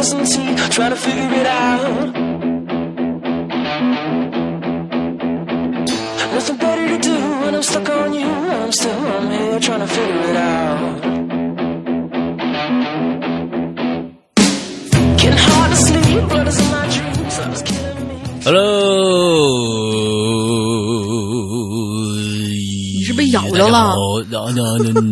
[0.00, 2.12] drinking some tea, trying to figure it out.
[6.34, 8.26] Nothing better to do when I'm stuck on you.
[8.26, 11.02] I'm still I'm here trying to figure it out.
[15.20, 17.38] Getting hard to sleep, blood is in my dreams.
[17.38, 18.16] I was killing me.
[18.44, 18.62] Hello，
[22.94, 23.94] 你是被咬着了？
[24.30, 25.06] 大家好，嗯大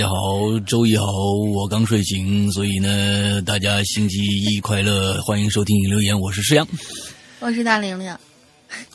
[0.00, 1.04] 家好，周一好，
[1.54, 6.66] 我刚睡醒，所以呢，大家星期一快乐，欢迎收听留言，我是诗阳。
[7.38, 8.10] 我是大玲玲，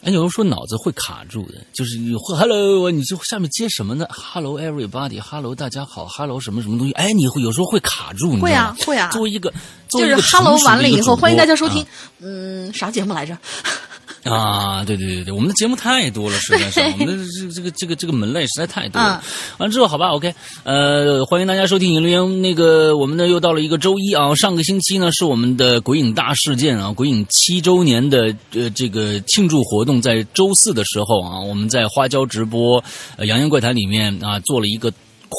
[0.02, 6.94] 哎，有人说脑子会卡住的，就是你会 Hello，你就下面接什么呢？Hello everybody，Hello 大家好，Hello 什么什么东西？
[6.94, 9.54] 哎，你会有时候会卡住，你会啊会啊作为一个
[9.92, 11.86] 一个 Hello 成熟的完了以后，欢迎大家收播听。
[12.22, 13.38] 嗯，啥节目来着？
[14.24, 19.24] 啊，对对对对，我们的节目太多了，实在是我们的这这个这个这个门类实在太多了。
[19.58, 22.22] 完了之后，好吧《OK，呃，欢迎大家收听《影留言》。
[22.42, 32.84] 那个，我们呢又到了一个周一啊，上个星期呢是我们的鬼影大事件啊，鬼影七周年的呃这个庆祝活动，在周四的时候啊，我们在花椒直播
[33.18, 34.92] 呃《扬言怪谈》里面啊做了一个。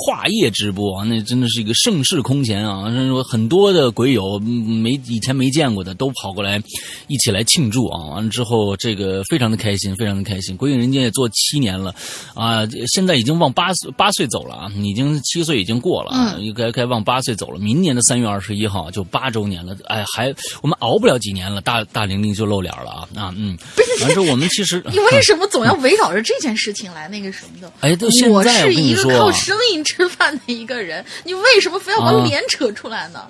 [0.05, 2.91] 跨夜直播啊，那真的是一个盛世空前啊！
[3.09, 6.63] 说很多的鬼友嗯没以前没见过的都跑过来
[7.09, 8.05] 一起来庆祝啊！
[8.11, 10.57] 完了之后，这个非常的开心，非常的开心。
[10.57, 11.95] 鬼影人间也做七年了
[12.35, 17.59] 啊，现在已经往八岁八岁走了啊，已经七岁已经过了啊，应该该往八岁走了。
[17.59, 23.57] 明年的三月二十一号就八周年了，哎，还我们熬不了几年了，大大玲玲就露脸了啊啊嗯！
[24.01, 27.73] 完了之后，我们其实你 为什么总要围绕着这件事情来那个什么的？
[27.81, 33.21] 哎都现在我我是一个跟你说啊靠声音吃饭的一个人，你为什么非要把啊脸扯出来呢？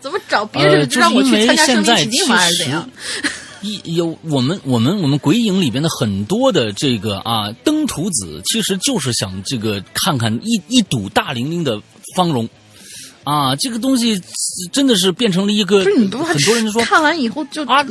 [0.00, 2.36] 怎么找别呃就让我去参加生现在命起敬吗？
[2.36, 2.90] 还是怎样？
[3.62, 11.80] 一有我们我们我们鬼影里边的很多的这个啊登徒子，其实就是想这个看看一一睹大玲玲的
[12.14, 12.48] 芳容。
[13.26, 14.20] 啊，这个东西
[14.72, 17.84] 真的是变成了一个，不是你不怕很多人就说看完以后就啊，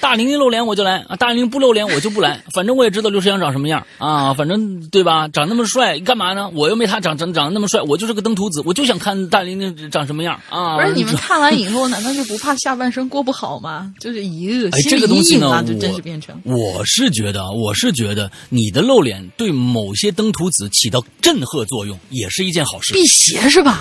[0.00, 5.26] 大玲玲露脸我就来啊，大玲玲不露脸我就不来，反正我也知道刘诗阳长什么样啊，反正对吧？
[5.26, 6.48] 长那么帅干嘛呢？
[6.54, 10.76] 我又没他长长长得那么帅，我就是个登徒子，我就想看大玲玲长什么样啊。
[10.76, 13.92] 不是你们看完以后， 难道就不怕下半生过不好吗？
[13.98, 16.40] 就是咦，哎，心理这个东西呢，阴影啊，就我真是变成。
[16.44, 22.92] 我是觉得，我是觉得你的露脸对某些登徒子起到震慑作用，也是一件好事。
[22.92, 23.80] 辟邪是吧？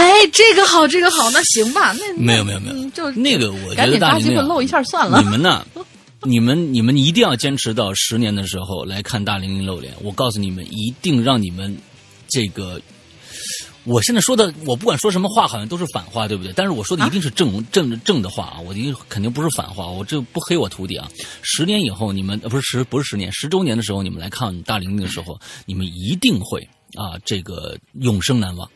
[0.00, 5.28] 哎，这个好，这个好， 那行吧，那没有没有没有嗯就那个我觉得大玲玲啊把这个露一下算了你。
[5.28, 5.66] 们呢？
[6.22, 9.94] 你们你们一定要坚持到十年的时候来看大玲玲露脸。
[10.02, 11.76] 我告诉你们，一定让你们
[12.28, 12.80] 这个。
[13.84, 16.52] 我现在说的，我不管说什么话，好像都是反话，对不对？
[16.54, 21.08] 但是我说的一定是正、正正的话啊，我一定肯定不是反话，我这不黑我徒弟啊。
[21.40, 26.60] 十年以后，你们呃不是十不是十年，十周年的时候，你们来看大玲玲的时候，你们一定会
[26.94, 28.70] 啊，这个永生难忘。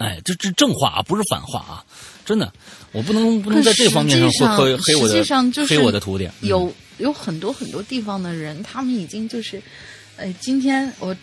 [0.00, 1.84] 哎，这这正话啊，不是反话啊，
[2.24, 2.52] 真的，
[2.92, 6.24] 我不能不能在这方面上会黑黑我实的际上就是黑我的徒弟。
[6.40, 9.62] 嗯有有很多很多地方的人，他们已经就是，
[10.16, 11.14] 哎，今天我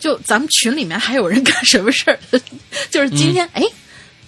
[0.00, 2.18] 就咱们群里面还有人干什么事儿？
[2.90, 3.62] 就是今天，哎。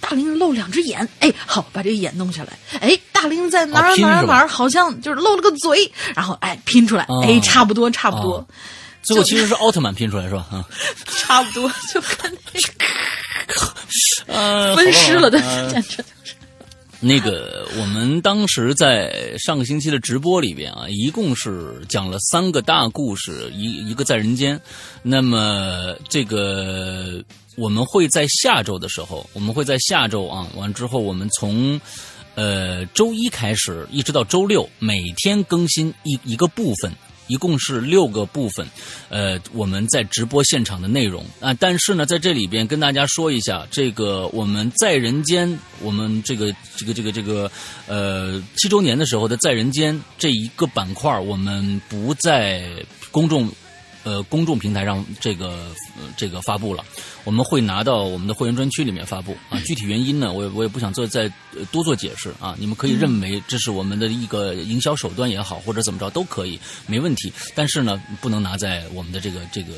[0.00, 2.58] 大玲露两只眼，哎，好，把这个眼弄下来。
[2.78, 8.46] 哎，大玲在哪儿哪儿哪儿，好像就是露了个嘴，然后哎拼出来，哦哎，差不多差不多哦，
[9.04, 10.46] 最后其实是奥特曼拼出来是吧？
[10.50, 10.64] 啊，
[11.06, 12.74] 差不多， 就跟那个
[14.26, 15.38] 呃，分尸了的
[15.70, 16.34] 简直就是。
[17.00, 24.58] 那个，我们当时在上个星期的直播里边啊，一共是讲了三个大故事，一一个在人间。
[25.02, 27.22] 那么这个
[27.56, 31.78] 我们会在下周的时候，我们会在下周啊，完之后我们从
[32.36, 36.90] 呃周一开始，一直到周六，每天更新一一个部分。
[37.26, 38.66] 一共是六个部分，
[39.08, 41.24] 呃，我们在直播现场的内容。
[41.40, 47.50] 啊，但是呢，在这里边跟大家说一下，这个我们在人间，我们这个这个这个这个
[47.86, 52.64] 呃七周年的时候的在人间这一个板块，我们不在
[53.10, 53.50] 公众
[54.04, 55.48] 呃公众平台上这个、
[55.98, 56.84] 呃、这个发布了，
[57.24, 59.58] 我们会拿到我们的会员专区里面发布啊。
[59.60, 61.22] 具体原因呢，我也我也不想做再
[61.56, 62.54] 呃多做解释啊。
[62.58, 67.32] 你们可以认为这是我们的一个营销手段也好，或者怎么着都可以，没问题。
[67.54, 69.72] 但是呢，不能拿在我们的这个这个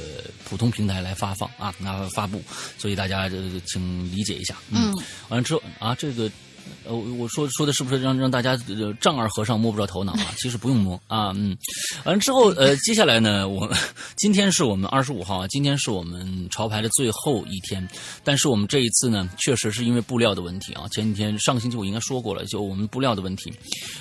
[0.45, 2.43] 普通平台来发放啊，拿发布，
[2.77, 4.57] 所以大家这个请理解一下。
[4.71, 4.93] 嗯，
[5.29, 6.31] 完了之后啊，这个。
[6.85, 8.57] 呃，我说说的是不是让让大家
[9.01, 10.35] 丈二和尚摸不着头脑啊？
[10.39, 11.57] 其实不用摸啊，嗯。
[12.05, 13.69] 完了之后，呃，接下来呢，我
[14.17, 17.87] 今天是我们二十五号啊，今天是我们潮牌的最后一天。
[18.23, 20.85] 但是我们这一次呢，确实是因为布料的问题啊。
[20.93, 23.53] 前几天上个星期我应该说过了，就我们布料的问题，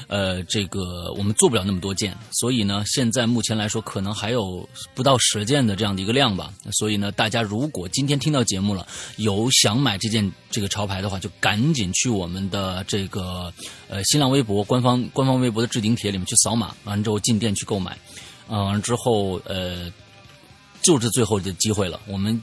[0.07, 6.53] 呃，这个我们做不了那么多件，所以呢，现在目前来说可能还有不到十件的这样的一个量吧。
[6.73, 8.85] 所以呢，大家如果今天听到节目了，
[9.17, 12.54] 有想买这件这个潮牌的话，就赶紧去我们的。
[12.55, 13.51] 的这个
[13.89, 17.97] 呃新浪微博官方官方微博的置顶帖里面去扫码，完之后进店去购买，
[18.49, 19.91] 嗯、之后呃
[20.81, 22.41] 就是最后的机会了，我们。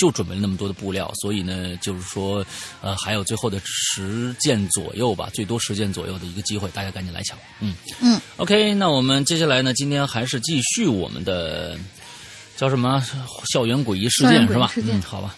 [0.00, 2.42] 就准备了那么多的布料，所以呢，就是说，
[2.80, 7.36] 呃，还有最后的十件左右吧，最多十件左右的一个机会，大家赶紧来抢。
[7.60, 11.76] 嗯嗯，OK，那我们接下来呢，今天还是继续我们的
[12.56, 13.04] 叫什么
[13.52, 14.72] 校园诡异事件是吧？
[14.76, 15.36] 嗯，好吧。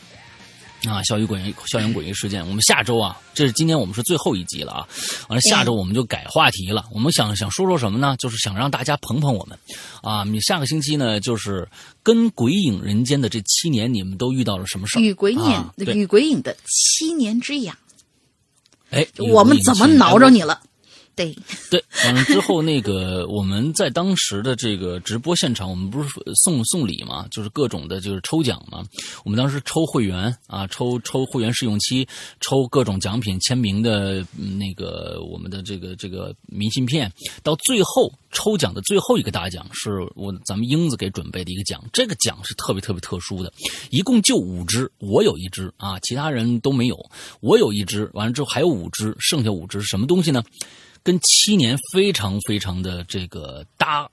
[0.90, 4.88] 啊，校园诡异校园诡异事件，我们下周啊，这是今天我们是最后一集了啊，
[5.28, 8.16] 完了下周我们就改话题了，我们想想说说什么呢？
[8.18, 9.58] 就是想让大家捧捧我们，
[10.02, 11.68] 啊，你下个星期呢，就是
[12.02, 15.02] 跟鬼影人间的这七年，你们都遇到了什么事儿？
[15.02, 17.76] 与鬼影、啊与鬼影的七年之痒，
[18.90, 20.60] 哎，我们怎么挠着你了？
[21.14, 21.36] 对，
[21.70, 26.08] 对， 完了之后，那个我们在当时的这个直播现场，我们不是
[26.42, 28.82] 送送礼嘛，就是各种的，就是抽奖嘛。
[29.24, 32.08] 我们当时抽会员啊，抽抽会员试用期，
[32.40, 34.26] 抽各种奖品、签名的
[34.58, 37.12] 那个我们的这个这个明信片。
[37.42, 43.52] 到最后抽奖的最后一个大奖是我咱们英子给准备的一个奖，这个奖是特别特别特殊的，
[43.90, 46.98] 一共就五只，我有一只啊，其他人都没有，
[47.40, 50.42] 我有一只，完了之后还有五只，剩下五只是什么东西呢？
[51.02, 54.08] 跟七年非常非常的这个搭，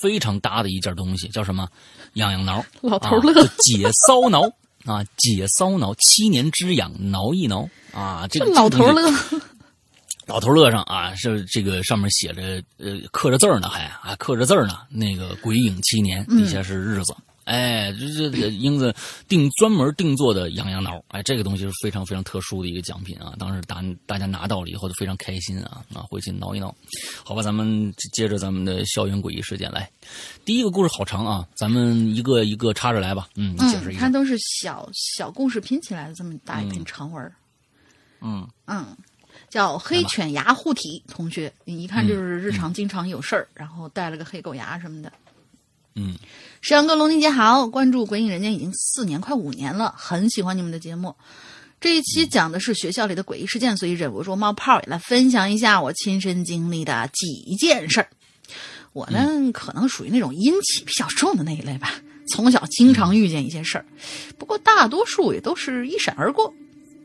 [0.00, 1.68] 非常搭的一件东西，叫什么？
[2.14, 4.42] 痒痒挠， 老头乐啊解骚挠
[4.84, 8.86] 啊，解骚挠，七年之痒，挠一挠啊，这个 老头。
[8.92, 9.02] 乐，
[10.26, 14.78] 老头乐上啊，是这个上面写着呃刻着字儿呢，还啊刻着字儿呢。
[14.88, 17.14] 那个鬼影七年底下是日子，
[17.44, 18.94] 哎，这这这英子
[19.28, 23.34] 定专门定做的痒痒挠，哎，这个东西是非常非常特殊的一个奖品啊。
[23.38, 26.74] 当时大大家拿到了以后都非常开心啊，啊，回去挠一挠。
[27.24, 29.88] 好吧，咱们接着咱们的校园诡异事件来。
[30.44, 33.28] 第一个故事好长啊，咱们一个一个插着来吧。
[33.36, 34.00] 嗯，你解释，一下。
[34.00, 37.32] 它都是小小故事拼起来的这么大一篇长文
[38.22, 38.96] 嗯嗯，
[39.50, 45.12] 叫黑犬牙护体同学，你一看就是日常经常有事儿，然后带了个黑狗牙什么的。
[45.94, 46.14] 嗯
[46.60, 51.14] 石阳哥、龙宁姐好，关注《鬼影人间》已经四年快五年了，很喜欢你们的节目。
[51.80, 58.08] 这一期讲的是学校里的诡异事件，所以忍不住冒泡也来分享一下我亲身经历的几件事儿。
[58.94, 61.92] 我呢，可能属于那种阴气比较重的那一类吧，
[62.28, 63.84] 从小经常遇见一些事儿，
[64.38, 66.54] 不过大多数也都是一闪而过，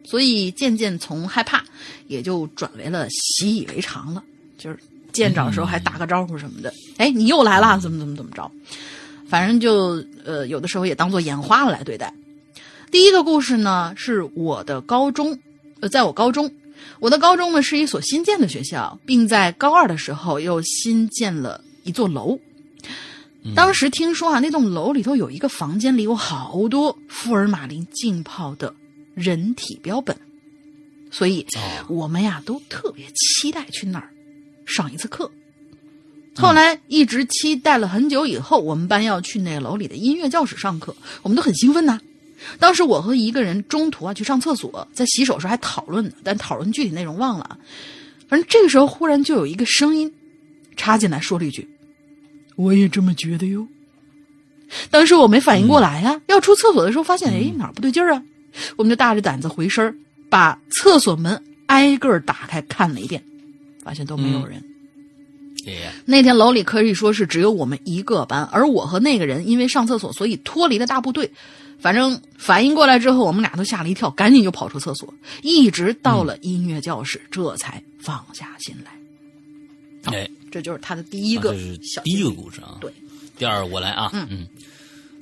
[0.06, 1.66] 所以渐渐从害怕
[2.08, 4.24] 也就转为了习以为常了，
[4.58, 4.80] 就是
[5.12, 6.74] 见着的时候还打个招呼什么的。
[6.98, 8.50] 哎，你又来了，怎么怎么怎么着？
[9.28, 12.14] 反正就呃，有的时候也当做眼花了来对待。
[12.92, 15.40] 第一个故事呢，是我的高中，
[15.80, 16.52] 呃，在我高中，
[17.00, 22.40] 我的高中呢是一所新建的学校，并在高二的时候又新建了一座楼。
[23.56, 28.74] 当时听说啊，那栋楼里头有一个房间里有好多福尔马林浸泡的
[29.14, 30.18] 人体标本，
[31.12, 34.10] 所以哦我们呀都特别期待去那儿
[34.70, 35.30] 上一次课。
[36.36, 42.00] 后来一直期待了很久，以后我们班要去那楼里的音乐教室上课，我们都很兴奋呐、
[42.60, 47.58] 当时我和一个人中途啊去上厕所，在洗手时还讨论呢，但讨论具体内容忘了啊。
[48.30, 50.14] 反正这个时候忽然就有一个声音
[50.78, 51.68] 插进来说了一句
[52.56, 53.68] ：“我也这么觉得哟。”
[54.92, 58.24] 当时我没反应过来呀、要出厕所的时候发现哎哪儿不对劲儿啊，
[58.78, 59.96] 我们就大着胆子回身儿
[60.30, 63.22] 把厕所门挨个儿打开看了一遍，
[63.90, 64.64] 发现都没有人。
[65.66, 71.32] 哎那天楼里可以说是只有我们一个班，而我和那个人因为上厕所，所以脱离了大部队。
[71.80, 80.16] 反正反应过来之后，我们俩都吓了一跳，赶紧就跑出厕所，一直到了音乐教室，这才放下心来。
[80.16, 81.52] 哎，这就是他的第一个
[82.04, 82.78] 第一个故事啊。
[82.80, 82.94] 对，
[83.38, 84.48] 第二我来啊，嗯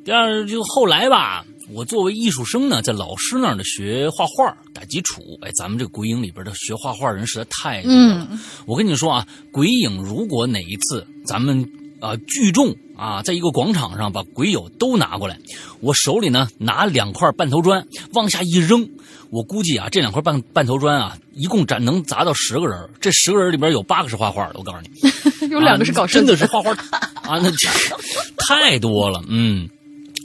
[0.03, 5.21] 第二就后来吧，我作为艺术生呢，在老师那儿呢学画画打基础。
[5.41, 8.27] 哎，咱们这个鬼影里边的学画画人实在太多了。
[8.31, 11.69] 嗯我跟你说啊，鬼影如果哪一次咱们
[11.99, 15.37] 啊、聚众啊，在一个广场上把鬼友都拿过来，
[15.81, 18.87] 我手里呢拿两块半头砖往下一扔，
[19.29, 25.49] 我估计啊这两块半半头砖啊，一共砸能砸到十个人，这十个人里边有八个是画画的，我告诉你。
[25.49, 27.51] 有两个是搞真的是画画啊，那
[28.47, 29.69] 太多了，嗯。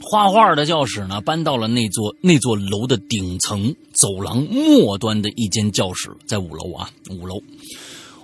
[0.05, 7.41] 画画的教室呢，搬到了那座那座楼的顶层走廊末端的一间教室，在五楼啊，五楼。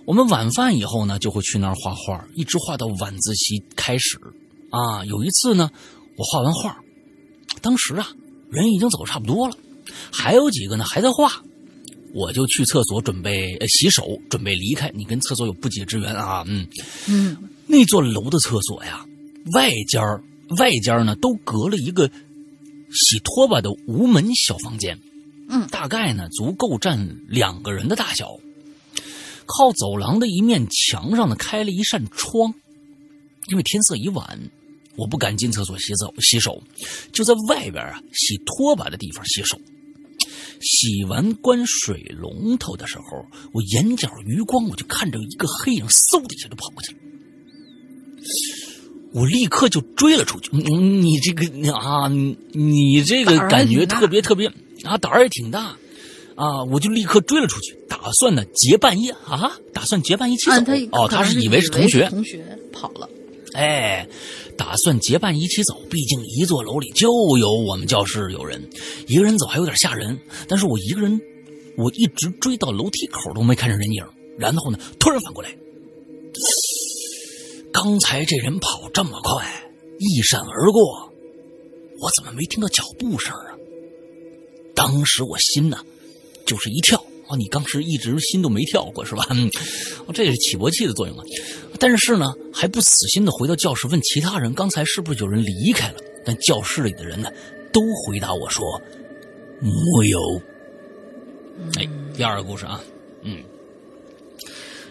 [0.05, 4.19] 我们晚饭以后呢，就会去那儿画画，一直画到晚自习开始。
[4.71, 5.69] 啊，有一次呢，
[6.17, 6.77] 我画完画，
[7.62, 8.09] 当时啊，
[8.51, 9.55] 人已经走差不多了，
[10.12, 11.31] 还有几个呢还在画，
[12.13, 14.91] 我就去厕所准备、呃、洗手，准备离开。
[14.93, 16.67] 你跟厕所有不解之缘啊，嗯。
[17.07, 19.05] 嗯，那座楼的厕所呀，
[19.53, 20.21] 外间儿
[20.58, 22.10] 外间呢都隔了一个
[22.91, 25.00] 洗拖把的无门小房间，
[25.48, 28.38] 嗯大概呢足够占两个人的大小。
[29.46, 32.53] 靠走廊的一面墙上呢开了一扇窗，
[33.48, 34.51] 因为天色已晚，
[34.96, 36.62] 我不敢进厕所洗澡洗手，
[37.12, 39.60] 就在外边啊洗拖把的地方洗手。
[40.62, 46.98] 洗完关水龙头的时候，我眼角余光我就看着一个黑影，嗖的一下就跑过去了。
[49.13, 50.50] 我立刻就追了出去。
[50.54, 54.48] 嗯，你这个啊，你你这个感觉特别特别
[54.84, 55.75] 啊，胆儿也挺大
[56.36, 56.63] 啊！
[56.72, 60.51] 我就立刻追了出去，打算呢结伴一啊，打算结伴一起走。
[60.51, 63.10] 啊，他哦，他是以为是同学，同学跑了。
[63.54, 64.08] 哎，
[64.56, 68.62] 打算结伴一起走，毕竟一座楼里就有我们教室有人，
[69.08, 70.18] 一个人走还有点吓人。
[70.48, 71.20] 但是我一个人，
[71.75, 74.06] 我一直追到楼梯口都没看着人影，
[74.38, 75.50] 然后呢，突然反过来，
[77.81, 81.13] 刚才这人跑这么快，一闪而过，
[82.01, 83.55] 我怎么没听到脚步声啊？
[84.75, 85.77] 当时我心呢，
[86.45, 87.01] 就是一跳。
[87.29, 89.25] 哦，你当时一直心都没跳过是吧？
[89.29, 89.50] 嗯，
[90.07, 91.24] 哦这是起搏器的作用啊。
[91.79, 96.01] 但是呢，还不死心的回到教室问其他人，刚才是不是有人离开了？
[96.25, 97.31] 但教室里的人呢，
[97.71, 98.81] 都回答我说
[99.62, 100.19] 没有。
[101.77, 102.83] 哎，第二个故事啊，
[103.21, 103.41] 嗯，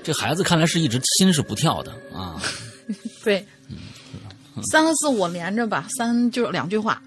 [0.03, 2.43] 这孩子看来是一直心是不跳的啊。
[3.23, 3.47] 对，
[4.71, 7.03] 三个字我连着吧，三就是两句话。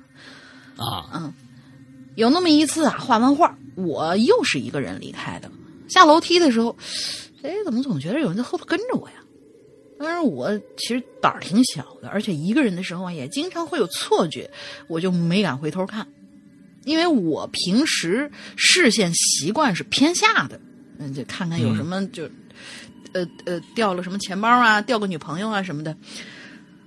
[0.78, 1.34] 啊，嗯
[2.16, 5.50] 有那么一次啊，画完画，我又是一个人离开的。
[5.88, 6.76] 下楼梯的时候，
[7.42, 9.16] 哎，怎么总觉得有人在后头跟着我呀？
[9.98, 14.50] 当然，我其实胆儿挺小的，而且一个人的时候啊，也经常会有错觉，
[14.88, 16.08] 我就没敢回头看，
[16.86, 20.60] 因为我平时视线习惯是偏下的，
[20.98, 22.28] 嗯，就看看有什么就，
[23.14, 25.96] 呃呃，掉了什么钱包啊，掉个女朋友啊什么的。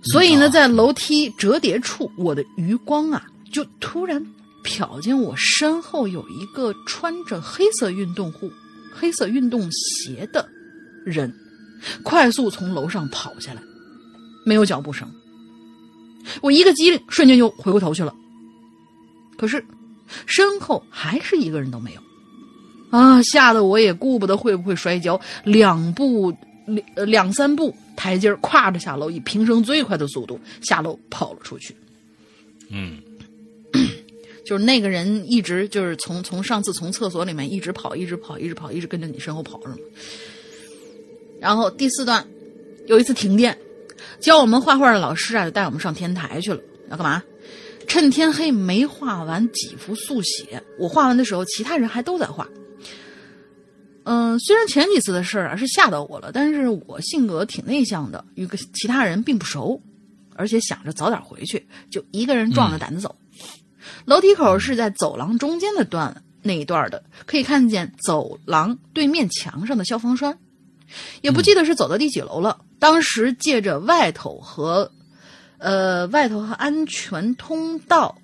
[0.03, 4.23] 所以呢，哦在楼梯折叠处，我的余光啊，就突然
[4.63, 8.53] 瞟见我身后有一个穿着黑色运动裤、
[8.95, 10.47] 黑色运动鞋的
[11.05, 11.35] 人，
[12.03, 13.63] 快速从楼上跑下来，
[14.45, 15.11] 没有脚步声。
[16.43, 18.15] 我一个机灵，瞬间就回过头去了。
[19.37, 19.65] 可是
[20.27, 22.01] 身后还是一个人都没有，
[22.95, 26.33] 啊，吓得我也顾不得会不会摔跤，两步
[26.67, 31.75] 两呃两三步台阶儿跨着下楼，以平生最快的速度下楼跑了出去。
[32.71, 33.01] 嗯，
[34.47, 39.79] 就是那个人一直就是从从上次从厕所里面一直跑，一直跑，一直跑，一直跟着你身后跑是吗？
[41.41, 42.25] 然后第四段，
[42.87, 43.59] 有一次停电，
[44.21, 46.61] 教我们画画的老师啊，就带我们上天台去了。
[46.91, 47.21] 要干嘛？
[47.89, 52.49] 趁天黑没画完几幅速写，我画完的时候，其他人还都在画。
[54.05, 59.81] 嗯，虽然前几次的事儿啊是吓到我了，但是我性格挺内向的，与个其他人并不熟，
[60.37, 63.17] 而且想着早点回去，就一个人壮着胆子走。
[64.05, 70.39] 楼梯口是在走廊中间的段那一段的，可以看见走廊对面墙上的消防栓。
[71.23, 72.61] 也不记得是走到第几楼了。
[72.79, 74.93] 当时借着外头和，
[75.59, 78.17] 呃，外头和安全通道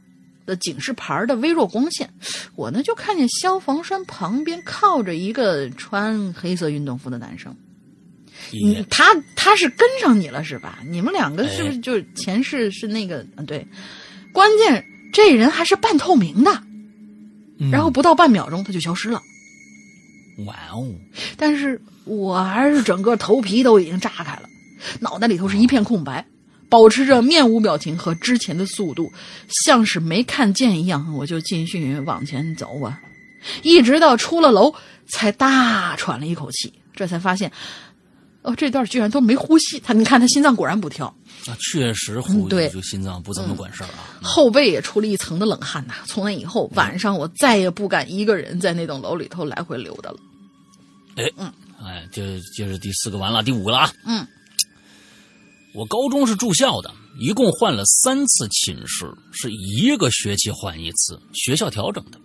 [0.50, 2.10] 的警示牌的微弱光线，
[2.56, 7.56] 我呢就看见消防栓旁边靠着一个穿黑色运动服的男生。
[8.52, 9.04] 你他
[9.36, 10.80] 他是跟上你了是吧？
[10.88, 13.24] 你们两个是不是哎就是前世是那个？
[13.36, 13.64] 嗯，对，
[14.32, 16.50] 关键这人还是半透明的，
[17.58, 19.22] 嗯然后不到半秒钟他就消失了。
[20.46, 20.88] 哇哦，
[21.36, 24.48] 但是我还是整个头皮都已经炸开了，
[25.00, 26.26] 脑袋里头是一片空白，
[26.70, 29.12] 保持着面无表情和之前的速度，
[29.64, 32.98] 像是没看见一样，我就继续往前走啊，
[33.62, 34.72] 一直到出了楼，
[35.08, 37.50] 才大喘了一口气，这才发现，
[38.42, 41.06] 哦，这段居然都没呼吸，他你看他心脏果然不跳，
[41.46, 44.22] 啊，确实嗯呼对吸就心脏不怎么管事儿啊。
[44.22, 50.16] 后背也出了一层的冷汗呐、从那以后，晚上我再也不敢一个人在那栋楼里头来回溜达了。
[51.82, 53.92] 哎，这这是第四个完了，第五个了啊。
[54.06, 54.26] 嗯，
[55.72, 62.18] 我高中是住校的，一共换了三次寝室，是一个学期换一次，学校调整的。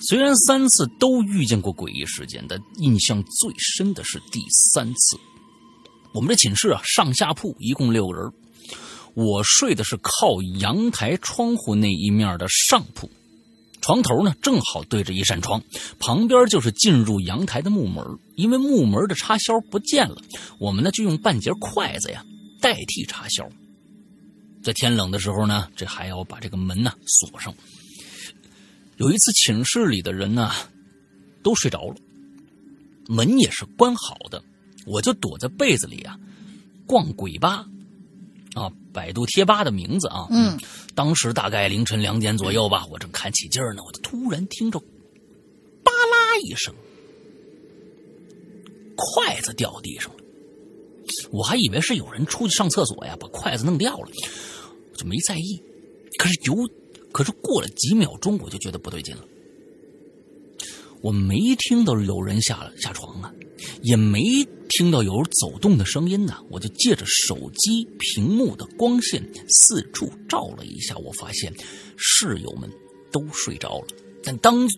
[0.00, 5.16] 虽然三次都遇见过诡异事件，但印象最深的是第三次。
[6.12, 8.30] 我们这寝室啊，上下铺一共六个人，
[9.14, 13.10] 我睡的是靠阳台窗户那一面的上铺，
[13.80, 15.62] 床头呢正好对着一扇窗，
[15.98, 18.04] 旁边就是进入阳台的木门。
[18.36, 20.16] 因为木门的插销不见了，
[20.58, 22.22] 我们呢就用半截筷子呀
[22.62, 23.46] 代替插销。
[24.62, 27.52] 在天冷的时候呢，这还要把这个门呢锁上。
[28.96, 30.52] 有一次寝室里的人呢
[31.42, 31.96] 都睡着了，
[33.08, 34.42] 门也是关好的，
[34.86, 36.16] 我就躲在被子里啊
[36.86, 37.66] 逛鬼吧。
[38.54, 40.60] 啊，百度贴吧的名字啊，嗯，
[40.94, 46.72] 当时大概凌晨两点左右吧，我正看起劲儿呢，我就突然听着吧啦一声，
[48.94, 50.21] 筷子掉地上了。
[51.30, 54.08] 我还以为是有人出去上厕所呀，把筷子弄掉了，
[54.96, 55.60] 就没在意。
[56.18, 56.68] 可是有，
[57.10, 59.24] 可是过了几秒钟，我就觉得不对劲了。
[61.00, 63.32] 我没听到有人下了下床啊，
[63.82, 64.22] 也没
[64.68, 66.38] 听到有走动的声音呢。
[66.48, 71.52] 我就借着手机屏幕的光线四处照了一下，我发现
[71.96, 72.70] 室友们
[73.10, 73.86] 都睡着了，
[74.22, 74.68] 但当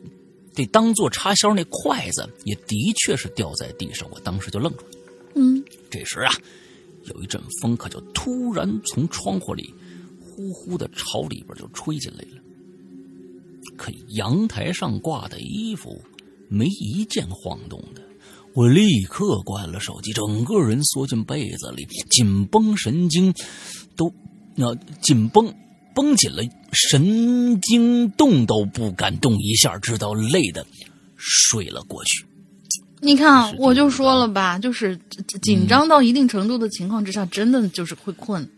[0.55, 4.93] 这当做插销那筷子也的确是掉在地上，我当时就愣住了。
[5.35, 6.33] 嗯，这时啊，
[7.05, 9.73] 有一阵风可就突然从窗户里
[10.21, 12.43] 呼呼的朝里边就吹进来了。
[13.77, 16.01] 可阳台上挂的衣服
[16.49, 18.03] 没一件晃动的，
[18.55, 23.35] 我立刻关了手机，整个人缩进被子里，紧绷神经
[23.97, 24.13] 都
[24.55, 25.53] 那、紧绷
[25.95, 30.65] 绷紧了，神经动都不敢动一下，直到累的
[31.17, 32.25] 睡了过去。
[33.05, 38.49] 你看，我就说了吧，就是紧紧张到一定程度的情况之下，真的就是会困。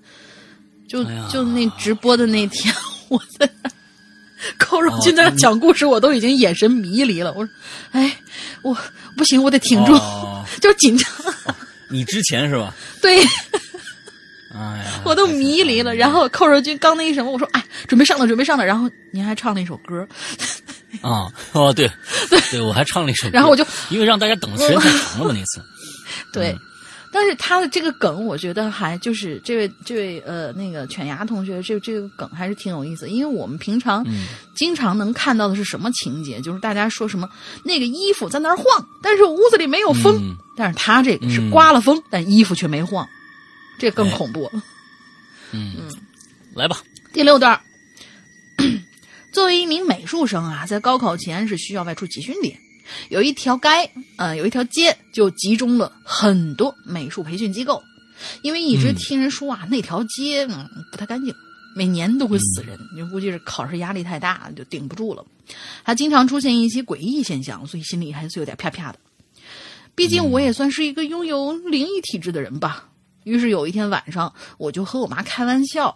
[0.89, 2.73] 就哎就那直播的那天，
[3.09, 3.73] 我在那儿
[4.57, 7.33] 寇若君在那讲故事，我都已经眼神迷离了。
[7.33, 7.53] 我说，
[7.91, 8.17] 哎，
[8.63, 8.77] 我
[9.17, 11.11] 不行，我得挺住，哦 就紧张。
[11.91, 12.73] 你之前是吧？
[13.03, 13.21] 对，
[15.05, 15.95] 我都迷离了。
[15.95, 18.65] 然后寇若君刚那一什么，我说，哎，准备上了，准备上了。
[18.65, 20.07] 然后您还唱了一首歌，
[21.03, 21.91] 啊，哦， 对，
[22.51, 25.61] 对，我还唱了一首歌，然后我就因为让大家等的时间太长了嘛， 那次，
[26.33, 26.51] 对。
[26.53, 26.59] 嗯
[27.13, 33.09] 但是他的这个梗，我觉得还就是这位这位呃那个犬牙同学，这这个梗还是挺有意思。
[33.09, 37.27] 因为我们平常嗯经常能看到的是什么情节，就是大家说什么
[37.63, 38.65] 那个衣服在那儿晃，
[39.01, 40.17] 但是屋子里没有风。
[40.21, 43.09] 嗯但是他这个是嗯刮了风，但衣服却没晃，
[43.79, 44.51] 这更恐怖。
[45.53, 45.89] 嗯，
[46.55, 47.61] 来吧，第六段，
[49.33, 52.57] 作为一名美术生啊，在高考前是需要外出集训的。
[53.09, 57.83] 有一条街，呃，有一条街就集中了很多美术培训机构，
[58.43, 61.35] 因为一直听人说啊，那条街嗯不太干净，
[61.75, 65.25] 每年都会死人，就估计是考试压力太大，就顶不住了。
[65.83, 68.99] 还经常出现一些诡异现象，所以心里还是有点啪啪的。
[69.95, 72.89] 毕竟我也算是一个拥有灵异体质的人吧。
[73.27, 75.89] 于是有一天晚上，我就和我妈开玩笑，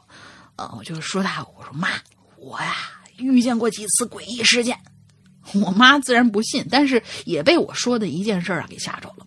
[0.56, 1.88] 啊，我就说她，我说妈，
[2.36, 2.74] 我呀
[3.18, 4.76] 遇见过几次诡异事件。
[5.54, 9.24] 我妈自然不信，但是也被我说的一件事啊给吓着了。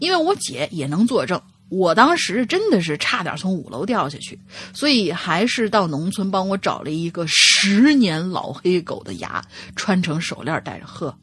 [0.00, 4.36] 因为我姐也能作证，我当时真的是差点从五楼掉下去，
[4.72, 9.40] 所以还是到农村帮我找了一个十年老黑狗的牙，
[9.76, 10.86] 穿成手链戴着。
[10.86, 11.16] 呵，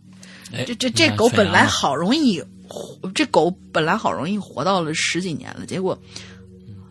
[0.53, 2.47] 哎，这这这狗本来好容易活，
[3.13, 5.97] 这狗本来好容易活到了十几年了，结果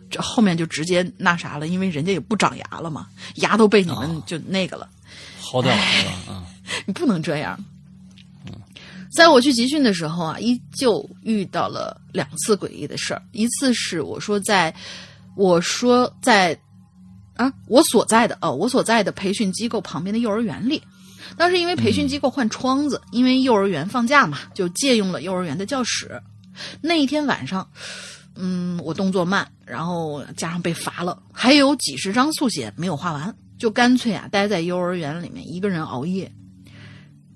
[0.09, 4.89] 这后面就直接那啥了，因为人家也不长牙了嘛，牙都被你们就那个了。
[5.41, 6.33] 薅掉了是吧？
[6.33, 6.43] 啊，
[6.85, 7.59] 你不能这样。
[9.13, 13.21] 在我去集训的时候啊，依旧遇到了两次诡异的事儿。
[13.33, 14.73] 一次是我说在，
[15.35, 16.57] 我说在，
[17.35, 20.81] 啊，我所在的哦，我所在的培训机构旁边的幼儿园里，
[21.37, 26.21] 当时因为培训机构换窗子，因为幼儿园放假嘛，就借用了幼儿园的教室。
[26.81, 27.67] 那一天晚上，
[28.35, 36.31] 嗯，我动作慢，然后加上被罚了，还有几十张速写没有画完，就干脆啊待在幼儿园里面一个人熬夜。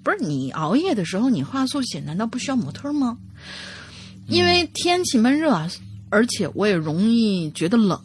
[0.04, 3.18] 不是你熬夜的时候，你画速写难道不需要模特吗？
[4.28, 5.70] 因为天气闷热啊，
[6.10, 8.00] 而且我也容易觉得冷，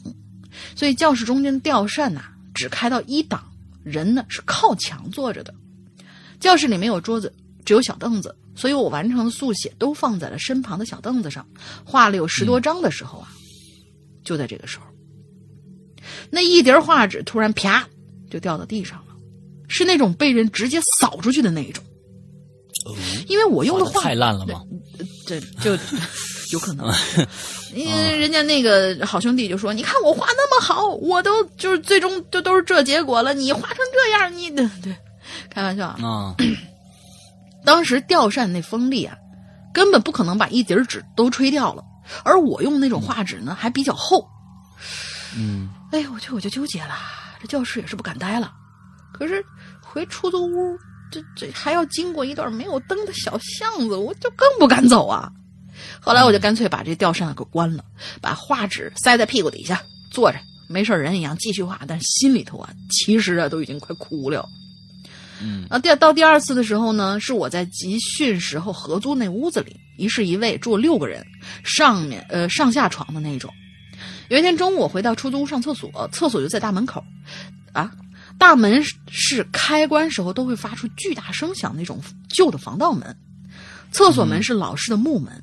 [0.74, 2.22] 所以教室中间的吊扇呐、
[2.54, 3.42] 只开到一档，
[3.82, 5.52] 人呢是靠墙坐着的。
[6.40, 7.32] 教室里没有桌子，
[7.64, 11.46] 只有小凳子，所以我完成的速写都放在了身旁的小凳子上。
[11.84, 13.28] 画了有十多张的时候啊，
[14.24, 14.84] 就在这个时候，
[16.30, 17.86] 那一叠画纸突然啪
[18.30, 19.14] 就掉到地上了，
[19.68, 21.84] 是那种被人直接扫出去的那一种。
[22.86, 22.96] 哦
[23.28, 24.62] 因为我用的画太烂了吗？
[25.26, 25.76] 这就
[26.50, 26.90] 有可能，
[27.74, 34.96] 因为人家那个好兄弟就说：“你看我画那么好，我都就是最终就都是这结果了，你画成这样，你对对，
[35.50, 35.98] 开玩笑啊。
[36.02, 36.36] 啊，
[37.64, 39.16] 当时吊扇那风力啊，
[39.74, 41.84] 根本不可能把一叠纸都吹掉了，
[42.24, 44.26] 而我用那种画纸呢还比较厚。
[45.36, 46.94] 嗯，哎，我就我就纠结了，
[47.40, 48.52] 这教室也是不敢待了，
[49.12, 49.44] 可是
[49.82, 50.78] 回出租屋，
[51.12, 55.30] 这这还要经过一段没有灯的小巷子，我就更不敢走啊。
[56.00, 57.84] 后来我就干脆把这吊扇给关了，
[58.20, 64.48] 把画纸塞在屁股底下，坐着没事人一样继续画，但心里头啊，其实啊都已经快哭了。
[65.42, 65.66] 嗯。
[65.70, 71.24] 啊，第到第二次的时候呢，是我在集训时候合租那屋子里，一室一卫住六个人，
[71.64, 73.52] 上面呃上下床的那种。
[74.28, 77.04] 有一天中午我回到出租屋上厕所，厕所就在大门口，
[77.72, 77.92] 啊，
[78.38, 83.16] 大门是开关时候都会发出巨大声响那种旧的防盗门，
[83.90, 85.42] 厕所门是老式的木门，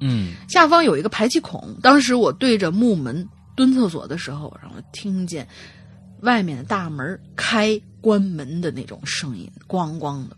[0.00, 0.32] 嗯。
[0.48, 1.76] 下方有一个排气孔。
[1.82, 5.46] 当时我对着木门蹲厕所的时候，然后听见
[6.22, 10.36] 外面的大门开关门的那种声音，咣咣的。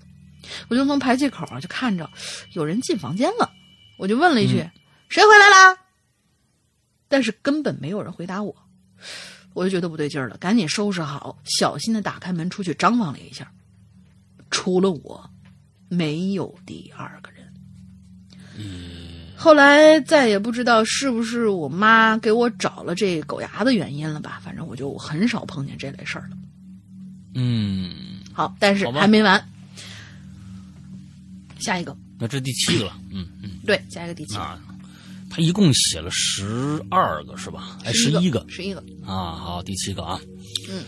[0.68, 2.11] 我就从排气口啊就看着
[2.55, 3.51] 有人进房间了，
[3.96, 4.68] 我就问了一句
[5.09, 5.79] ：“谁回来啦？”
[7.09, 8.57] 但是根本没有人回答我，
[9.53, 13.53] 我就觉得不对劲儿了，赶紧收拾好，小心的打开门出去张望了一下，
[14.51, 15.31] 除了我，
[15.88, 17.42] 没有第二个人。
[19.37, 26.37] 后来再也不知道是不是我妈给我找了这狗牙的原因了吧，反正我就很少碰见这类事儿了。
[27.35, 27.90] 嗯，
[28.33, 29.42] 好，但是还没完，
[31.59, 33.51] 下一个，那这第七个了，嗯嗯。
[33.66, 34.61] 对，下一个第七个，啊，
[35.31, 37.79] 他一共写了十二个是吧？
[37.85, 38.45] 哎，十一一个。
[38.49, 40.21] 十一个，啊，好，第七个啊，
[40.68, 40.85] 嗯，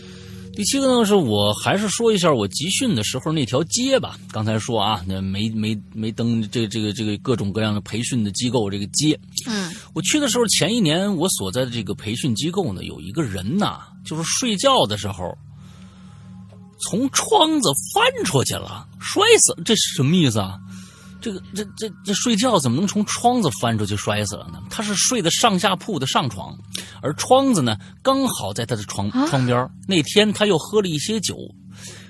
[0.53, 4.19] 第七个呢是我还是说一下我集训的时候那条街吧。
[4.31, 9.73] 刚才说啊，那没没没登这这个这个各种各样的培训的机构这个街，嗯。
[9.93, 15.37] 我去的时候，前一年我所在的这个培训机构呢，有一个人呐，就是睡觉的时候
[16.87, 19.63] 从窗子翻出去了，摔死了。
[19.65, 20.59] 这是什么意思啊？
[21.21, 24.61] 这个这这这睡觉怎么能从窗子翻出去摔死了呢？
[24.69, 26.55] 他是睡的上下铺的上床，
[27.01, 29.67] 而窗子呢刚好在他的床窗边。
[29.87, 31.35] 那天他又喝了一些酒，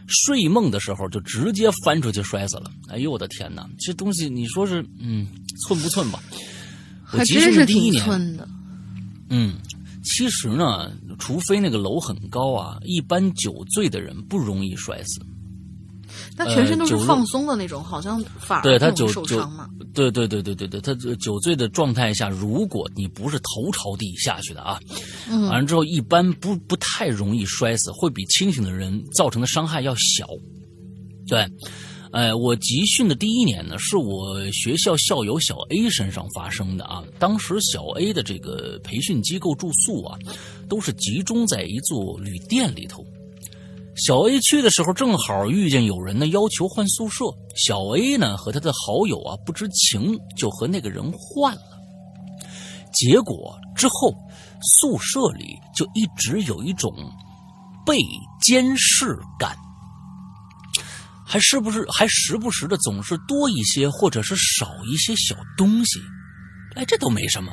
[0.07, 2.69] 睡梦的时候就直接翻出去摔死了。
[2.89, 3.65] 哎呦我的天哪！
[3.79, 5.27] 这东西你说是嗯
[5.65, 6.19] 寸不寸吧？
[7.13, 8.45] 我还集训真是第一年，寸的。
[9.29, 9.55] 嗯，
[10.05, 15.19] 其实呢，除非那个楼很高啊，一般酒醉的人不容易摔死。
[16.37, 19.41] 他全身都是放松的那种，好像反而对他酒酒。
[19.93, 24.79] 对对对对对对，他酒醉的状态下，如果你不是头朝地下去的啊，
[25.29, 30.25] 嗯完了之后一般不不太容易摔死，会比清醒的人造成的伤害要小。
[31.27, 31.45] 对，
[32.15, 37.04] 呃，我集训的第一年呢，是我学校校友小 A 身上发生的啊。
[37.19, 40.17] 当时小 A 的这个培训机构住宿啊，
[40.69, 43.06] 都是集中在一座旅店里头。
[43.97, 47.25] 小 A 去的时候，正好遇见有人呢要求换宿舍。
[47.54, 51.82] 小 A 呢和他的好友啊不知情，就和那个人换了。
[52.93, 54.15] 结果之后，
[54.62, 56.93] 宿舍里就一直有一种
[57.86, 57.99] 被
[58.41, 59.54] 监视感，
[61.25, 65.99] 还是不是还时不时的总是多一些或者是少一些小东西。
[66.75, 67.51] 哎，这都没什么。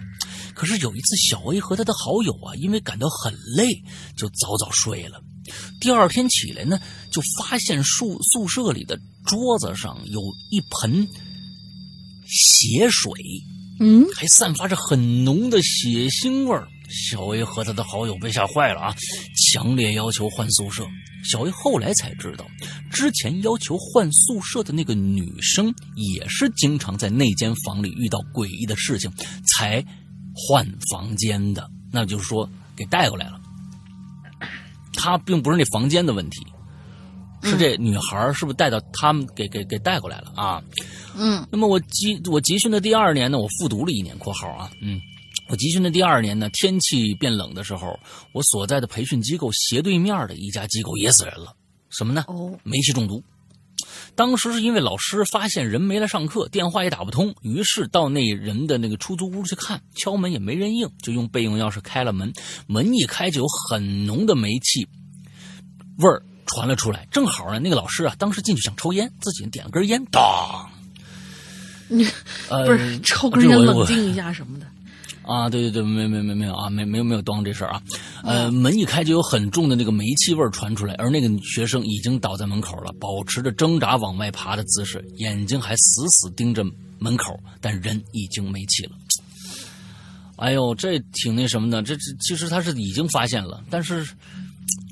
[0.54, 3.82] 可是有一次，小 A 和他的好友啊，因为感到很累，
[4.16, 5.22] 就早早睡了。
[5.80, 6.78] 第二天起来呢，
[7.10, 11.08] 就发现宿宿舍里的桌子上有一盆
[12.26, 13.12] 血水，
[13.80, 16.66] 嗯，还散发着很浓的血腥味儿。
[16.90, 18.96] 小 A 和他的好友被吓坏了啊，
[19.52, 20.86] 强烈要求换宿舍。
[21.24, 22.44] 小 A 后来才知道，
[22.90, 29.08] 之前要求换宿舍的那个女生也是经常在那间房里遇到诡异的事情，
[29.46, 29.84] 才
[30.34, 31.70] 换房间的。
[31.92, 33.40] 那就是说，给带过来了。
[34.94, 36.44] 他并不是那房间的问题，
[37.42, 40.62] 是这女孩是不是带到他们给给给带过来了啊？
[41.16, 45.00] 嗯，那么我集我集训的第二年呢，我复读了一年（括号啊），嗯，
[45.48, 47.98] 我集训的第二年呢，天气变冷的时候，
[48.32, 51.54] 我所在的培训机构斜对面的一家机构也死人了，
[51.90, 52.24] 什么呢？
[52.28, 53.22] 哦，煤气中毒。
[54.14, 62.32] 当时是因为老师发现人没来上课，电话也打不通，于是到那人的那个出租屋去看，敲门也没人应，就用备用钥匙开了门。
[62.66, 64.86] 门一开就有很浓的煤气
[65.98, 67.06] 味儿传了出来。
[67.10, 70.70] 正好呢，那个老师啊，当时进去想抽烟，自己点了根烟，当，
[71.88, 72.06] 你
[72.48, 74.66] 呃，不是抽根烟冷静一下什么的。
[75.24, 77.82] 啊，对对对，没没没没有啊，没没有没有当这事儿啊，
[78.24, 86.64] 呃，门一开就有很重的那个煤气味传出来，而那个学生已经倒在门口了，保持着挣扎往外爬的姿势，眼睛还死死盯着
[86.98, 88.92] 门口，但人已经没气了。
[90.36, 94.04] 哎呦，这挺那什么的，这这其实他是已经发现了，但是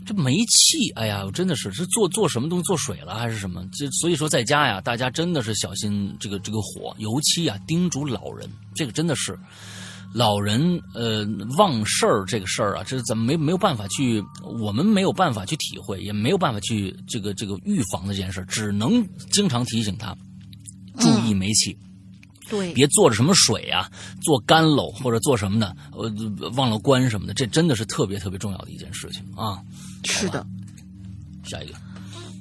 [0.07, 3.65] 这煤气，哎呀，真的是是做做什么东西做水了还是什么？
[3.73, 9.37] 这所以说在家呀，大家真的是小心这个这个火，尤其啊叮嘱老人，这个真的是。
[10.13, 14.23] 老人呃忘事儿这个事儿啊，这咱们没没有办法去，
[14.61, 20.17] 我们没有办法去体会，也没有办法去这个这个预防的这件事儿，只能经常提醒他
[20.99, 21.77] 注意煤气，
[22.49, 26.11] 对，别做着什么水啊，做干喽或者做什么的，呃
[26.57, 29.63] 忘了关什么的，这真的是特别特别重要的一件事情啊。
[30.05, 30.45] 是的。
[31.45, 31.75] 下一个，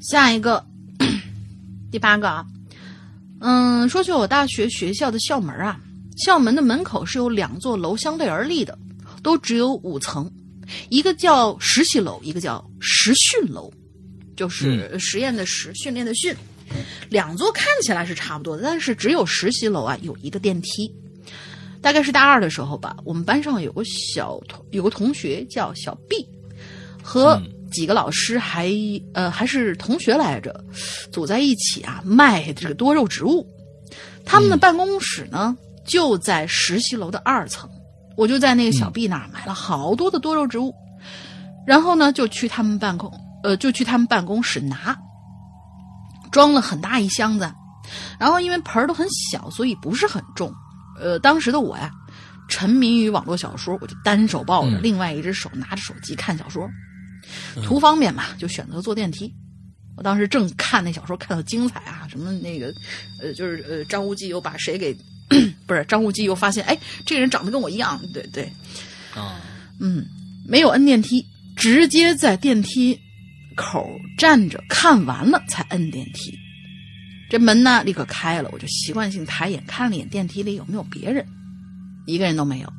[0.02, 0.64] 下一个，
[1.90, 2.46] 第八个啊，
[3.40, 5.80] 嗯，说起我大学学校的校门啊，
[6.20, 8.78] 校门的门口是有两座楼相对而立的，
[9.24, 10.30] 都只有五层，
[10.90, 13.72] 一个叫实习楼，一个叫实训楼，
[14.36, 16.36] 就是实验的实，训练的训。
[17.10, 20.94] 两座看起来是差不多的，但是只有实习楼啊有一个电梯。
[21.82, 26.28] 大概是大二的时候吧，我们班上有个小同有个同学叫小 B，
[27.02, 28.70] 和几个老师还
[29.14, 30.62] 呃还是同学来着，
[31.10, 33.48] 组在一起啊卖这个多肉植物。
[34.26, 35.58] 他们的办公室呢
[35.90, 37.68] 就在实习楼的二层，
[38.16, 40.72] 我就在那个小 B 那儿买了好多的多肉植物，
[41.66, 43.12] 然后呢就去他们办公
[43.44, 44.96] 呃就去他们办公室拿，
[46.32, 47.52] 装了很大一箱子，
[48.20, 50.54] 然后因为盆儿都很小，所以不是很重。
[51.00, 51.90] 呃，当时的我呀，
[52.48, 56.70] 沉迷于网络小说，我就单手抱着，嗯另外一只手拿着手机看小说，
[57.64, 59.34] 图方便嘛，就选择坐电梯。
[59.98, 62.74] 我当时正看那小说，看到精彩啊，什么那个，
[63.22, 64.96] 呃，就是呃，张无忌又把谁给，
[65.66, 68.52] 不是张无忌又发现，哎，这个人长得跟我一样，对对，
[69.16, 69.40] 啊，
[69.80, 70.06] 嗯，
[70.48, 73.00] 没有摁电梯，直接在电梯
[73.56, 73.88] 口
[74.18, 76.38] 站着看完了才摁电梯。
[77.30, 81.24] 这门呢立刻开了，我就习惯性抬眼看了一眼电梯里有没有别人，
[82.08, 82.74] 一个人都没有。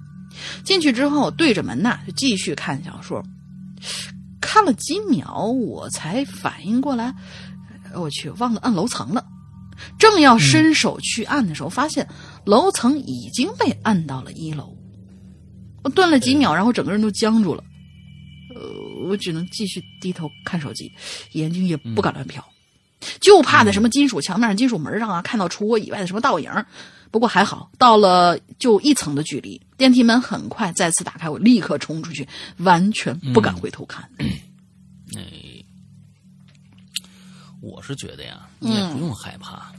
[0.64, 3.24] 进去之后对着门呢就继续看小说，
[4.40, 7.14] 看了几秒我才反应过来，
[7.92, 9.24] 呃我去忘了按楼层了。
[9.98, 12.06] 正要伸手去按的时候，发现
[12.44, 14.76] 楼层已经被按到了一楼。
[15.82, 17.64] 我顿了几秒，然后整个人都僵住了。
[18.54, 18.60] 呃，
[19.08, 20.92] 我只能继续低头看手机，
[21.32, 22.42] 眼睛也不敢乱瞟，
[23.20, 26.50] 就怕在什么金属墙面上、金属门上啊看到除我以外的什么倒影。
[27.10, 34.08] 不过还好，到了就一层的距离，电梯门很快再次打开，我立刻冲出去，完全不敢回头看。
[35.16, 35.22] 哎，
[37.60, 39.72] 我是觉得呀，你也不用害怕，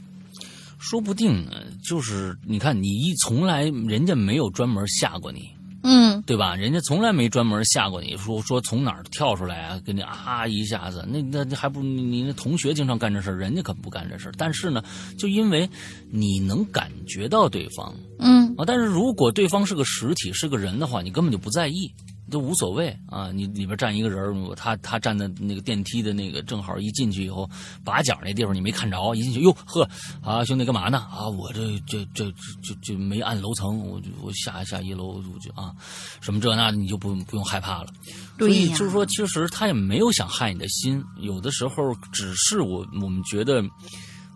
[0.82, 5.48] 说不定呢，就是你看，你一从来人家没有专门吓过你，
[5.84, 6.56] 嗯对吧？
[6.56, 14.32] 人家从来没专门吓过你，说说从哪儿跳出来啊，给你啊一下子，那那那还不如你你那同学经常干这事儿，人家可不干这事儿。
[14.36, 14.82] 但是呢，
[15.16, 15.70] 就因为
[16.10, 21.90] 你能感觉到对方嗯啊，但是如果对方是个实体是个人的话，你根本就不在意。
[22.32, 27.48] 都无所谓啊，你里边站一个人，他他站在那个电梯的那个正好一进去以后，
[27.84, 29.88] 把角那地方你没看着，一进去哟呵
[30.22, 35.72] 啊兄弟干嘛呢啊我这这这这这没按楼层，我就我下下一楼我就啊
[36.20, 37.92] 什么这那的你就不不用害怕了。
[38.38, 43.62] 所以就是说，其实他也没有想害你的心，有的时候只是我我们觉得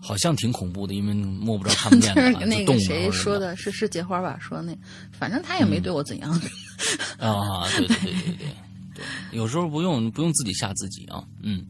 [0.00, 4.38] 好像挺恐怖的，因为摸不着看不见就的啊， 是那谁说的是是结花吧？
[4.40, 4.76] 说那
[5.10, 6.30] 反正他也没对我怎样。
[7.18, 8.36] 啊，对对对对对
[8.94, 11.64] 对，有时候不用不用自己吓自己啊，嗯，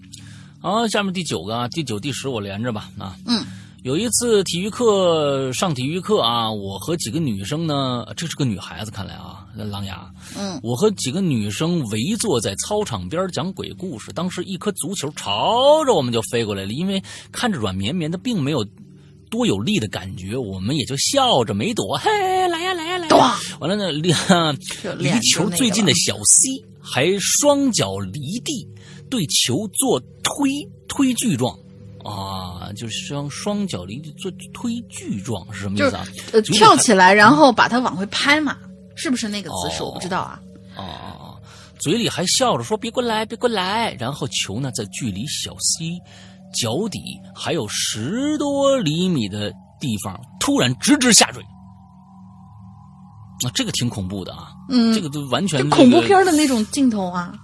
[0.61, 3.45] 好，下面第九个啊，第九、第十我连着吧啊，嗯，
[3.85, 18.67] 有一次体育课上体育课啊，我和几个女生呢，这是个女孩子，看来啊，狼牙，嗯，我和几个女生围坐在操场边讲鬼故事，当时一颗足球朝着我们就飞过来了，因为看着软绵绵的，并没有。
[19.29, 22.09] 多有力的感觉，我们也就笑着没躲，嘿，
[22.47, 23.37] 来呀来呀来呀！
[23.59, 24.15] 完了呢，离
[24.99, 28.67] 离球最近的小 C 还双脚离地，
[29.11, 30.49] 对球做推
[30.87, 31.53] 推巨状
[32.05, 36.07] 啊，就是双双脚离地做推巨状是什么意思啊？
[36.45, 38.57] 跳起来，然后把它往回拍嘛，
[38.97, 39.83] 是不是那个姿势？
[39.83, 40.41] 我不知道啊。
[40.77, 41.41] 哦哦哦，
[41.79, 45.85] 嘴里还笑着说别过来别过来，然后球呢在距离小 C
[46.55, 46.99] 脚底
[47.35, 51.43] 还有十多厘米的地方突然直直下坠。
[53.45, 54.49] 啊，这个挺恐怖的啊！
[54.71, 57.35] 嗯这个都完全恐怖片的那种镜头啊，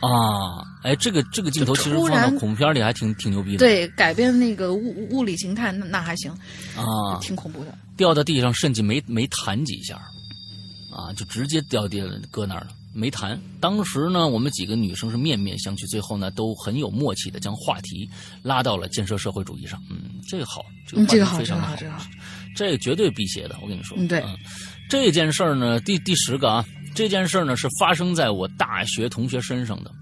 [0.00, 3.58] 啊，哎，这个这个镜头其实放到恐怖片里还挺挺牛逼的。
[3.58, 6.30] 对，改变那个物物理形态，那那还行，
[6.76, 7.72] 啊，挺恐怖的。
[7.96, 9.98] 掉到地上，甚至没没弹几下，
[10.98, 13.40] 啊，就直接掉地了，搁那儿了，没谈。
[13.60, 18.10] 当时呢，我们几个女生是面面相觑，最后呢，都很有默契的将话题
[18.42, 19.80] 拉到了建设社会主义上。
[19.88, 22.26] 嗯，这个好，这个嗯，话题这个好，非常的这个好，这个好。
[22.56, 23.96] 这个绝对辟邪的，我跟你说。
[23.96, 24.24] 嗯对
[24.88, 29.92] 这件事儿呢，第第十个啊，这件事儿呢是发生在我大学同学身上的，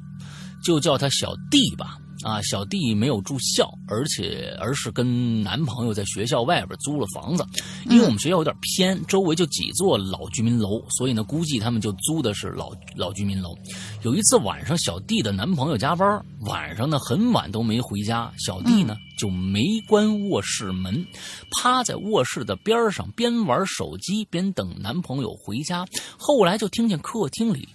[0.63, 1.99] 就叫他小弟吧。
[2.27, 7.47] 啊，小弟没有住校，而且而是跟男朋友在学校外边租了房子。
[7.89, 13.57] 因为我们学校有点偏，周围就几座老居民楼，所以呢，估计他们就租的是老老居民楼。
[14.03, 21.07] 有一次晚上，小弟的男朋友加班，晚上呢很晚都没回家，小弟呢、就没关卧室门，
[21.53, 25.87] 趴在卧室的边上边玩手机边等男朋友回家。
[26.19, 27.69] 后来就听见客厅里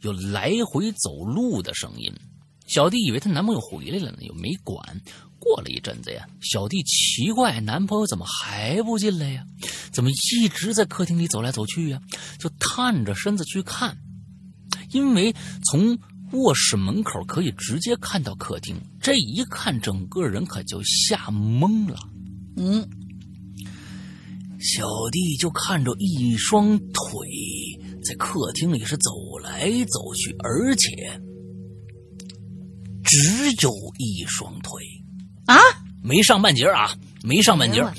[0.00, 2.10] 有来回走路的声音。
[2.66, 5.00] 小弟以为她男朋友回来了呢，又没管。
[5.38, 9.44] 过了一阵子呀，小弟奇怪男朋友怎么还不进来呀？
[9.92, 12.00] 怎么一直在客厅里走来走去呀？
[12.38, 13.98] 就探着身子去看，
[14.92, 15.34] 因为
[15.70, 15.98] 从
[16.32, 21.98] 卧室门口可以直接看到客厅，这一看整个人可就吓懵了。
[22.56, 22.88] 嗯，
[24.58, 27.28] 小弟就看着一双腿
[28.02, 31.20] 在客厅里是走来走去，而且
[33.14, 34.82] 只有一双腿
[35.46, 35.56] 啊，
[36.02, 36.90] 没上半截啊，
[37.22, 37.94] 没上半截哎。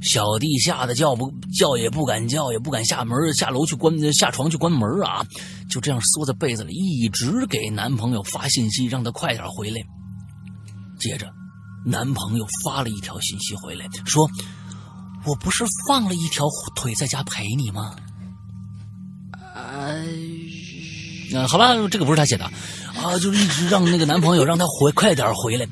[0.00, 5.26] 小弟吓得叫不叫也不敢叫，也不敢下门下楼去关下床去关门啊，
[5.68, 9.80] 就这样缩在被子里，一直给男朋友发信息，让他快点回来。
[11.00, 11.28] 接着，
[11.84, 14.30] 男朋友发了一条信息回来，说
[15.26, 17.96] ：“我不是放了一条腿在家陪你吗
[19.56, 20.04] 呃，？”
[21.32, 22.44] 呃，好吧，这个不是他写的
[22.96, 25.66] 啊，就是一直让那个男朋友让他回快点回来，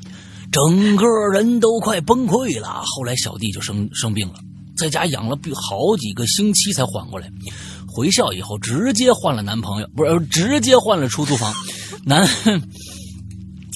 [0.51, 2.81] 整个人都快崩溃了。
[2.85, 4.35] 后来小弟就生生病了，
[4.77, 7.29] 在家养了好几个星期才缓过来。
[7.87, 11.53] 回校以后直接换了男朋友，不是直接换了出租房，
[12.03, 12.27] 男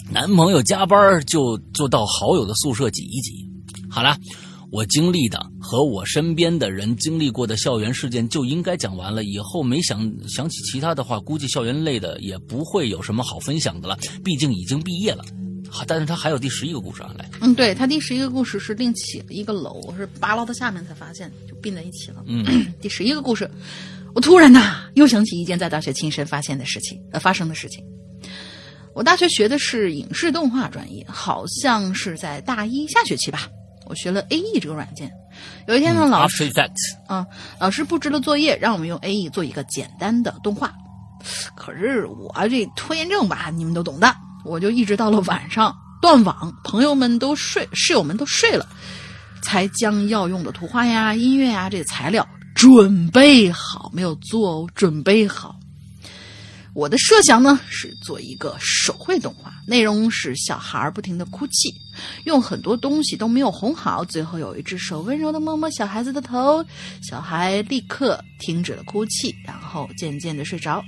[0.10, 3.46] 男朋友加班就就到好友的宿舍挤一挤。
[3.90, 4.18] 好了，
[4.70, 9.24] 我经历的和我身边的人经历过的校园事件就应该讲完了。
[9.24, 15.24] 以后没想想起其他的话，估计校园类的也不会有什么好分享的了，毕竟已经毕业了。
[15.70, 22.24] 好但是他还有第十一个故事啊，来，嗯，对他第十一个故事是另起了一个楼，我是扒拉到下面才发现，就并在一起了。
[22.26, 22.46] 嗯，
[22.82, 23.50] 第十一个故事，
[24.16, 27.84] 我突然呐又想起一件在大学亲身发现的事情，呃，发生的事情。
[28.94, 33.48] 我大学学的是影视动画专业，好像是在大一下学期吧，
[33.90, 35.12] 我学了 A E 这个软件。
[35.68, 37.28] 有一天呢，老师嗯 After Effects，啊，
[37.60, 40.74] 老师布置了作业，让我们用 A E 做一个简单的动画。
[41.56, 48.68] 可是我这拖延症吧，你们都懂的，我就一直到了晚上断网，朋友们都睡，室友们都睡了，
[49.42, 55.56] 才将要用的图画呀、音乐呀这些材料准备好，没有做哦，准备好。
[56.78, 61.74] 我的设想呢是做一个手绘动画，内容是小孩不停的哭泣，
[62.26, 66.64] 用很多东西都没有哄好，最后有一只手温柔的摸摸小孩子的头，
[67.02, 70.80] 小孩立刻停止了哭泣，然后渐渐的睡着。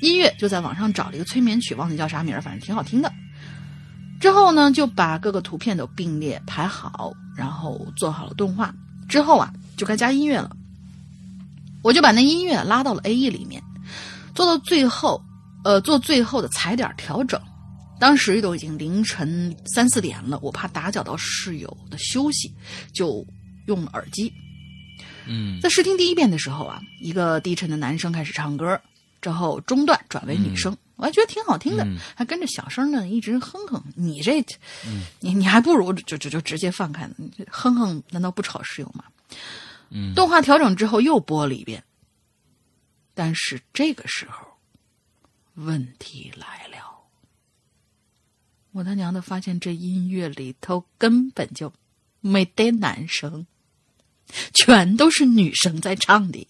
[0.00, 3.12] 音乐就在网上找了一个催眠曲，忘记叫啥名儿，反正挺好听的。
[4.18, 8.74] 之后呢，就把各个图片都并列排好，然后做好了动画。
[9.06, 10.56] 之后啊，就该加音乐了。
[11.82, 13.62] 我就把那音乐拉到了 A E 里面，
[14.38, 15.20] 做到最后，
[15.64, 17.40] 呃，做最后的踩点调整。
[17.98, 22.54] 当时都已经凌晨三四点了，我怕打搅到室友的休息，
[22.94, 23.26] 就
[23.66, 24.32] 用了耳机。
[25.26, 28.80] 嗯在试听第一遍的时候啊，一个低沉的男生开始唱歌，
[29.20, 33.82] 之后中段转为女生，我还觉得挺好听的，嗯还跟着小声呢一直哼哼。
[33.96, 34.40] 你这，
[35.18, 37.14] 你你还不如就就就直接放开呢，
[37.50, 39.02] 哼哼难道不吵室友吗？
[39.90, 41.82] 嗯动画调整之后又播了一遍，
[43.18, 44.46] 但是这个时候
[45.54, 47.00] 问题来了，
[48.70, 51.72] 我他娘的发现这音乐里头根本就
[52.20, 53.44] 没得男生。
[54.54, 56.46] 全都是女生在唱的。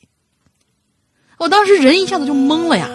[1.38, 2.86] 我当时人一下子就懵了呀！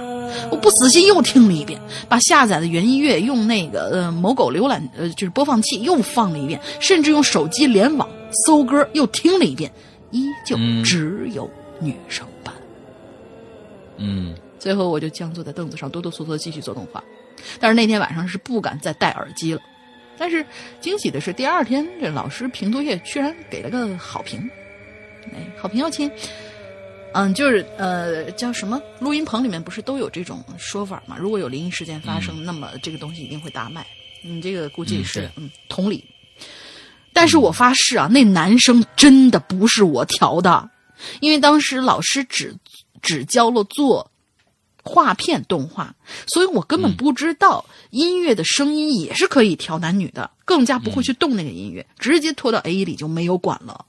[0.51, 8.07] 我不死心又听了一遍，把下载的原音乐用那个呃某狗浏览呃就是播放器又放了一遍，甚至用手机联网
[8.45, 9.73] 搜歌又听了一遍，
[10.11, 12.32] 依旧嗯只有女生版。
[14.05, 17.03] 嗯最后我就僵坐在凳子上，哆哆嗦嗦继续做动画。
[17.59, 19.61] 但是那天晚上是不敢再戴耳机了。
[20.17, 20.45] 但是
[20.79, 24.39] 惊喜的是，第二天这老师评作业居然给了个好评，
[25.33, 26.09] 哎，好评要亲。
[27.15, 28.81] 嗯，就是呃，叫什么？
[28.99, 31.15] 录音棚里面不是都有这种说法吗？
[31.19, 33.85] 如果有灵异事件发生，那么这个东西一定会大卖。
[34.23, 36.03] 你这个估计是嗯嗯同理。
[37.11, 40.69] 但是我发誓啊，那男生真的不是我调的，
[41.19, 42.55] 因为当时老师只
[43.03, 44.09] 只教了做
[44.83, 45.93] 画片动画，
[46.25, 53.85] 所以我根本不知道音乐的声音也是可以调男女的，更加不会去动那个音乐，直接拖到 A 里就没有管了。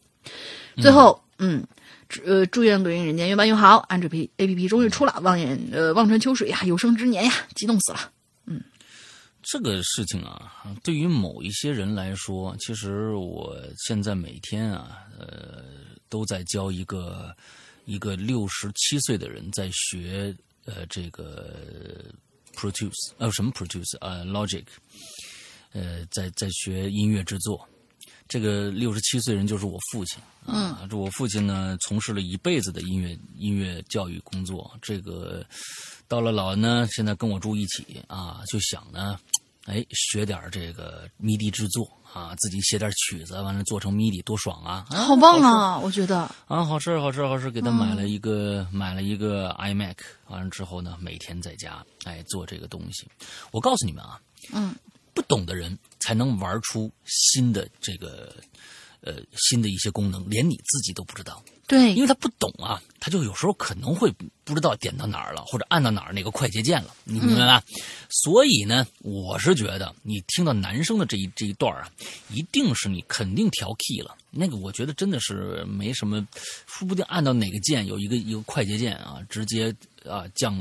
[0.77, 1.67] 最后，嗯。
[2.07, 3.79] 祝呃，祝愿录音人间越办越好。
[3.89, 8.11] 安卓 P A P P 终于出了，望眼呃望穿秋水呀，有生之年呀，激动死了。
[8.45, 8.63] 嗯
[9.43, 10.53] 这个事情啊，
[10.83, 15.65] 对于某一些人来说，其实我现在每天啊，呃，
[16.11, 17.35] 都在教一个
[17.85, 22.05] 一个六十七岁的人在学呃这个
[22.55, 24.65] Produce 呃什么 Produce 呃 Logic，
[25.73, 27.69] 呃在在学音乐制作。
[28.27, 35.45] 这个六十七岁人就是我父亲啊，这我父亲呢从事了一辈子的音乐音乐教育工作，这个
[36.09, 39.21] 到了老呢，现在跟我住一起啊，就想呢，
[39.67, 44.85] 哎，学点这个迷笛制作啊，自己写点曲子，完了做成迷笛，多爽啊！
[44.91, 45.79] 啊好棒啊！
[45.79, 49.97] 我觉得，啊，好吃好吃好吃，给他买了一个、买了一个 iMac，
[50.29, 53.09] 完了之后呢，每天在家哎做这个东西。
[53.53, 54.21] 我告诉你们啊，
[54.53, 54.75] 嗯，
[55.15, 58.37] 不懂的人才能玩出新的这个
[59.01, 61.43] 呃新的一些功能，连你自己都不知道。
[61.67, 64.13] 对因，为他不懂啊，他就有时候可能会
[64.45, 67.63] 不知道点到哪儿了，或者按到哪儿那个快捷键了，你明白吧？
[68.11, 71.89] 所以呢，我是觉得你听到男生的这一这一段啊，
[72.31, 74.15] 一定是你肯定调 key 了。
[74.31, 76.27] 那个我觉得真的是没什么，
[76.67, 79.75] 说不定按到哪个键有一个一个快捷键啊，直接
[80.09, 80.59] 啊降，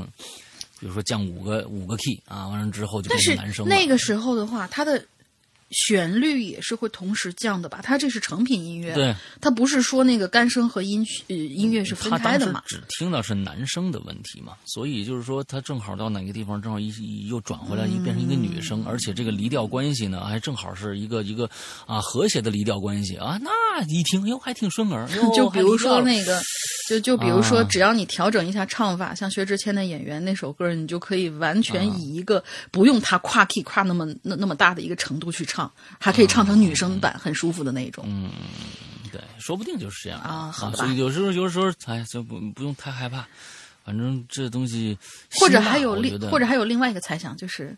[0.78, 3.74] 比如说降五个五个 key 啊，完了之后就是变成男生了。
[3.74, 5.04] 那个时候的话，他的
[5.74, 7.80] 旋律也是会同时降的吧？
[7.82, 12.62] 它这是成品音乐，对，它不是说那个干声和音呃音乐是分开的嘛？
[12.66, 21.50] 只听到是男声的问题嘛，所以就是说他正好到哪个地方，正好一一又转回来，一变成一个女生，而且这个离调关系呢，还正好是一个一个
[21.86, 23.50] 啊和谐的离调关系啊，那
[23.88, 26.40] 一听哟还挺顺耳， 就比如说那个，
[26.88, 35.63] 就就比如说，啊只要你调整一下唱法，像薛之谦的《演员》那首歌，你就可以完全啊以一个不用他跨 key 跨那么那那么大的一个程度去唱，
[36.00, 38.04] 还可以唱成女生版，很舒服的那种。
[38.06, 38.30] 嗯
[39.12, 43.24] 对，说不定就是这样啊好吧所以有时候有时候哎，就不不用太害怕，
[43.84, 44.98] 反正这东西
[45.38, 47.76] 或者还有另或者还有另外一个猜想，就是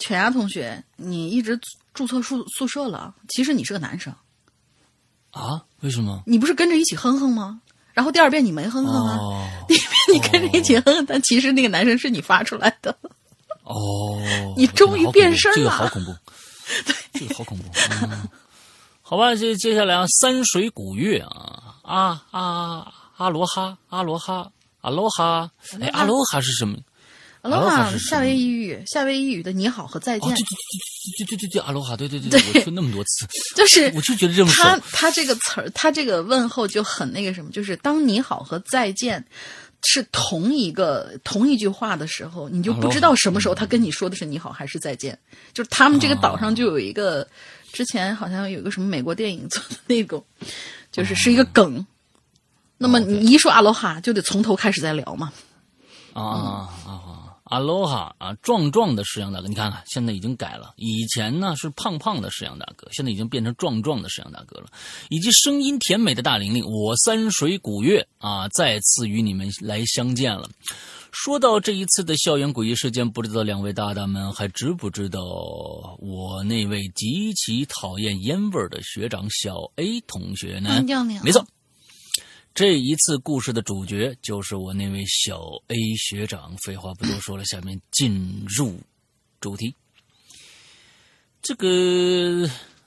[0.00, 1.56] 犬牙同学，你一直
[1.94, 4.12] 注册宿宿舍了，其实你是个男生，
[5.30, 6.20] 啊，为什么？
[6.26, 7.60] 你不是跟着一起哼哼吗？
[7.92, 12.98] 然后第二遍你没哼哼啊，哦第一遍你跟着一起哼哼，但其实那个男生是你发出来的。
[13.62, 14.20] 哦，
[14.58, 16.12] 你终于变身了这个好恐怖，
[17.14, 17.64] 这个好恐怖。
[18.02, 18.28] 嗯、
[19.02, 24.50] 好吧，接接下来啊，三水古月啊，啊啊阿罗哈，阿罗哈，
[24.80, 25.50] 阿罗哈，
[25.80, 26.78] 哎，阿罗哈是什么？
[27.42, 34.62] 阿罗哈夏威夷语，夏威夷语的你好和再哦，见对，对对对对对对，阿罗哈，对对对对，我听那么多次， 就是我就觉得这么熟。
[34.62, 39.24] 他他这个词儿，他这个问候就很那个什么，就是当你好和再见
[39.84, 45.18] 是同一个同一句话的时候，你就不知道什么时候他跟你说的是你好还是再见。
[45.52, 47.26] 就是他们这个岛上就有一个，
[47.72, 50.24] 之前好像有一个什么美国电影做的那种，
[50.90, 51.84] 就是是一个梗。
[52.78, 55.32] 那么你一说阿罗哈，就得从头开始再聊嘛。
[56.12, 56.68] 啊！
[57.52, 60.72] 阿罗哈啊，壮壮的石羊大哥，你看看，现在已经改了。
[60.78, 64.68] 以前呢是胖胖的石羊大哥，现在已经变成壮壮的石羊大哥了。
[65.10, 70.48] 以及声音甜美的大玲玲，我三水古月啊，再次与你们来相见了。
[71.10, 75.20] 说到这一次的校园诡异事件，不知道两位大大们还知不知道
[76.00, 80.82] 我那位极其讨厌烟味儿的学长小 A 同学呢？
[81.22, 81.46] 没错，
[82.54, 86.54] 这一次故事的主角就是我那位小 A 学长。
[86.58, 88.78] 废话不多说了，下面进入
[89.40, 89.74] 主题。
[91.40, 92.46] 这个，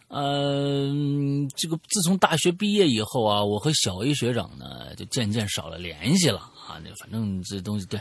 [0.09, 6.80] 嗯，这个自从大学毕业以后啊，我和小 A 学长呢就渐渐少了联系了啊。
[6.84, 7.99] 那反正这东西对。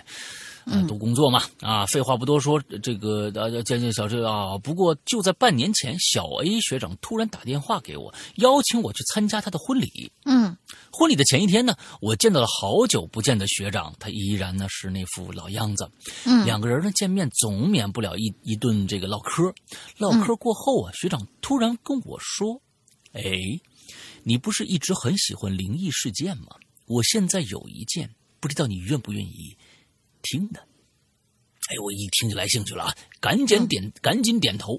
[0.67, 10.11] 呃，都工作嘛，啊，废话不多说，这个呃，见见小志啊，不过就在半年前，小 A 学长突然打电话给我，邀请我去参加他的婚礼。
[10.25, 10.57] 嗯
[10.91, 15.91] 婚礼的前一天呢，我见到了好久不见的学长，他依然呢是那副老样子。
[16.25, 19.53] 嗯两个人呢见面总免不了一一顿这个唠嗑。
[19.99, 22.61] 唠嗑过后啊，学长突然跟我说
[23.13, 23.23] ：“哎，
[24.23, 26.47] 你不是一直很喜欢灵异事件吗？
[26.87, 28.09] 我现在有一件，
[28.39, 29.57] 不知道你愿不愿意
[30.25, 30.61] 听的？”
[31.71, 34.79] 哎，我一听就来兴趣了啊，赶紧点，赶紧点头。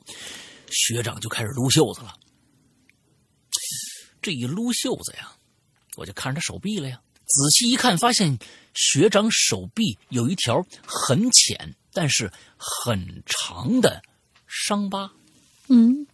[0.70, 2.14] 学长就开始撸袖子了。
[4.22, 5.36] 这一撸袖子呀，
[5.98, 7.02] 我就看着他手臂了呀。
[7.26, 8.38] 仔细一看，发现
[8.76, 14.04] 学长手臂有一条很浅但是很长的
[14.46, 15.12] 伤疤。
[15.70, 16.06] 嗯，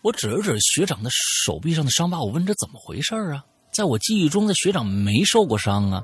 [0.00, 3.44] 我指了指学长的手臂上的伤疤，我问这怎么回事啊？
[3.72, 6.02] 在我记忆中，的学长没受过伤啊。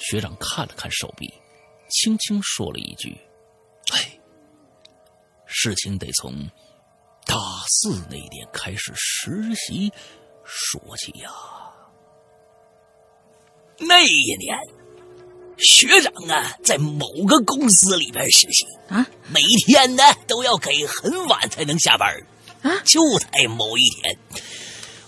[0.00, 1.32] 学长看了看手臂，
[1.90, 3.16] 轻轻说了一句
[3.92, 4.18] ：“哎，
[5.46, 6.48] 事情得从
[7.26, 7.36] 大
[7.68, 9.92] 四那年开始实习
[10.42, 11.30] 说起呀。
[13.78, 14.58] 那一年，
[15.58, 22.10] 学长啊，在某个公司里边实习啊，每天呢都要给很晚才能下班
[22.62, 24.18] 啊就在某一天，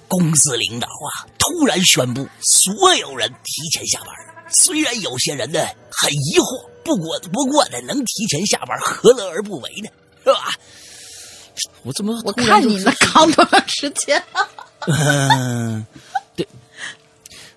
[0.07, 4.32] 公司领导啊突然宣布所有人提前下班。
[4.53, 9.89] 虽然有些人呢很疑惑，不过不过呢能提前下班，何乐而不为呢？
[10.25, 10.55] 是吧？
[11.83, 14.23] 我怎么我看你能扛多长时间？
[14.87, 15.85] 嗯，
[16.35, 16.47] 对。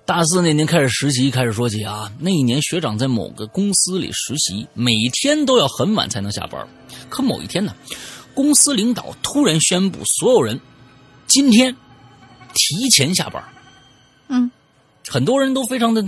[0.06, 2.12] 大四那年开始实习，开始说起啊。
[2.20, 6.68] 那一年学长在某个公司里实习，每天都要很晚才能下班。
[7.10, 7.74] 可某一天呢，
[8.34, 10.60] 公司领导突然宣布，所有人
[11.28, 11.76] 今天
[12.54, 13.43] 提前下班。
[14.28, 14.52] 嗯，
[15.08, 16.06] 很多人都非常的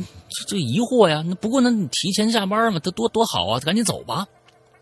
[0.48, 1.24] 这疑惑呀。
[1.26, 4.28] 那不过呢，你提前下班嘛，他多多好啊，赶紧走吧。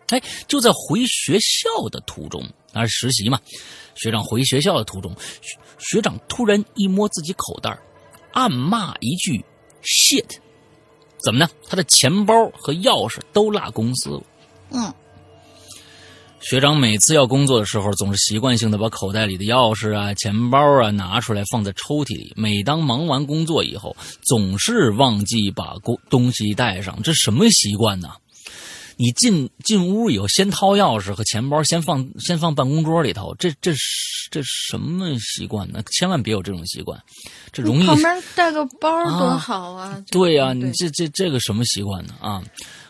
[0.10, 3.40] 哎，就在回学校的途中，那是实习嘛。
[3.96, 7.76] 学长回学校的途中，学学长突然一摸自己口袋，
[8.32, 9.44] 暗骂一句
[9.84, 10.38] “shit”。
[11.24, 11.50] 怎么呢？
[11.68, 14.24] 他的钱包和钥匙都落公司了。
[14.70, 14.94] 嗯，
[16.48, 22.32] 学长每次要工作的时候，总是习惯性的把口袋里的钥匙啊、钱包啊拿出来放在抽屉里。
[22.36, 27.02] 每当忙完工作以后，总是忘记把工东西带上。
[27.02, 28.10] 这什么习惯呢？
[28.96, 33.34] 你进进屋以后，先掏钥匙和钱包，先放先放办公桌里头。
[33.40, 33.74] 这这
[34.30, 35.82] 这什么习惯呢？
[35.92, 37.02] 千万别有这种习惯，
[37.52, 40.00] 这容易旁边带个包多好啊！
[40.12, 42.14] 对呀、对你这这这个什么习惯呢？
[42.22, 42.44] 啊，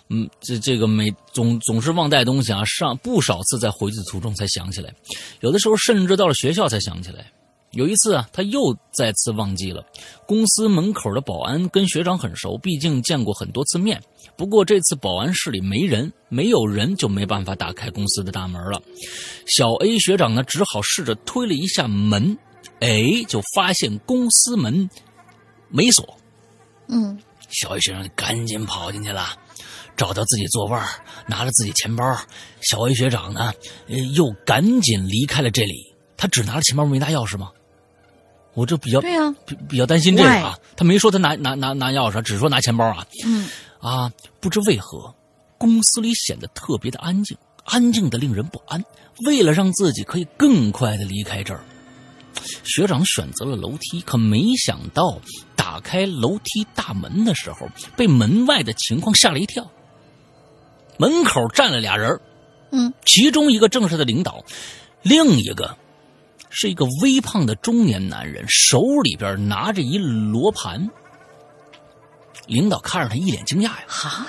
[0.09, 4.93] 嗯，这这个每总总是忘带东西啊，上不少次在回去的途中才想起来，
[5.41, 7.25] 有的时候甚至到了学校才想起来。
[7.71, 9.83] 有一次啊，他又再次忘记了。
[10.25, 14.01] 公司门口的保安跟学长很熟，毕竟见过很多次面。
[14.37, 18.81] 不过这次保安室里没人，没有人就没办法打开公司的大门了。
[19.47, 22.37] 小 A 学长呢，只好试着推了一下门，
[22.79, 24.89] 哎，就发现公司门
[25.67, 26.17] 没锁。
[26.87, 29.37] 嗯，小 A 学长赶紧跑进去了，
[29.95, 30.85] 找到自己座位儿，
[31.27, 32.03] 拿着自己钱包。
[32.61, 33.53] 小 A 学长呢，
[33.87, 35.93] 呃又赶紧离开了这里。
[36.17, 37.51] 他只拿了钱包，没拿钥匙吗？
[38.53, 40.57] 我这比较对呀、比比较担心这个啊。
[40.77, 43.05] 他没说他拿拿拿拿钥匙，只说拿钱包啊。
[43.25, 45.13] 嗯啊，不知为何，
[45.57, 48.83] 公司里显得特别的安静，安静的令人不安。
[49.25, 51.63] 为了让自己可以更快的离开这儿，
[52.63, 55.19] 学长选择了楼梯，可没想到
[55.55, 57.67] 打开楼梯大门的时候，
[57.97, 59.69] 被门外的情况吓了一跳。
[60.97, 62.21] 门口站了俩人儿
[62.71, 64.43] 嗯，其中一个正是他的领导，
[65.01, 65.77] 另一个
[66.49, 70.89] 是一个微胖的中年男人，手里边拿着一罗盘。
[72.47, 74.27] 领导看着他一脸惊讶呀，哈，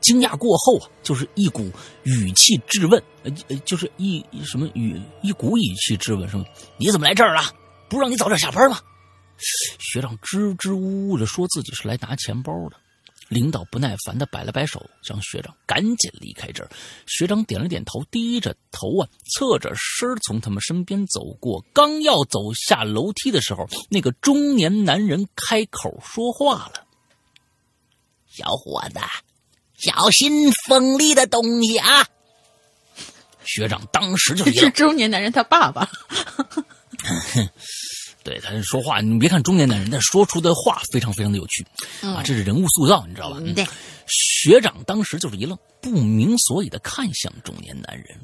[0.00, 1.70] 惊讶过后啊，就是一股
[2.04, 6.44] 语气质问，呃，呃就是一一什么语一股语气质问，说
[6.76, 7.42] 你怎么来这儿了？
[7.88, 8.78] 不让你早点下班吗？
[9.78, 12.76] 学长支支吾吾的说自己是来拿钱包的。
[13.32, 16.70] 领导不耐烦的摆了摆手，让学长赶紧离开这儿。
[17.06, 21.64] 学长点了点头，低着头啊，侧着身从他们身边走过。
[21.72, 26.86] 刚要走下楼梯的时候，那个中年男人开口说话了
[28.30, 29.00] ：“小伙子，
[29.78, 32.06] 小心锋利的东西啊！”
[33.44, 35.88] 学长当时就这是中年男人他爸爸。
[38.24, 41.66] 对他说话，你别看中年男人，但说出的话非常非常的有趣、
[42.02, 43.38] 啊，这是人物塑造，你知道吧？
[43.40, 43.66] 嗯对，
[44.06, 48.18] 学长当时就是一愣，不明所以的看向中年男人。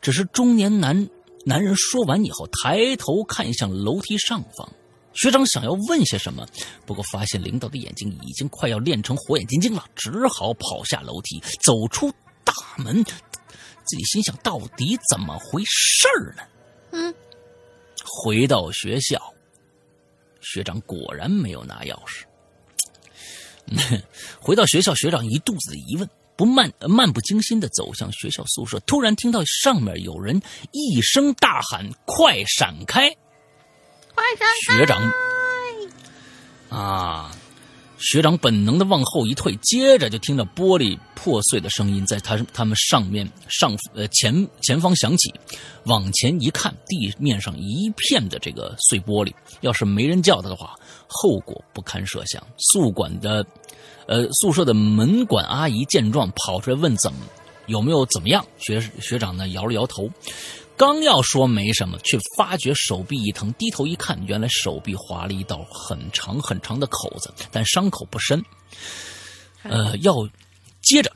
[0.00, 1.08] 只是中年男
[1.44, 4.68] 男人说完以后，抬头看向楼梯上方。
[5.14, 6.46] 学长想要问些什么，
[6.84, 12.12] 不过发现领导的眼睛已经快要练成火眼金睛了，只好跑下楼梯，走出
[12.44, 13.02] 大门。
[13.04, 16.42] 自己心想，到底怎么回事儿呢？
[16.90, 17.14] 嗯，
[18.04, 19.32] 回到学校，
[20.52, 22.22] 学长果然没有拿钥匙。
[24.40, 30.40] 回到学校，学长一肚子的疑问，不漫漫不经心的走向学校宿舍，突然听到上面有人
[30.70, 33.10] 一声大喊：“快闪开！”
[34.14, 34.24] 快
[34.64, 34.78] 闪！
[34.78, 35.02] 学长
[36.70, 37.35] 啊，
[37.98, 45.32] 学长本能的往后一退，接着就听到玻璃破碎的声音在他他们上面上呃前前方响起。
[45.84, 50.74] 往前一看，地面上一片的这个碎玻璃，要是没人叫他的话，
[51.06, 52.42] 后果不堪设想。
[52.58, 53.44] 宿管的
[54.06, 57.20] 呃宿舍的门管阿姨见状，跑出来问怎么
[57.66, 58.44] 有没有怎么样。
[58.58, 60.10] 学学长呢摇了摇头。
[60.76, 68.44] 刚要说没什么，却发觉手臂一疼，低头一看，原来手臂划了一道很长很长的口子，但伤口不深。
[69.62, 70.14] 呃，要
[70.82, 71.10] 接着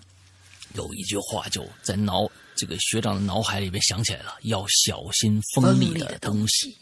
[0.75, 6.75] 有一句话就在脑这个学长的脑海里边想起来了：要小心锋利的东西，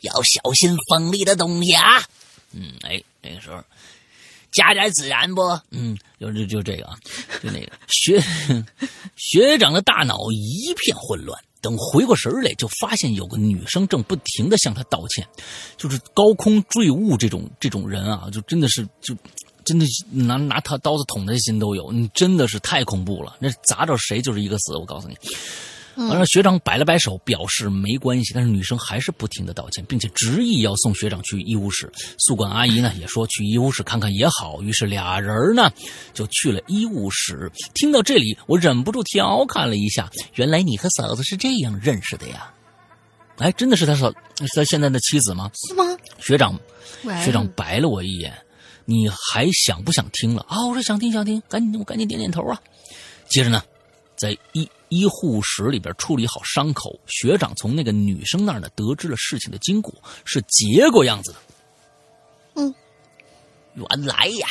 [0.00, 2.02] 要小心锋利的东西啊！
[2.50, 3.62] 嗯，哎，那个时候
[4.50, 5.40] 加点孜然不？
[5.70, 6.98] 嗯，就就就这个啊，
[7.42, 8.20] 就那个学
[9.16, 11.40] 学长的大脑一片混乱。
[11.62, 15.26] 等回过神来，就发现有个女生正不停的向他道歉，
[15.78, 19.16] 就是高空坠物这种这种人啊，就真的是就
[19.64, 25.16] 真的拿拿他刀子捅他的心都有，你真的是太恐怖了，那砸着谁就是一个死，我告诉你。
[25.96, 31.92] 完了，学长摆了摆手，表示没关系，但是女生还是不停的道歉，并且执意要送学长去医务室。
[32.18, 35.70] 宿管阿姨呢也说去医务室看看也好，于是俩人呢
[36.14, 37.50] 就去了医务室。
[37.74, 42.50] 听到这里，我忍不住调侃了一下：“原来你和嫂子是这样认识的呀？”
[43.38, 45.50] 哎，真的是他嫂，是他现在的妻子吗？
[45.54, 45.84] 是吗？
[46.20, 46.58] 学长，
[47.24, 48.32] 学长白了我一眼，
[48.84, 50.64] 你还想不想听了啊？
[50.66, 52.60] 我说想听想听，赶紧我赶紧点点头啊。
[53.28, 53.62] 接着呢，
[54.16, 59.94] 在医医护室里边处理好伤口，学长从那个女生那儿呢得知了事情的经过，
[60.26, 61.38] 是结果样子的。
[62.56, 62.74] 嗯，
[63.74, 64.46] 原来呀，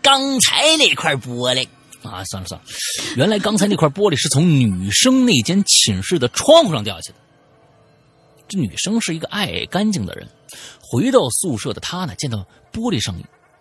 [0.00, 1.68] 刚才那块玻璃
[2.02, 2.66] 啊，算了算了，
[3.14, 7.18] 原来刚才那块玻璃是从女生那间寝室的窗户上掉下去的。
[8.48, 10.26] 这女生是一个爱干净的人，
[10.80, 12.38] 回到宿舍的她呢，见到
[12.72, 13.14] 玻璃上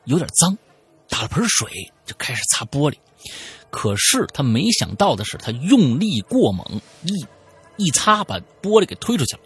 [0.05, 0.57] 有点脏，
[1.09, 2.95] 打了盆水就开始擦玻璃。
[3.77, 6.65] 可是他没想到的是，他用力过猛，
[7.03, 7.25] 一
[7.75, 9.41] 一擦把玻璃给推出去了。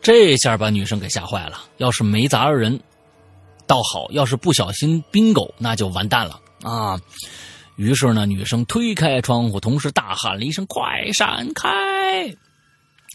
[0.00, 2.80] 这下把女生给吓坏了，要是没砸着人，
[3.66, 6.98] 倒好；要是不小心冰狗，那就完蛋了啊！
[7.76, 12.34] 于是呢，女生推开窗户，同时大喊了一声：“快闪开！”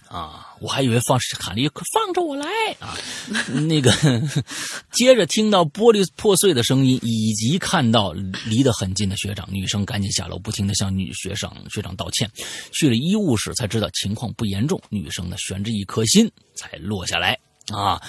[0.07, 2.47] 啊，我还以为放喊了一“放着我来”
[2.79, 2.95] 啊，
[3.67, 3.91] 那个，
[4.93, 8.13] 接着听到玻璃破碎的声音，以及看到
[8.45, 12.31] 离得很近的学长，女生赶紧下楼，不停的向女学长学长道歉。
[12.71, 17.37] 去了医务室才知道情况不严重，女生呢悬着一颗心才落下来
[17.73, 18.01] 啊，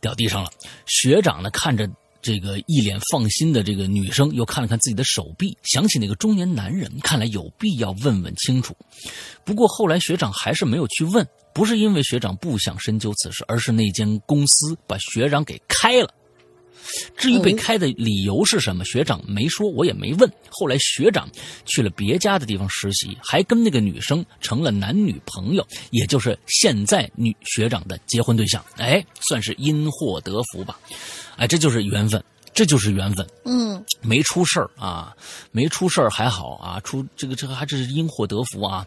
[0.00, 0.50] 掉地上了。
[0.86, 1.86] 学长呢看着。
[2.20, 8.76] 这个一脸放心的这个女生又看了看自己的手臂，想起那个中年男人，看来有必要问问清楚。
[9.44, 11.26] 不过后来学长还是没有去问，
[11.58, 16.14] 不是因为学长不想深究此事，而是那间公司把学长给开了。
[17.16, 20.32] 至于被开的理由是什么，学长没说，我也没问。
[20.48, 21.28] 后来学长
[21.64, 28.64] 去了别家的地方实习，还跟那个女生成了男女朋友，也就是现在女学长的结婚对象。
[28.76, 30.78] 哎，算是因祸得福吧。
[31.38, 32.22] 哎，这就是缘分，
[32.52, 33.26] 这就是缘分。
[33.44, 35.14] 嗯，没出事儿啊，
[35.52, 38.86] 没出事儿还好啊，出这个这个还真是因祸得福啊。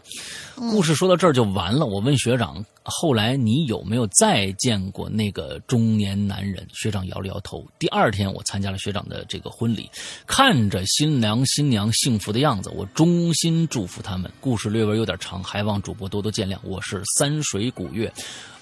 [0.56, 1.86] 故事说到这儿就完了。
[1.86, 6.66] 我问学长，后来你有没有再见过那个中年男人？
[6.72, 7.66] 学长摇了摇头。
[7.78, 9.90] 第二天我参加了学长的这个婚礼，
[10.26, 14.30] 看着新娘新娘幸福的样子，我衷心祝福他们。
[14.40, 16.56] 故事略微有点长，还望主播多多见谅。
[16.62, 18.12] 我是三水古月，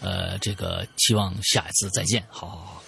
[0.01, 2.24] 呃，这个期望下一次再见。
[2.30, 2.82] 好好好。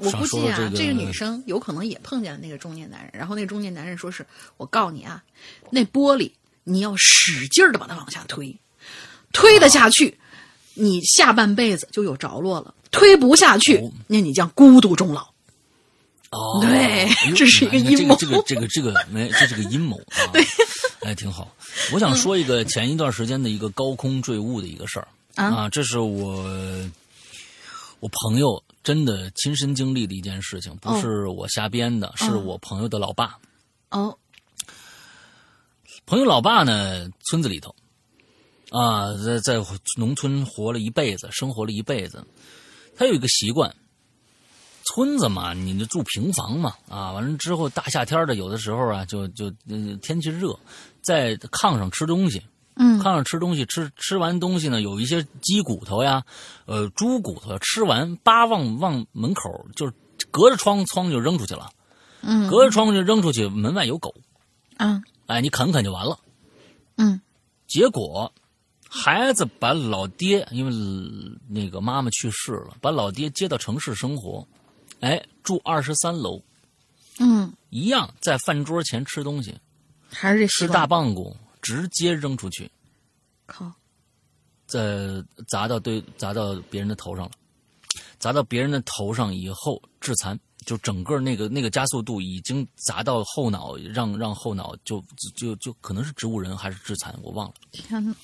[0.00, 4.26] 我估计啊，这个个女生有可能也碰见了那个中年男人，然后那个中年男人说是
[4.56, 5.22] ：“我告诉你啊，
[5.70, 6.32] 那玻璃
[6.64, 8.56] 你要使劲的把它往下推，
[9.32, 10.18] 推得下去，
[10.74, 15.28] 你下半辈子就有着落了；推不下去哦，那你将孤独终老。
[16.30, 20.26] 哦，对这是一个阴谋这个这个这个这个没，这是个阴谋啊。
[20.32, 20.42] 对，
[21.00, 21.52] 哎，挺好。
[21.92, 26.44] 我想说一个前一段时间的一个高空坠物的一个事儿啊这是我
[28.00, 33.38] 我朋友真的亲身经历的一件事情，不哦是我瞎编的，是我朋友的老爸。
[33.90, 34.16] 哦，
[36.06, 37.74] 朋友老爸呢，村子里头
[38.70, 39.62] 啊，在在
[39.96, 42.26] 农村活了一辈子，生活了一辈子。
[42.96, 43.74] 他有一个习惯，
[44.84, 50.58] 村子嘛，你就住平房嘛，啊，完了之后大夏天的，有的时候啊，就就、呃、天气热，
[51.02, 52.42] 在炕上吃东西。
[52.80, 52.98] 嗯。
[52.98, 56.24] 炕上吃东西，吃吃完东西呢，有一些鸡骨头呀，
[56.64, 59.92] 呃，猪骨头，吃完叭往往门口，就是
[60.30, 61.70] 隔着窗窗就扔出去了，
[62.22, 62.48] 嗯。
[62.48, 64.14] 隔着窗就扔出去，门外有狗，
[64.78, 65.02] 啊。
[65.26, 66.18] 哎，你啃啃就完了。
[66.96, 67.20] 嗯。
[67.66, 68.32] 结果，
[68.88, 74.48] 孩子把老爹，因为呃那个妈妈去世了，把老爹接到城市生活，
[75.00, 76.42] 哎，住二十三楼，
[77.20, 79.54] 嗯，一样在饭桌前吃东西，
[80.10, 82.70] 还是这吃大棒骨，直接扔出去，
[83.46, 83.72] 靠，
[84.66, 87.32] 再砸到对砸到别人的头上了，
[88.18, 95.02] 砸到别人的头上以后致残，就整个那个那个加速度已经砸到后脑，让让后脑就
[95.36, 97.54] 就就可能是植物人还是致残，我忘了。
[97.72, 98.14] 天哪！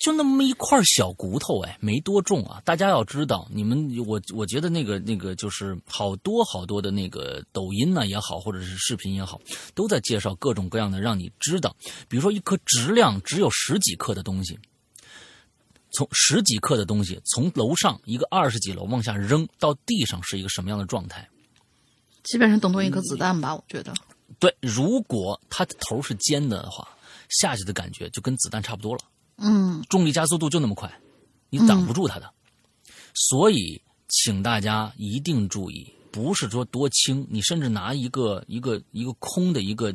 [0.00, 2.60] 就那么一块小骨头，哎，没多重啊。
[2.64, 9.38] 大家要知道，你们我我觉得那个那个就是好多好多的那个抖音呢、也好，或者是视频也好，
[9.74, 11.76] 都在介绍各种各样的让你知道，
[12.08, 14.58] 比如说一颗质量只有十几克的东西，
[15.92, 21.28] 从十几克的东西从楼上一个二十几楼往下扔到地上是一个什么样的状态？
[22.22, 23.92] 基本上等同一颗子弹吧，我觉得。
[24.38, 26.88] 对，如果它的头是尖的的话，
[27.28, 29.00] 下去的感觉就跟子弹差不多了。
[29.40, 30.92] 嗯重力加速度就那么快，
[31.48, 32.30] 你挡不住它的。
[33.14, 39.94] 所以，请大家一定注意，不是说多轻，你甚至拿一个一个一个空的一个，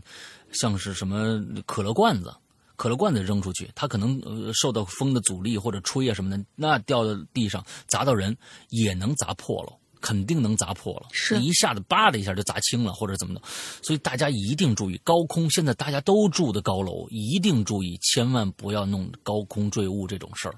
[0.52, 2.34] 像是什么可乐罐子，
[2.76, 8.36] 可乐罐子扔出去，它可能呃受到风的阻力或者吹啊什么的，那掉到地上砸到人
[8.70, 9.74] 也能砸破了。
[10.06, 13.42] 肯定能砸破了，是一下子叭的一下就砸青了，或者怎么的，
[13.82, 15.50] 所以大家一定注意高空。
[15.50, 20.54] 现在大家都住的高楼，一定注意，千万不要弄高空坠物这种事儿。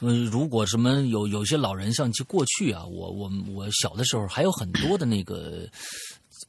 [0.00, 5.68] 嗯，如果什么有有些老人像就过去啊，我我我小的时候还有很多的那个，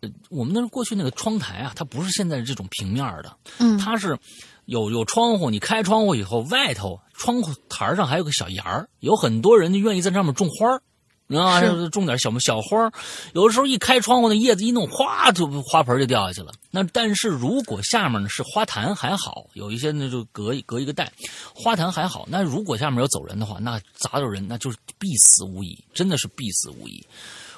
[0.01, 4.17] 呃，我们那过去那个窗台啊，它不是现在这种平面的，嗯它是
[4.65, 10.81] 有有窗户，你开窗户以后，外头窗户台上还有个小檐儿，有很多人就愿意在上面种花儿。
[11.29, 12.91] 啊，是种点小小花儿，
[13.33, 16.51] 有的时候一开窗户，那叶子一弄，哗，就花盆就掉下去了。
[16.69, 21.11] 那但是如果下面呢是花坛还好，有一些呢就隔一隔一个带，
[21.55, 22.27] 花坛还好。
[22.29, 27.03] 那如果下面有走人的话，那砸到人那就是必死无疑，真的是必死无疑。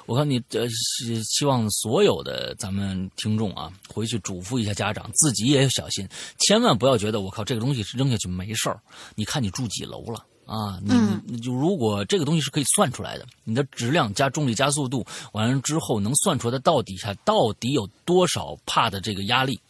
[0.06, 6.08] 我看你呃，希希望所有的咱们听众啊，回去嘱咐一下家长，自己也要小心，
[6.38, 8.80] 千万不要觉得我靠这个东西扔下去没事儿。
[9.14, 10.24] 你看你住几楼了？
[10.48, 10.94] 啊，你
[11.26, 19.60] 你就如果这个东西是可以算出来的，你的质量加重力加速度完了之后，能算出来它到底下到底有多少帕的这个压力，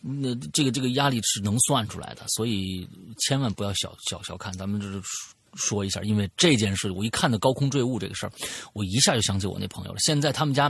[0.00, 2.84] 那这个这个压力是能算出来的，所以
[3.18, 4.52] 千万不要小小小看。
[4.54, 5.00] 咱们就是
[5.54, 8.32] 说一下，因为这件事，我一看到高空坠物这个事儿，
[8.72, 10.00] 我一下就想起我那朋友了。
[10.00, 10.68] 现在他们家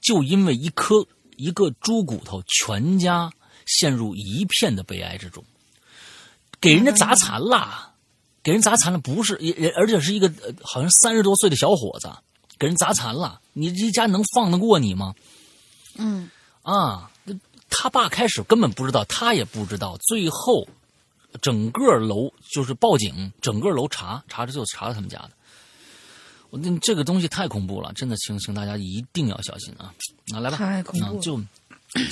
[0.00, 3.30] 就因为一颗一个猪骨头，全家
[3.66, 5.44] 陷入一片的悲哀之中，
[6.62, 7.92] 给人家砸残了。
[8.46, 12.08] 给人砸残了，不是也而且是一个呃好像三十多岁的小伙子，
[12.60, 15.16] 给人砸残了，你这家能放得过你吗？
[15.96, 16.30] 嗯
[16.62, 17.10] 啊，
[17.68, 20.68] 他爸开始根本不知道，他也不知道，最后
[21.42, 25.30] 整个楼就是报警，整个楼查查着就查到他们家的。
[26.50, 29.92] 我那这个东西太恐怖了，真的，请请大家一定要小心啊！
[30.28, 31.40] 那来吧，太恐怖了啊就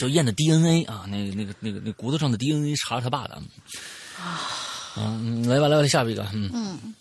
[0.01, 3.41] 就验的 DNA 啊，那个那个那个那骨头上的 DNA 查他爸的
[4.19, 4.41] 啊。
[4.97, 6.95] 嗯，来吧，来吧，下一个，嗯嗯，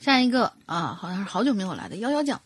[0.00, 2.40] 下一个啊，好像是好久没有来的幺幺酱。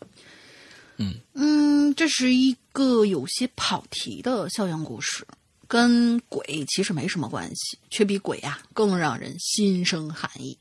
[0.97, 5.25] 嗯嗯，这是一个有些跑题的校园故事，
[5.67, 10.57] 跟鬼其实没什么关系，却比鬼啊更让人心生寒意。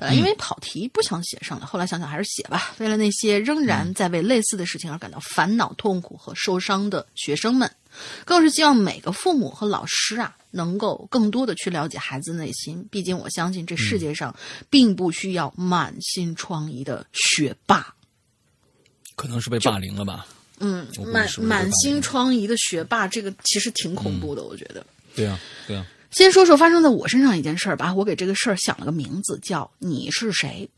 [0.00, 2.72] 本来因为跑题不想写上来，后来想想还是写吧。
[2.78, 7.68] 为了那些仍然在为类似的事情而感到烦恼、痛苦和受伤的学生们，
[8.24, 12.86] 更是希望每个父母和老师啊，能够更多的去了解孩子内心。
[12.92, 14.32] 毕竟我相信这世界上
[14.70, 17.92] 并不需要满心疮痍的学霸。
[19.16, 20.24] 可能是被霸凌了吧？
[20.60, 24.84] 嗯满满心疮痍的学霸，这个其实挺恐怖的，我觉得。
[25.14, 30.68] 对啊、对呀、先说说发生在我身上一件事儿吧，我给这个事儿想了个名字，叫“你是谁”。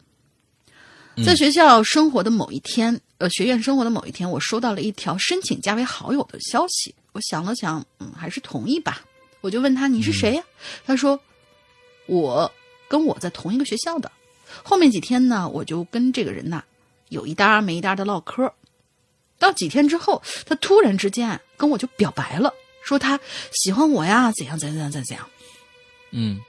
[1.25, 6.95] 在学校生活的某一天，呃，学院生活的某一天，我收到了一条申请加为好友的消息。
[7.13, 9.03] 我想了想，嗯，还是同意吧。
[9.41, 10.43] 我就问他你是谁呀、
[10.85, 11.19] 他说
[12.07, 12.51] 我
[12.89, 14.11] 跟我在同一个学校的。
[14.63, 16.63] 后面几天呢，我就跟这个人呐
[17.09, 18.53] 有一搭没一搭的唠嗑。
[19.39, 22.53] 到几天之后，他突然之间跟我就表白了，
[22.91, 23.19] 说他
[23.53, 25.25] 喜欢我呀，怎样怎样怎样怎样。
[26.11, 26.41] 嗯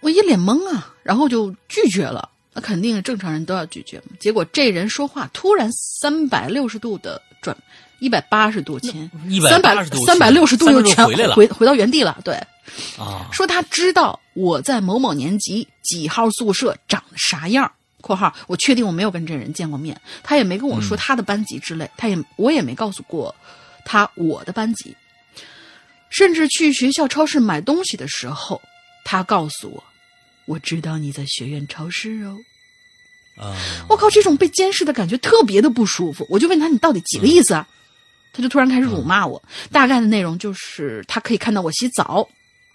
[0.00, 2.28] 我一脸懵啊，然后就拒绝了。
[2.52, 4.16] 那肯定正常人都要拒绝嘛。
[4.18, 7.56] 结果这人说话突然三百六十度的转，
[8.00, 9.08] 一百八十度前，
[9.48, 12.20] 三百180度三百六十度又全回来了回回到原地了。
[12.24, 12.34] 对，
[12.98, 17.70] 啊，说他知道我在某某年级几号宿舍长得啥样
[18.02, 23.32] （括号我确定我没有跟这人见过面，他也没跟我说他的班级之类，他也我也没告诉过
[23.84, 24.94] 他我的班级。
[26.14, 28.62] 甚至去学校超市买东西的时候，
[29.04, 29.82] 他告诉我，
[30.46, 32.38] 我知道你在学院超市哦。
[33.36, 33.52] 啊，
[33.88, 36.24] 我靠，这种被监视的感觉特别的不舒服。
[36.30, 37.66] 我就问他你到底几个意思啊？
[38.32, 39.42] 他就突然开始辱骂我，
[39.72, 42.28] 大概的内容就是他可以看到我洗澡，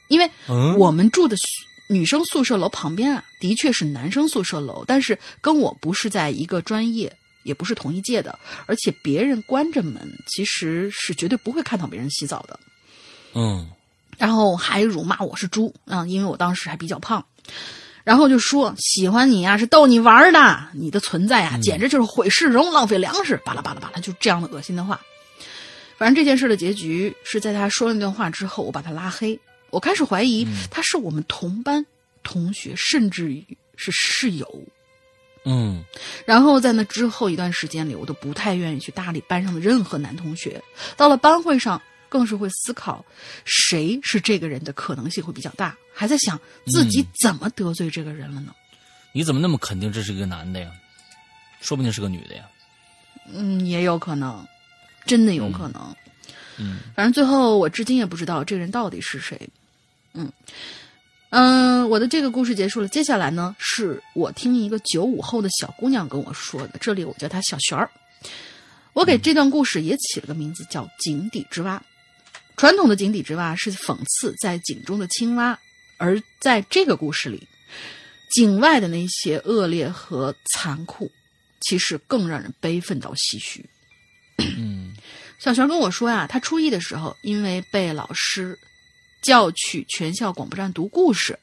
[0.10, 1.46] 因为嗯我们住的宿
[1.88, 7.12] 女生宿舍楼旁边啊，的确是男生宿舍楼，但是跟我不是在一个专业，
[7.44, 8.38] 也不是同一届的，
[8.68, 12.60] 而且别人关着门，其实是绝对不会看到别人洗澡的。
[13.34, 13.70] 嗯
[14.18, 17.24] 然后还辱骂我是猪啊，因为我当时还比较胖，
[18.04, 25.00] 然后就说喜欢你呀、是逗你玩的，你的存在啊简直就是毁市容、浪费粮食，巴拉巴拉巴拉，就这样的恶心的话。
[25.98, 29.40] 反正这件事的结局是在他说了那段话之后，我把他拉黑。
[29.70, 31.86] 我开始怀疑他是我们同班
[32.24, 34.64] 同学，甚至于是室友。
[35.46, 35.84] 嗯
[36.26, 40.62] 然后在那之后一段时间里，我都不太愿意去搭理班上的任何男同学。
[40.98, 43.06] 到了班会上，更是会思考
[43.46, 48.54] 谁是这个人的可能性会比较大，还在想自己怎么得罪这个人了呢？
[49.12, 50.70] 你怎么那么肯定这是一个男的呀？
[51.62, 52.44] 说不定是个女的呀。
[53.32, 54.46] 嗯，也有可能，
[55.06, 55.96] 真的有可能。
[56.58, 59.50] 嗯反正最后我至今也不知道这个人到底是谁。
[61.32, 62.88] 嗯，我的这个故事结束了。
[62.88, 67.90] 接下来呢，是我听一个九五后的小姑娘跟我说的，这里我叫她小璇儿。
[68.94, 71.78] 我给这段故事也起了个名字，叫《井底之蛙》。
[72.60, 75.58] 传统的井底之蛙是讽刺在井中的青蛙，
[75.98, 77.48] 而在这个故事里，
[78.32, 81.10] 井外的那些恶劣和残酷，
[81.62, 83.64] 其实更让人悲愤到唏嘘。
[84.58, 84.94] 嗯
[85.40, 88.60] 小璇跟我说呀，他初一的时候，因为被老师
[89.22, 91.40] 叫去全校广播站读故事，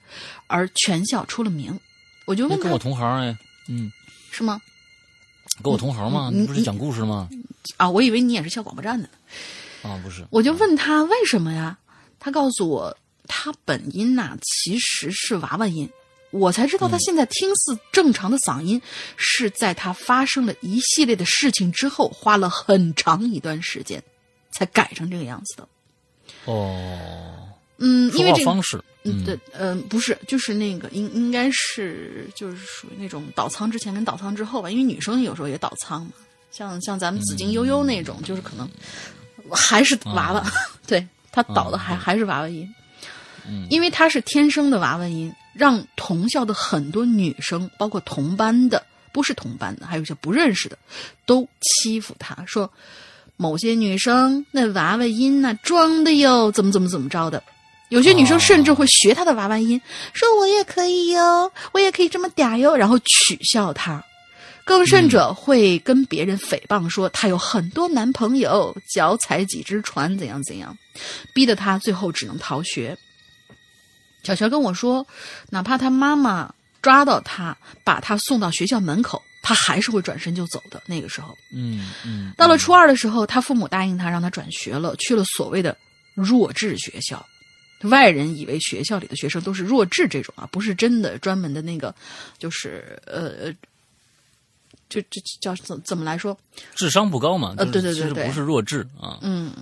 [0.49, 1.81] 而全校出了名。
[2.27, 3.35] 我就问他跟我同行哎，
[3.71, 3.91] 嗯，
[4.31, 4.61] 是吗？
[5.63, 7.31] 跟我同行嘛，你你不是讲故事吗？
[7.79, 9.15] 啊，我以为你也是校广播站的呢。
[9.87, 11.79] 啊，不是，我就问他为什么呀？
[12.19, 12.97] 他告诉我，
[13.29, 15.89] 他本音呐、其实是娃娃音。
[16.31, 18.83] 我才知道他现在听似正常的嗓音，
[19.17, 24.03] 是在他发生了一系列的事情之后，花了很长一段时间
[24.51, 25.69] 才改成这个样子的。
[26.47, 36.13] 哦，嗯，因为这个方式，嗯，嗯，对，嗯、不是，就是那个应应该是就是属于那种倒仓之前跟倒仓之后吧，因为女生有时候也倒仓嘛，
[36.51, 38.69] 像像咱们紫金悠悠那种，就是可能
[39.53, 40.45] 还是娃娃，
[40.87, 42.69] 对他倒的还、嗯还是娃娃音，
[43.49, 50.79] 嗯因为他是天生的娃娃音，让同校的很多女生，包括同班的，不是同班的，还有一些不认识的，
[51.25, 52.71] 都欺负他，说
[53.37, 57.43] 某些女生那娃娃音呐、装的哟，怎么怎么怎么着的。
[57.89, 59.81] 有些女生甚至会学他的娃娃音，
[60.13, 64.03] 说我也可以哟，我也可以这么嗲哟，然后取笑她。
[64.67, 70.77] 更甚者会跟别人诽谤说她有很多男朋友，脚踩几只船，怎样怎样，
[71.33, 72.99] 逼得她最后只能逃学。
[74.25, 75.07] 小乔跟我说，
[75.51, 76.53] 哪怕她妈妈
[76.83, 80.83] 抓到她，把她送到学校门口，他还是会转身就走的。
[80.87, 85.79] 那个时候，嗯嗯，到了初二的时候，他父母答应他让他转学了，去了所谓的
[86.15, 87.25] 弱智学校。
[87.83, 91.95] 外人以为学校里的学生都是弱智这种啊，不是真的专门的那个，
[92.37, 93.55] 就是呃，
[94.89, 96.37] 就这叫怎怎么来说？
[96.75, 99.53] 智商不高嘛，呃对对对不是弱智啊，嗯，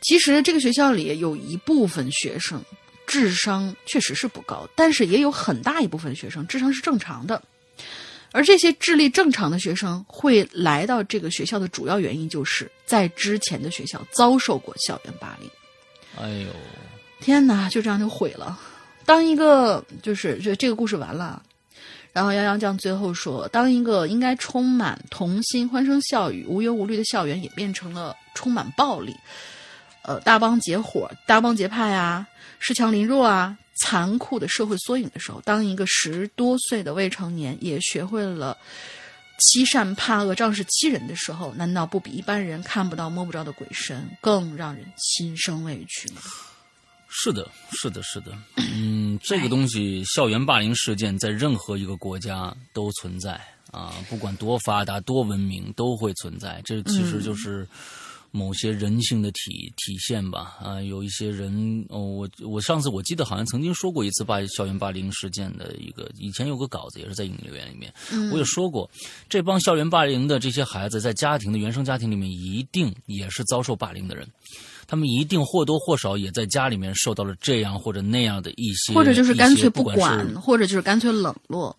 [0.00, 2.62] 其实这个学校里有一部分学生
[3.06, 7.42] 智商确实是不高，但是也有很大一部分学生智商是正常的。
[8.34, 15.50] 而这些智力正常的学生会来到这个学校的主要原因，就是在之前的学校遭受过校园霸凌。
[16.18, 16.48] 哎呦，
[17.20, 18.58] 天哪，就这样就毁了。
[19.04, 21.42] 当一个就是这这个故事完了，
[22.12, 29.16] 然后杨洋酱最后说，当一个应该充满童心、欢声笑语、无忧无虑的校园，也变成了充满暴力，
[30.02, 32.26] 呃，大帮结伙、大帮结派啊，
[32.60, 38.56] 恃强凌弱啊，残酷的社会缩影的时候，当一个十多岁的未成年也学会了
[39.38, 46.20] 欺善怕恶、仗势欺人的时候，难道不比一般人看不到摸不着的鬼神更让人心生畏惧吗？
[47.08, 53.40] 是的，是的，是的，嗯，这个东西，校园霸凌事件在任何一个国家都存在
[53.70, 56.60] 啊，不管多发达、多文明，都会存在。
[56.64, 57.66] 这其实就是
[58.30, 60.56] 某些人性的体体现吧。
[60.62, 67.92] 啊，有一些人，哦，我我上次我记得好像曾经说过一次霸校园霸凌事件的一个，以前有个稿子也是在影留言里面，
[68.30, 68.90] 我也说过，
[69.28, 74.26] 这帮校园霸凌的这些孩子，在家庭的原生家庭里面，一定也是遭受霸凌的人。
[74.92, 81.74] 他们一定或多或少也在家里面受到了这样或者那样的一些，或者就是干脆不不管，是或者就是干脆冷落。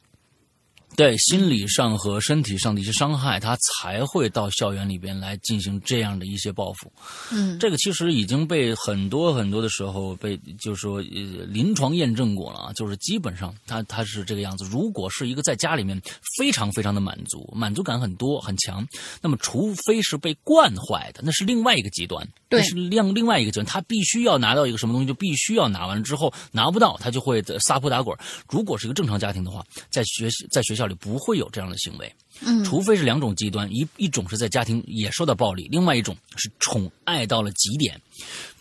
[0.96, 6.92] 对心理上和身体上的一些伤害，他才会到校园里边来进行这样的一些报复。
[7.32, 14.66] 嗯，这个其实已经被很多很多的时候被就是说呃临床验证过了啊，就是基本上他他是这个样子。
[14.66, 16.00] 如果是一个在家里面
[16.38, 18.88] 非常非常的满足，满足感很多很强，
[19.20, 22.24] 那么除非是被惯坏的，那是另外一个极端，
[22.54, 28.18] 对那是另另外一个极端，他必须要拿到一个什么东西，就必须要拿完了之后拿不到，他就会撒泼打滚。
[28.50, 32.14] 如果是一个正常家庭的话，在学在学校里不会有这样的行为。
[32.46, 38.00] 嗯除非是两种极端，一一种是在家庭也受到暴力，另外一种是宠爱到了极点，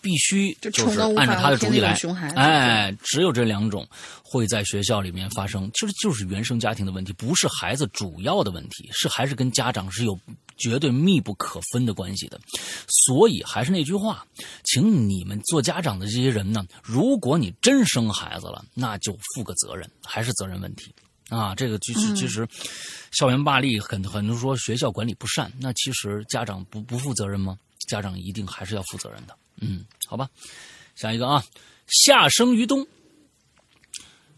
[0.01, 1.99] 必须就是按照他的主意来
[2.37, 3.89] 哎，只有这两种
[4.23, 10.17] 会在学校里面发生，其实就是原生家庭的问题，不是孩子主要的问题，是还是跟家长是有
[10.63, 12.41] 绝对密不可分的关系的。
[13.05, 14.25] 所以还是那句话，
[14.65, 20.95] 请你们做家长的这些人呢，如果你真生孩子了，那就负个责任，还是责任问题。
[21.29, 22.47] 啊，这个其实其实，
[23.11, 27.59] 校园霸凌很很多说学校管理不善，那其实家长不不负责任吗？
[27.89, 29.35] 家长一定还是要负责任的。
[29.61, 30.29] 嗯，好吧，
[30.95, 31.43] 下一个啊，
[31.87, 32.87] 夏生于冬。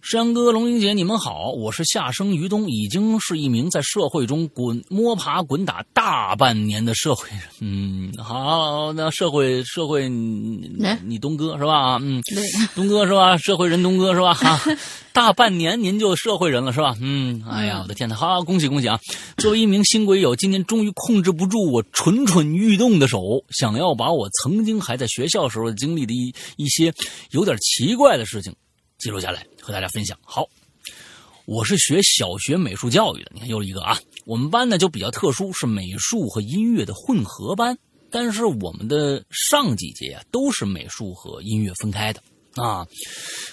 [0.05, 7.41] 山哥、龙英姐，你们好，我是夏生于东，已经是一名在社会中滚摸爬滚打大半年的社会人。
[7.63, 11.97] 嗯，好，那社会社会，你东哥是吧？
[12.03, 12.23] 嗯，
[12.77, 13.39] 东哥是吧？
[13.39, 14.35] 社会人东哥是吧？
[14.35, 14.61] 哈，
[15.15, 16.95] 大半年您就社会人了是吧？
[17.01, 19.01] 嗯，哎呀，我的天呐，好，恭喜恭喜啊！
[19.39, 26.93] 作为一名新鬼友，今天终于控制不住我蠢蠢欲动的手，想要把我曾经还在学校时候经历的一一些
[27.31, 28.55] 有点奇怪的事情
[29.05, 30.19] 记录下来，和大家分享。
[30.23, 30.49] 好。
[31.45, 33.99] 我是学小学美术教育的，你看又一个啊。
[34.25, 37.77] 我们班呢就比较特殊，是美术和音乐的混合班。
[38.11, 42.23] 但是我们的上几节啊都是美术和音乐分开的
[42.55, 42.87] 啊。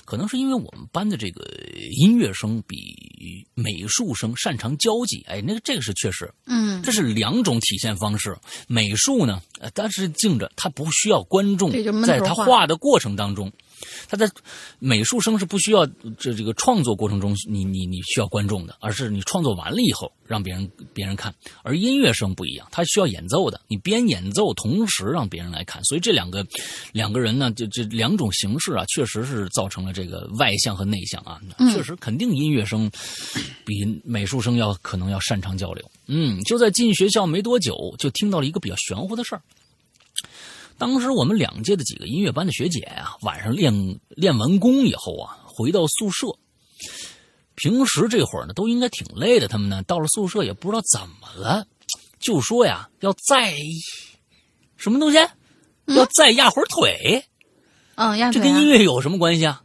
[0.06, 1.46] 可能是因为我们班的这个
[2.00, 8.34] 音乐生比美术生擅长交际，哎，那个这个是确实，嗯，这是两种体现方式。
[8.68, 11.70] 美术呢，呃，但是静着，他不需要观众
[12.06, 13.52] 在他画画的过程当中，
[14.08, 14.30] 他在
[14.80, 15.86] 美术生是不需要
[16.18, 21.34] 这这个创作过程中，你你你需要观众的，而是你创作完了以后让别人别人看。
[21.64, 25.84] 而音乐生不一样，他需要演奏的，你边演奏同时让别人来看。
[25.84, 26.46] 所以这两个
[26.94, 31.40] 两个人呢，这这两种形式啊，确实是造成了这个外向和内向啊。
[31.74, 32.90] 确实，肯定音乐生
[33.66, 35.92] 比美术生要可能要擅长交流。
[36.08, 39.42] 嗯，就在进学校没多久，就听到了一个比较玄乎的事儿。
[40.82, 43.72] 当时我们两届的几个音乐班的学姐啊、晚上练
[44.10, 46.26] 练完功以后啊，回到宿舍。
[47.54, 51.64] 平时这会儿呢，都应该挺累的，他们呢到了宿舍也不知道怎么了，
[52.20, 53.56] 就说呀要再
[54.76, 55.20] 什么东西，
[55.86, 57.24] 要再压会儿腿。
[57.94, 59.62] 嗯，压这跟音乐有什么关系啊？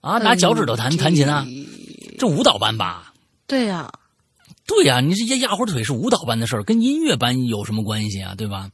[0.00, 1.46] 啊，拿脚趾头弹嗯弹琴啊？
[2.12, 3.12] 这这舞蹈班吧？
[3.46, 3.92] 对呀，
[4.66, 8.34] 对呀、你这压压腿是舞蹈班的事儿，跟音乐班有什么关系啊？
[8.34, 8.68] 对吧？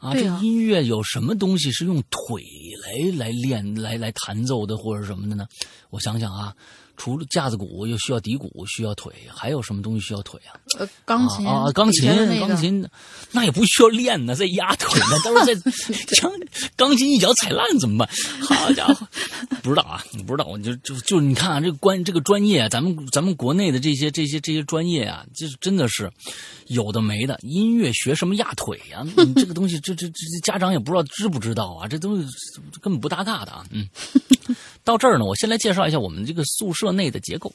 [0.00, 2.44] 啊，这，音乐有什么东西是用腿
[2.84, 5.46] 来来练、来来弹奏的，或者什么的呢？
[5.90, 6.52] 我想想啊，
[6.98, 10.58] 除了架子鼓，又需要底鼓，需要腿，还有什么东西需要腿啊？
[10.78, 12.86] 呃，钢琴啊啊，钢琴那个钢琴，
[13.30, 15.54] 那也不需要练呢，在压腿呢，到时候再
[16.20, 16.32] 钢
[16.76, 18.08] 钢琴一脚踩烂怎么办？
[18.42, 19.06] 好家伙，
[19.62, 26.10] 不知道啊，你不知道，我就就就你看啊，这个关这个专业啊，咱们咱们国内的这些这些这些专业啊，就是真的是
[26.66, 27.38] 有的没的。
[27.42, 32.28] 音乐学什么压腿呀、你这个东西，这这这这家长也不知道知不知道啊，这东西
[32.80, 33.64] 根本不搭嘎的啊。
[33.70, 33.88] 嗯，
[34.88, 37.52] 到这儿呢，我先来介绍一下我们这个宿舍内的结构。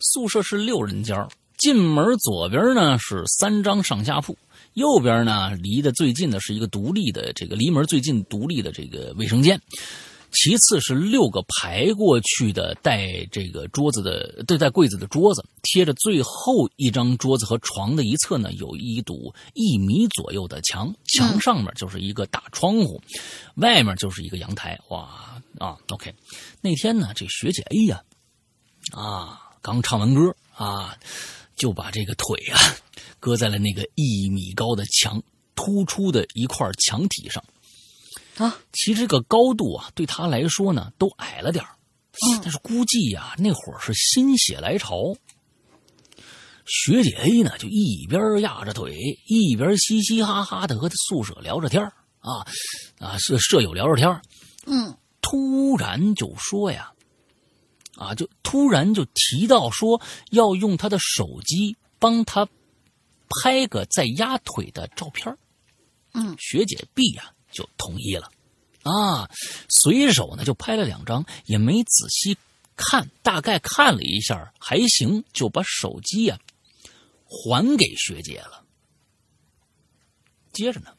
[0.00, 4.36] 宿舍是六人间儿进门左边呢是三张上下铺，
[4.72, 9.60] 右边呢离得最近的是一个独立的这个离门最近独立的这个卫生间。
[10.32, 23.00] 其次是六个排过去的带这个桌子的对带柜子的桌子，贴着最后一张桌子和床的一侧呢有一堵一米左右的墙，墙上面就是一个大窗户，
[23.54, 24.76] 外面就是一个阳台。
[24.88, 26.14] 哇啊，OK，
[26.60, 28.02] 那天呢这学姐 A 呀
[28.92, 30.96] 啊刚唱完歌啊，
[31.56, 32.58] 就把这个腿啊
[33.20, 35.22] 搁在了那个一米高的墙
[35.54, 37.42] 突出的一块墙体上。
[38.36, 41.70] 啊，其实这个高度啊，对她来说呢，都矮了点儿
[42.26, 45.16] 嗯但是估计呀、那会儿是心血来潮。
[46.66, 48.96] 学姐 A 呢，就一边压着腿，
[49.26, 52.46] 一边嘻嘻哈哈的和他宿舍聊着天儿啊
[52.98, 54.22] 啊，舍舍友聊着天儿
[54.66, 54.96] 嗯
[55.26, 56.92] 突然就说呀，
[57.96, 62.46] 啊，就突然就提到说要用他的手机帮他
[63.30, 65.38] 拍个在压腿的照片儿。
[66.12, 66.36] 嗯。
[66.38, 68.30] 学姐 B 呀、就同意了，
[68.82, 69.30] 啊，
[69.70, 72.36] 随手呢就拍了两张，也没仔细
[72.76, 76.38] 看，大概看了一下还行，就把手机呀、
[77.26, 78.62] 还给学姐了。
[80.52, 80.94] 接着呢，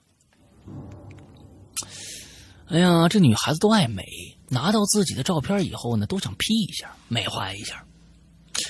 [2.68, 4.04] 哎呀，这女孩子都爱美，
[4.50, 7.86] 拿到自己的照片以后呢，都想 P 一下，美化一下。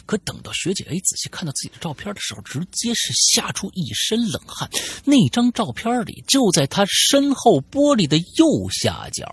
[0.08, 4.70] 可等到学姐 A 仔细看到自己的照片的时候，直接是吓出一身冷汗。
[5.06, 9.26] 那张照片里，就在她身后玻璃的右下角，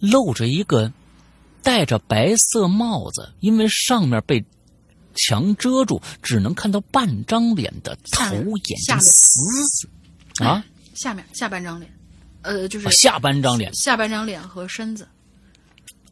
[0.00, 0.92] 露着一个
[1.62, 4.44] 戴着白色帽子，因为上面被
[5.14, 9.88] 墙遮住，只能看到半张脸的头、眼睛死死
[10.44, 10.62] 啊，
[10.94, 11.90] 下面下半张脸，
[12.44, 15.08] 呃，就是啊下半张脸下半张脸和身子，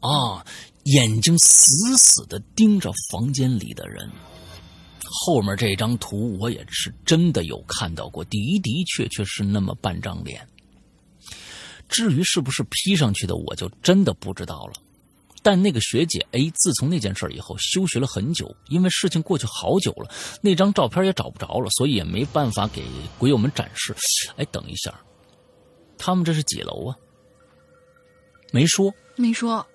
[0.01, 0.43] 啊，
[0.83, 4.09] 眼睛死死的盯着房间里的人。
[5.25, 10.45] 后面这张图我也是真的有看到过，的的确确是那么半张脸。
[11.87, 14.73] 至于是不是 P 上去的，我就真的不知道了。
[15.43, 20.09] 但那个学姐 A 自从那件事以后休学了很久，因为事情过去好久了，
[20.41, 22.81] 那张照片也找不着了，所以也没办法给
[23.19, 23.93] 鬼友们展示。
[24.37, 24.97] 哎，等一下，
[26.03, 26.97] 他们这是几楼啊？
[28.51, 28.93] 没说。
[29.15, 29.65] 没说，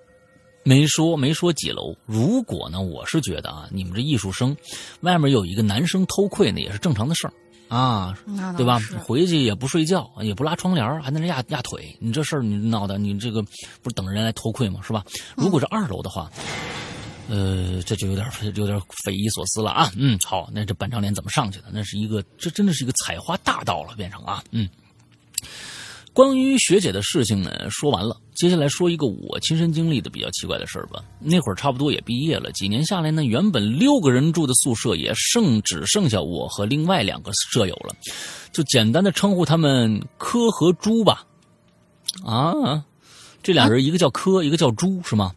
[0.63, 1.95] 没说没说几楼。
[2.05, 4.55] 如果呢，我是觉得啊，你们这艺术生，
[4.99, 7.33] 外面有一个男生偷窥呢，也是正常的事儿
[7.67, 8.15] 啊，
[8.57, 8.79] 对吧？
[9.03, 13.41] 回去也不睡觉，也不拉窗帘还在那压压腿，你这事儿你闹的，你这个
[13.81, 14.81] 不是等着人来偷窥吗？
[14.83, 15.03] 是吧？
[15.35, 16.29] 如果是二楼的话，
[17.29, 19.91] 呃，这就有点有点匪夷所思了啊。
[19.95, 21.67] 嗯，好，那这半张脸怎么上去的？
[21.71, 24.69] 那是一个，这真的是一个采花大盗了，变成啊，嗯。
[26.13, 31.03] 关于学姐的事情呢，说完了，接下来说一个我亲身经历的比较奇怪的事儿吧。
[31.19, 37.95] 那会儿差不多也毕业了，几年下来呢，原本六个人住的宿舍也剩只剩下我和另外两个舍友了，
[38.51, 41.25] 就简单的称呼他们柯和猪吧。
[42.25, 42.83] 啊，
[43.41, 45.33] 这俩人一个叫柯，一个叫猪，是吗？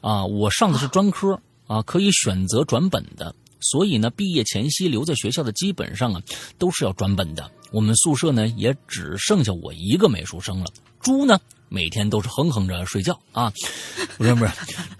[0.00, 3.34] 啊，我上的是专科啊，可以选择转本的。
[3.60, 6.20] 所以呢，毕业前夕留在学校的基本上啊
[6.58, 7.50] 都是要转本的。
[7.74, 10.66] 我们宿舍呢也只剩下我一个美术生了。
[11.00, 13.52] 猪呢每天都是哼哼着睡觉啊，
[14.16, 14.52] 不是不是，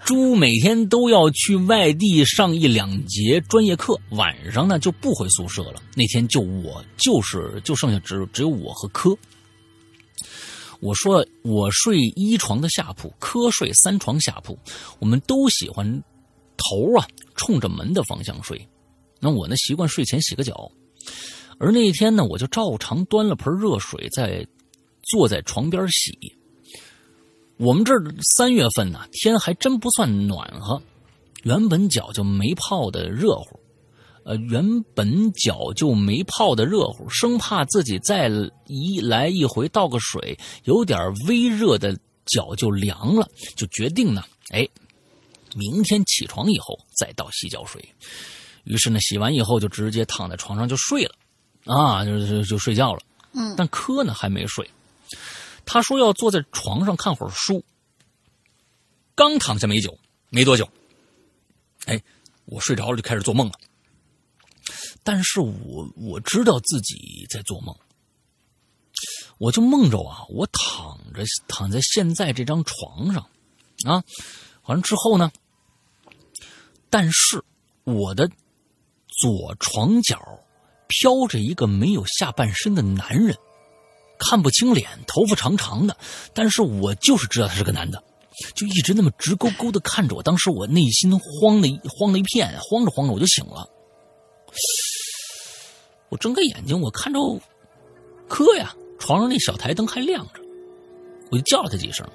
[0.03, 5.81] 猪每天都要去外地上一两节专业课，晚上呢就不回宿舍了。
[5.95, 9.17] 那天就我就是就剩下只只有我和柯。
[10.81, 14.59] 我说我睡一床的下铺，柯睡三床下铺，
[14.99, 16.03] 我们都喜欢
[16.57, 18.67] 头啊冲着门的方向睡。
[19.21, 20.69] 那我呢习惯睡前洗个脚，
[21.57, 24.45] 而那一天呢，我就照常端了盆热水在
[25.03, 26.17] 坐在床边洗。
[27.57, 28.03] 我们这儿
[28.35, 30.81] 三月份呢，天还真不算暖和，
[31.43, 33.57] 原本脚就没泡的热乎，
[34.25, 34.61] 呃，原
[34.93, 38.29] 本脚就没泡的热乎，生怕自己再
[38.67, 43.25] 一来一回倒个水，有点微热的脚就凉了，
[43.55, 44.67] 就决定呢，哎，
[45.55, 47.81] 明天起床以后再倒洗脚水。
[48.65, 51.15] 于是呢，洗完以后就直接躺在床上就睡了，
[51.65, 53.01] 啊，就就就睡觉了。
[53.33, 54.69] 嗯，但柯呢还没睡，
[55.65, 57.63] 他说要坐在床上看会儿书。
[59.13, 59.97] 刚躺下没久，
[60.29, 60.69] 没多久，
[61.85, 62.01] 哎，
[62.45, 63.53] 我睡着了就开始做梦了。
[65.03, 67.75] 但是我我知道自己在做梦，
[69.37, 73.29] 我就梦着啊，我躺着躺在现在这张床上，
[73.85, 74.03] 啊，
[74.65, 75.31] 完了之后呢，
[76.89, 77.43] 但是
[77.83, 78.29] 我的
[79.07, 80.39] 左床角
[80.87, 83.35] 飘着一个没有下半身的男人，
[84.17, 85.97] 看不清脸，头发长长的，
[86.33, 88.03] 但是我就是知道他是个男的，
[88.53, 90.21] 就一直那么直勾勾的看着我。
[90.23, 93.67] 当时我内心慌的慌了一片，慌着慌着我就醒了。
[96.09, 97.19] 我睁开眼睛，我看着
[98.27, 100.41] 柯呀，床上那小台灯还亮着，
[101.31, 102.07] 我就叫了他几声，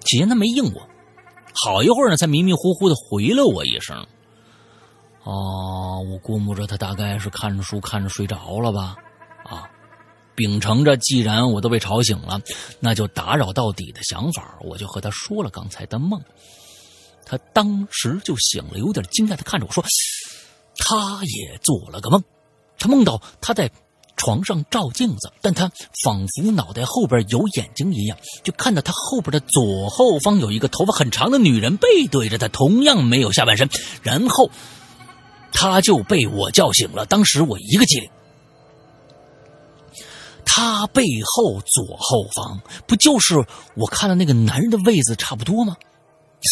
[0.00, 0.88] 起先他没应我，
[1.54, 4.06] 好一会儿呢，才迷迷糊糊的回了我一声。
[5.24, 8.96] 哦，我估摸着他大概是看着书看着睡着了吧，
[9.44, 9.62] 啊，
[10.34, 12.40] 秉承着既然我都被吵醒了，
[12.80, 16.20] 那就打扰到底的想法，我就和他说了刚才的梦。
[17.24, 19.84] 他当时就醒了，有点惊讶的看着我说
[20.76, 22.20] ：“他也做了个梦，
[22.76, 23.70] 他梦到他在
[24.16, 25.70] 床上照镜子，但他
[26.04, 33.70] 仿佛脑袋后边有眼睛一样，就看到他后边的左后方有一个头发很长的女人背对着他，同样没有下半身，
[34.02, 34.50] 然后。”
[35.52, 38.10] 他就被我叫醒了，当时我一个机灵。
[40.44, 43.36] 他背后左后方不就是
[43.74, 45.76] 我看的那个男人的位子差不多吗？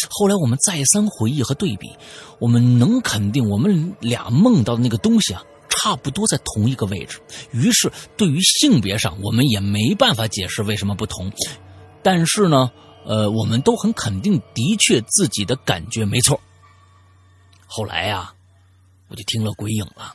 [0.09, 1.91] 后来我们再三回忆和对比，
[2.39, 7.21] 我们能肯定我们俩梦到的那个东西啊，差不多在同一个位置。
[7.51, 11.33] 于是对于性别上，我们也没办法解释为什么不同。
[12.05, 12.71] 但是呢，
[13.05, 16.41] 呃，我们都很肯定，的确自己的感觉没错。
[17.67, 18.33] 后来呀、
[19.11, 20.15] 我就听了鬼影了，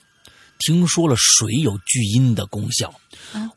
[0.58, 2.94] 听说了水有聚阴的功效，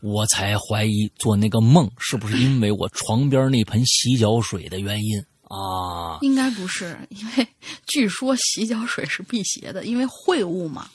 [0.03, 5.19] 我才怀疑做那个梦是不是因为我床边那盆洗脚水的原因。
[5.45, 6.19] 啊？
[6.21, 7.49] 应该不是，因为
[7.87, 10.91] 据说洗脚水是辟邪的，因为秽物嘛。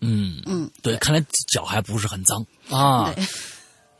[0.00, 2.46] 嗯嗯，对，看来脚还不是很脏。
[2.68, 3.12] 啊。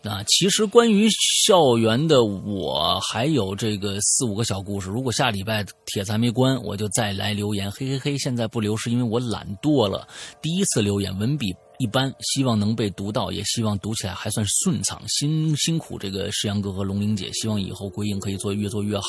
[0.02, 1.08] 对，啊，其实关于
[1.46, 4.90] 校园的我还有这个四五个小故事。
[4.90, 7.70] 如果下礼拜帖子还没关，我就再来留言。
[7.70, 10.06] 嘿嘿嘿，现在不留是因为我懒惰了。
[10.40, 15.00] 第一次留言文笔一般，希望能被读到，也希望读起来还算顺畅。
[15.06, 19.06] 辛辛苦这个石阳哥和龙玲姐，希望以后归影可以做越做越好，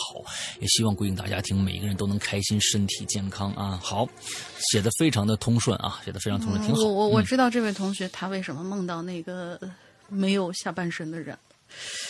[0.62, 3.80] 也希望归影大家庭每个人都能开心、身体健康啊。
[3.82, 4.08] 好，
[4.60, 6.84] 写的非常的通顺啊，写的非常通顺，挺好。
[6.84, 9.76] 我我知道这位同学他为什么梦到那个呃
[10.14, 11.38] 没有下半身的人。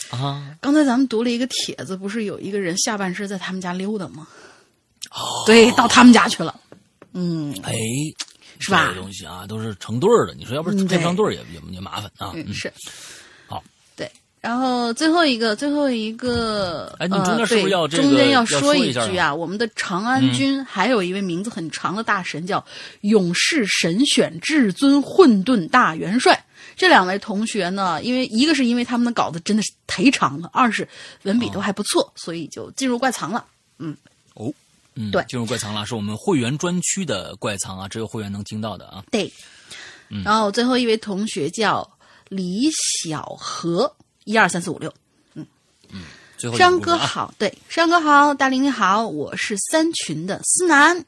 [0.10, 4.28] 啊，刚才咱们读了一个帖子，不是有一个人下半身在他们家溜达吗？
[5.12, 6.54] 哦对，到他们家去了。
[7.14, 7.74] 嗯，哎，
[8.60, 10.34] 是吧这个东西啊，都是成对儿的。
[10.34, 12.32] 你说要不配不上对对儿也也也麻烦啊。
[12.36, 12.72] 嗯，是。
[13.48, 13.64] 好，
[13.96, 14.12] 对，
[14.42, 19.34] 然后最后一个，最后一个，哎你中间呃是不是对要这个中间要说说一句啊？
[19.34, 22.64] 我们的长安君还有一位名字很长的大神，叫
[23.02, 26.44] 勇士神选至尊混沌大元帅。
[26.76, 30.88] 这两位同学呢，因为一个是因为他们的稿子真的是忒长了，二是
[31.24, 33.46] 文笔都还不错，所以就进入怪藏了。
[33.80, 33.96] 嗯
[34.36, 34.52] 哦，
[34.96, 39.04] 嗯，对进入怪藏了，是我们会员专区的怪藏啊，只有会员能听到的啊。
[39.12, 39.32] 对，
[40.24, 41.90] 然后最后一位同学叫
[42.30, 43.96] 李小河，
[44.26, 44.94] 一二三四五六。
[45.34, 45.46] 嗯
[45.92, 46.02] 嗯
[46.38, 51.06] 最后山哥好，对，山哥好，大林你好，我是三群的思南。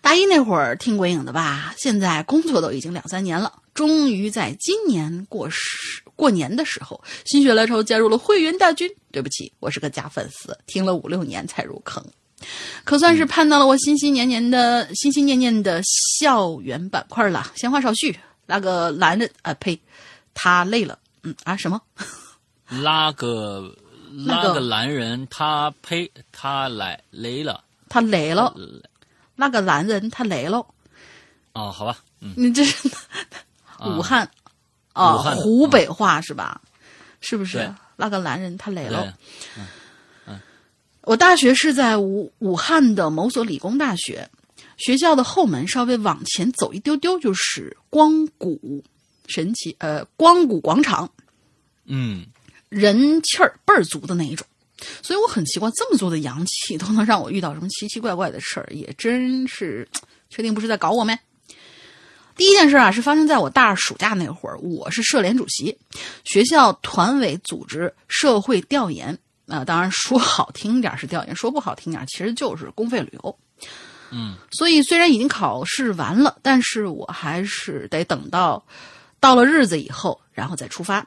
[0.00, 8.88] 大一那会儿听鬼影的吧，现在工作都已经两三年了，终于在今年过时过年的时候，心血来潮加入了会员大军。
[9.10, 12.04] 对不起，我是个假粉丝，听了五六年才入坑，
[12.84, 15.80] 可算是盼到了我心心念念的、心心念念的
[16.18, 17.52] 校园板块了。
[17.54, 19.78] 闲话少叙，拉个男人啊，呸，
[20.34, 21.80] 他累了，嗯啊什么？
[22.68, 23.72] 拉个
[24.10, 28.54] 那个拉个男人，他呸，他来雷了他累了，
[29.36, 30.64] 那个男人他累了。
[31.52, 32.98] 哦，好吧，嗯，你这是啊
[33.86, 34.28] 武汉
[34.92, 36.60] 啊、湖北话是吧？
[37.20, 37.72] 是不是？
[37.96, 39.16] 那个男人他累对了。
[41.02, 44.28] 我大学是在武武汉的某所理工大学，
[44.78, 48.82] 学校的后门稍微往前走一丢丢就是光谷
[49.26, 51.10] 神奇呃光谷广场，
[51.84, 52.24] 嗯，
[52.68, 54.46] 人气儿倍儿足的那一种。
[55.02, 59.86] 所以我很奇怪，这么多的阳气都能让我遇到什么奇奇怪怪的事儿，也真是
[60.30, 61.18] 确定不是在搞我没？
[62.36, 65.76] 第一件事啊，是发生在我大二暑假那会儿，我是社联主席，
[66.24, 69.16] 学校团委组织社会调研
[69.46, 73.38] 啊、当然说好听点儿是调研，说不好听点儿其实就是公费旅游。
[74.10, 78.64] 嗯，所以虽然已经考试完了，但是我还是得等到
[79.20, 81.06] 到了日子以后，然后再出发。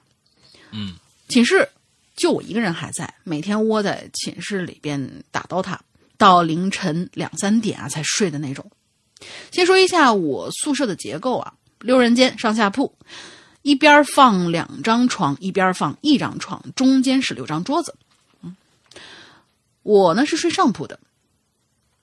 [0.72, 0.96] 嗯，
[1.28, 1.68] 寝室
[2.16, 5.78] 就我一个人还在，每天窝在寝室里边打 DOTA，
[6.18, 8.70] 到凌晨两三点啊才睡的那种。
[9.52, 12.94] 先说一下我宿舍的结构啊，六人间上下铺，
[13.62, 17.96] 一边放两张床，一边放一张床，中间是六张桌子。
[18.42, 18.56] 嗯，
[19.84, 21.00] 我呢是睡上铺的。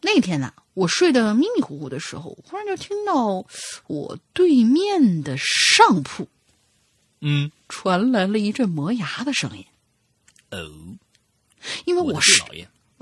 [0.01, 3.47] 那天呢、我睡得迷迷糊糊的时候，忽然就听到
[3.87, 6.29] 我对面的上铺
[7.21, 9.65] 嗯，传来了一阵磨牙的声音。
[10.51, 10.59] 哦，
[11.87, 12.49] 因为我是老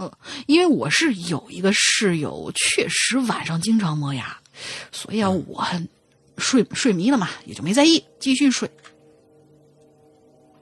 [0.05, 0.13] 爷，
[0.47, 4.37] 因为我是有一个室友，确实晚上经常磨牙，
[4.91, 5.89] 所以啊，我很
[6.39, 8.71] 睡睡迷了嘛，也就没在意，继续睡。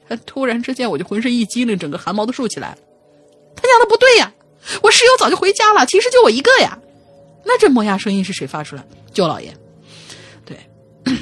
[0.27, 2.79] 突然之间，我就浑身一激灵，整个汗毛都竖起来了。
[3.55, 4.33] 他娘的不对呀！
[4.83, 6.79] 我室友早就回家了，其实就我一个呀。
[7.45, 8.85] 那这磨牙声音是谁发出来？
[9.13, 9.57] 舅老爷。
[10.45, 10.59] 对，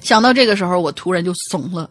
[0.00, 1.90] 想到这个时候，我突然就怂了，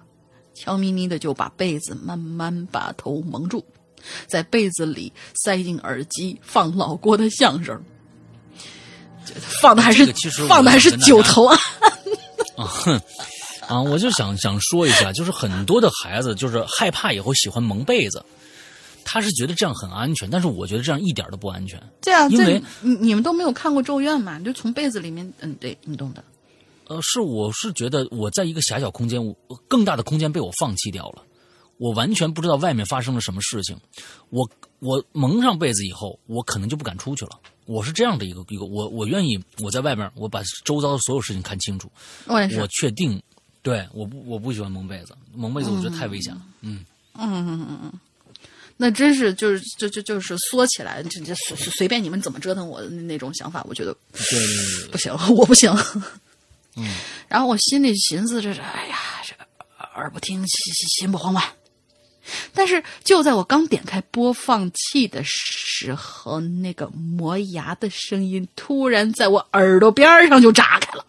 [0.53, 3.63] 悄咪咪的就把被子慢慢把头蒙住。
[4.27, 7.81] 在被子里塞进耳机，放老郭的相声，
[9.61, 10.05] 放的还是
[10.47, 11.57] 放的还是九头啊！
[13.67, 18.23] 啊，我就想想说一下，就是很多的孩子就是害怕以后喜欢蒙被子，
[19.05, 21.81] 他是觉得这样很安全，但是我觉得这样一点都不安全。
[22.01, 24.37] 对啊，这因为你你们都没有看过《咒怨》嘛？
[24.37, 26.23] 你就从被子里面，嗯，对你懂的。
[26.87, 29.33] 呃，是我是觉得我在一个狭小空间，我
[29.69, 31.23] 更大的空间被我放弃掉了，
[31.77, 33.77] 我完全不知道外面发生了什么事情。
[34.29, 37.39] 我我蒙上被子以后，我可能就不敢出去了。
[37.65, 41.89] 我是这样的一个一个，我我愿意我在外面，我把周遭的所有事情看清楚，
[42.25, 43.21] 我也是我，确定，
[43.61, 46.41] 对，我不我不喜欢蒙被子，蒙被子我觉得太危险了。
[46.61, 47.93] 嗯嗯嗯嗯嗯，
[48.75, 55.71] 那真是就是就就就是缩起来，这这随随便你们怎么折腾我的那那种想法，我觉得对对对对，不行，我不行。
[56.75, 56.85] 嗯，
[57.29, 59.45] 然后我心里寻思着，哎呀，这个
[59.95, 61.55] 耳不听，心心心不慌吧。
[62.53, 71.05] 但是就在我刚点开播放器的时候，那个磨牙的声音突然在我耳朵边上就炸开了。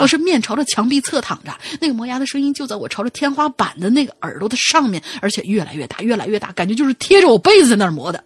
[0.00, 1.50] 我是面朝着墙壁侧躺着，
[1.80, 8.22] 那个磨牙的声音就在我朝着天花板的那个耳朵的上面，而且越来越大，越来越大，感觉就是贴着我被子在那儿磨的。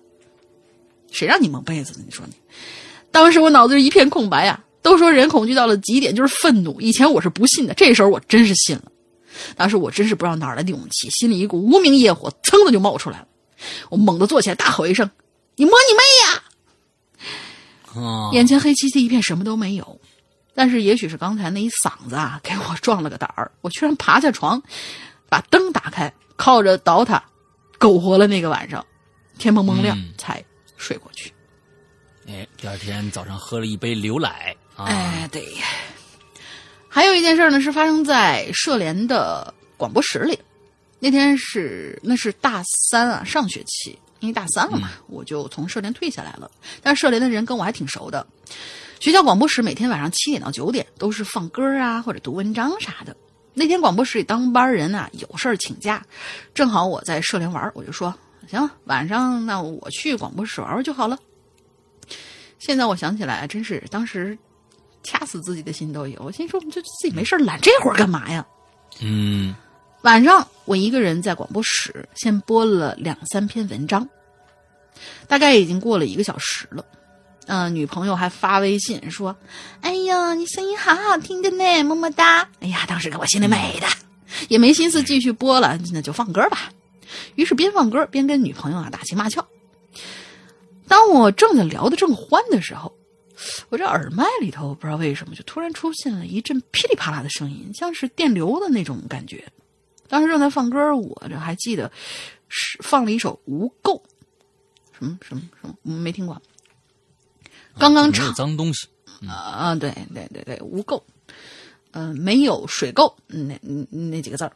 [1.12, 2.01] 谁让你蒙被子的？
[2.05, 2.35] 你说你？
[3.12, 8.85] 当时我脑子是一片空白呀、都说人恐惧到了极点就是愤怒，以前我是不信的，这时候我真是信了。
[9.56, 13.28] 当时我真是不知道哪儿来的勇气，心里一股无名业火噌的就冒出来了。
[13.88, 15.10] 我猛地坐起来，大吼一声
[15.56, 16.42] ：“你摸你妹呀！”
[18.02, 20.00] 啊，眼前黑漆漆一片，什么都没有。
[20.54, 24.62] 但是也许是刚才那一嗓子啊，给我壮了个胆儿，我居然爬下床，
[25.28, 27.22] 把灯打开，靠着倒塔，
[27.78, 28.84] 苟活了那个晚上。
[29.38, 30.42] 天蒙蒙亮嗯才
[30.78, 31.30] 睡过去。
[32.26, 35.46] 哎，第二天早上喝了一杯牛奶啊，哎，对。
[36.97, 40.39] 还有一件事呢，是发生在社联的广播室里。
[40.98, 46.51] 那天是那是大三啊，上学期，因为大三了嘛，我就从社联退下来了。
[46.82, 48.27] 但是社联的人跟我还挺熟的，
[48.98, 53.14] 学校广播室每天晚上七点到九点都是放歌啊或者读文章啥的。
[53.52, 56.02] 那天广播室里当班人啊有事儿请假，
[56.55, 58.12] 正好我在社联玩，我就说
[58.48, 61.18] 行了，晚上那我去广播室玩玩就好了。
[62.59, 64.36] 现在我想起来，真是当时
[65.07, 66.20] 掐死自己的心都有。
[66.23, 68.45] 我心说，这自己没事儿揽这会儿干嘛呀？
[69.01, 69.55] 嗯
[70.03, 74.09] 晚上我一个人在广播室，先播了两三篇文章，
[75.27, 76.85] 大概已经过了一个小时了。
[77.49, 79.35] 嗯、女朋友还发微信说
[79.81, 83.87] ：“哎呀，你声音好好听的呢，么么哒。”哎呀，当时给我心里美的，
[84.49, 86.70] 也没心思继续播了，那就放歌吧。
[87.35, 89.47] 于是边放歌边跟女朋友啊打情骂俏。
[90.89, 92.95] 当我正在聊得正欢的时候，
[93.68, 99.44] 我这耳麦里头不知道为什么就突然出现了一阵噼里啪啦的声音，像是电流的那种感觉。
[100.08, 101.90] 当时正在放歌，我这还记得
[102.48, 104.00] 是放了一首《无垢》，
[104.98, 106.40] 什么什么什么，我们没听过。
[107.78, 108.88] 刚刚唱脏东西。
[109.26, 111.02] 啊，对对对对，无垢，
[111.92, 114.52] 呃，没有水垢，嗯那嗯那几个字儿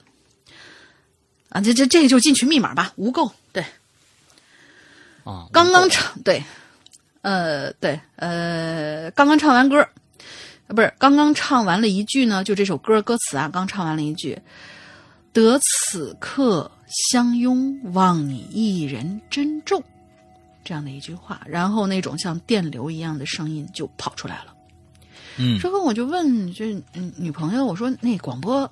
[1.48, 3.64] 啊，这这这个就进群密码吧，无垢，对，
[5.24, 6.44] 啊，刚刚唱对，
[7.22, 9.76] 呃对，呃刚刚唱完歌，
[10.66, 14.40] 呃不是刚刚唱完了一句呢，就这首歌歌词啊，刚唱完了一句，
[15.32, 16.70] 得此刻
[17.10, 19.82] 相拥，望你一人珍重，
[20.64, 24.54] 这样的一句话，然后那种像电流一样的声音就跑出来了。
[25.36, 25.58] 嗯。
[25.58, 28.70] 之后我就问这嗯女朋友，我说那广播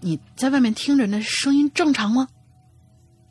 [0.00, 2.28] 你在外面听着那声音正常吗？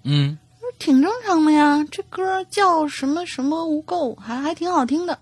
[0.04, 0.38] 嗯
[0.80, 5.18] 挺正常的呀，这歌叫什么什么无垢，还还挺好听的。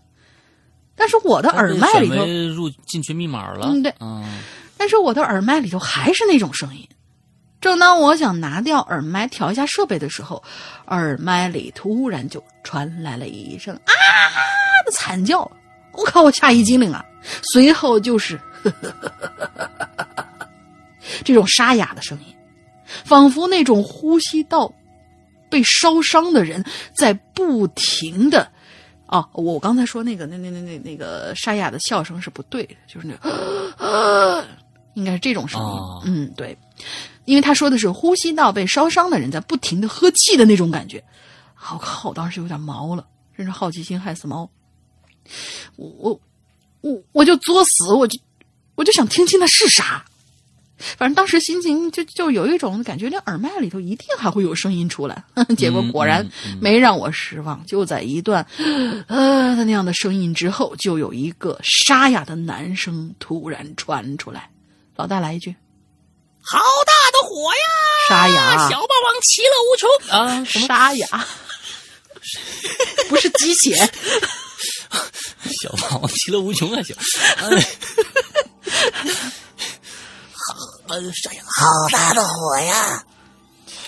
[0.95, 3.67] 但是我的耳麦里头，入进群密码了。
[3.67, 4.23] 嗯对嗯
[4.77, 6.87] 但是我的耳麦里头还是那种声音。
[7.61, 10.43] 正当我想拿掉耳麦调一下设备的时候，
[10.87, 13.89] 耳麦里突然就传来了一声啊
[14.85, 15.39] 的惨叫，
[15.93, 17.03] 我靠，我吓一激灵啊！
[17.53, 18.39] 随后就是
[21.23, 22.35] 这种沙哑的声音，
[23.03, 24.71] 仿佛那种呼吸道
[25.55, 26.61] 被烧伤的人
[26.93, 28.51] 在不停的。
[29.07, 34.45] 哦，我刚才说那个那那那那那个沙哑的笑声是不对的，就是那个，
[34.95, 35.65] 应该是这种声音。
[35.65, 36.57] 哦嗯，对，
[37.23, 41.01] 因为他说的是呼吸道被烧伤的人在不停的呵气的那种感觉。
[41.71, 43.07] 我靠，我当时有点毛了，
[43.37, 44.49] 真是好奇心害死猫。
[45.77, 46.19] 我我
[46.81, 48.19] 我我就作死，我就
[48.75, 50.03] 我就想听清那是啥。
[50.77, 55.23] 反正当时心情就就有一种感觉，那耳麦里头一定还会有声音出来。
[55.57, 56.27] 结果果然
[56.59, 58.45] 没让我失望，就在一段
[59.07, 64.49] 呃的那样的声音之后，就有一个沙哑的男声突然传出来。
[64.97, 65.55] 老大来一句
[66.41, 67.59] 好大的火呀！
[68.07, 70.43] 沙哑，小霸王其乐无穷啊！
[70.45, 71.27] 沙哑，
[73.09, 73.75] 不是鸡血。
[75.61, 76.81] 小霸王其乐无穷啊！
[76.83, 76.93] 小。
[77.37, 77.65] 哎
[80.87, 83.03] 好，沙哑，好大的火呀！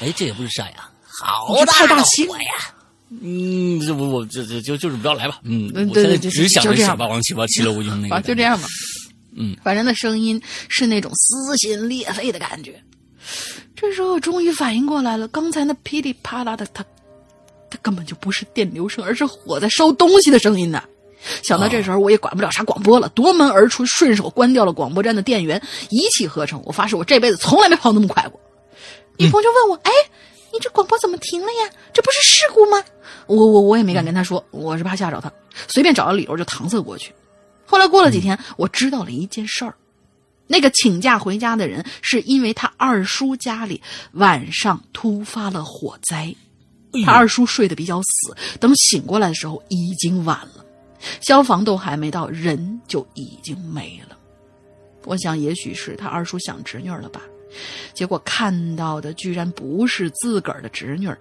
[0.02, 2.74] 哎，这也不是沙哑，好大的火呀！
[3.10, 5.40] 嗯，这我我这这就就是不要来吧。
[5.44, 8.68] 嗯，嗯我现在对对就只想着小霸王其乐其乐无穷那个啊，就这样吧。
[9.36, 12.84] 嗯，反正那声音是那种撕心裂肺的感觉。
[13.76, 16.84] 这时候我终于反应过来了，刚才那噼里啪啦的，它
[17.69, 20.84] 它根本就不是电流声，而是火在烧东西的声音呢。
[21.44, 26.61] 想到这时候，我也管不了啥广播了，夺门而出，顺手关掉了广播站的电源，一气呵成。
[26.65, 28.39] 我发誓，我这辈子从来没跑那么快过。
[29.18, 29.91] 女朋友就问我：“哎，
[30.53, 31.69] 你这广播怎么停了呀？
[31.91, 32.84] 这不是事故吗？”
[33.26, 35.31] 我我我也没敢跟她说，我是怕吓着她，
[35.68, 37.11] 随便找个理由就搪塞过去。
[37.65, 39.76] 后来过了几天，我知道了一件事儿，
[40.45, 43.81] 那个请假回家的人是因为他二叔家里
[44.14, 46.34] 晚上突发了火灾，
[47.03, 50.64] 他二叔睡得比较死，等醒过来的时候已经晚了，
[51.22, 54.18] 消防都还没到，人就已经没了。
[55.06, 57.22] 我想，也许是他二叔想侄女儿了吧，
[57.94, 61.18] 结果看到的居然不是自个儿的侄女儿，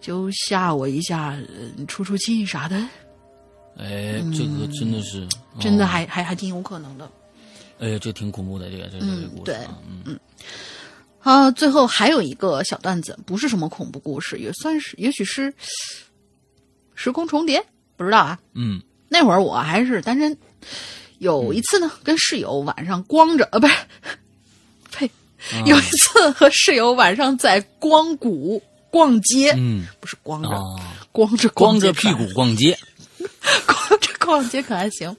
[0.00, 2.76] 就吓我一下，呃出出气啥的，
[3.76, 5.26] 哎，这个真的是，
[5.58, 7.10] 真的哦还还还挺有可能的。
[7.78, 9.04] 哎，这挺恐怖的，这个这故
[9.38, 10.18] 事对啊，嗯
[11.18, 15.52] 啊，最后还有一个小段子，不是什么恐怖故事，也算是，也许是
[16.94, 17.60] 时空重叠，
[17.96, 18.38] 不知道啊。
[18.54, 20.36] 嗯那会儿我还是单身，
[21.18, 23.74] 有一次呢，跟室友晚上光着，呃，不是，
[24.92, 25.10] 呸，
[25.64, 29.84] 有一次和室友晚上在光谷逛街，嗯。
[30.00, 30.62] 不是光着，啊，
[31.12, 32.76] 光着光着屁股逛街，
[33.66, 35.16] 光着逛街可还行，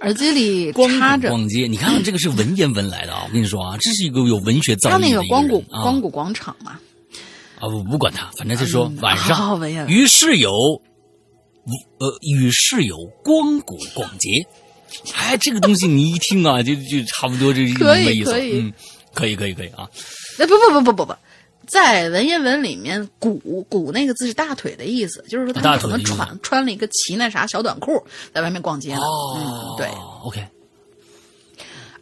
[0.00, 1.28] 耳机里光插着。
[1.28, 3.24] 谷逛街，你看看这个是文言文来的啊！
[3.26, 5.82] 我跟你说啊，这是一个有文学造诣他的他那个光谷啊。
[5.82, 6.72] 光谷广场嘛，
[7.58, 9.92] 啊，我不管他，反正就说嗯晚上文言文。
[9.92, 10.52] 与室友，
[11.98, 14.46] 呃，与室友光谷逛街。
[15.14, 18.30] 哎，这个东西你一听啊，就就差不多这个意思。
[18.30, 18.72] 可以嗯，
[19.14, 19.88] 可以可以可以啊。
[20.38, 21.14] 哎，不不不不不不，
[21.66, 23.36] 在文言文里面，“鼓
[23.70, 28.02] ”“鼓”那个字是大腿的意思，就是说他可能大腿穿穿了一个齐那啥小短裤，
[28.34, 29.00] 在外面逛街呢。
[29.00, 29.86] 哦嗯，对
[30.24, 30.44] ，，OK，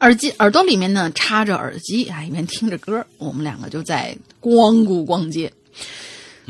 [0.00, 5.52] 耳机耳朵里面呢插着耳机啊，一边听着歌，我们两个就在光谷逛街。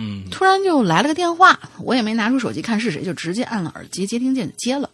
[0.00, 4.88] 嗯，突然就来了个电话，我也没拿出手机看是谁，就直接按了耳机接听键接了。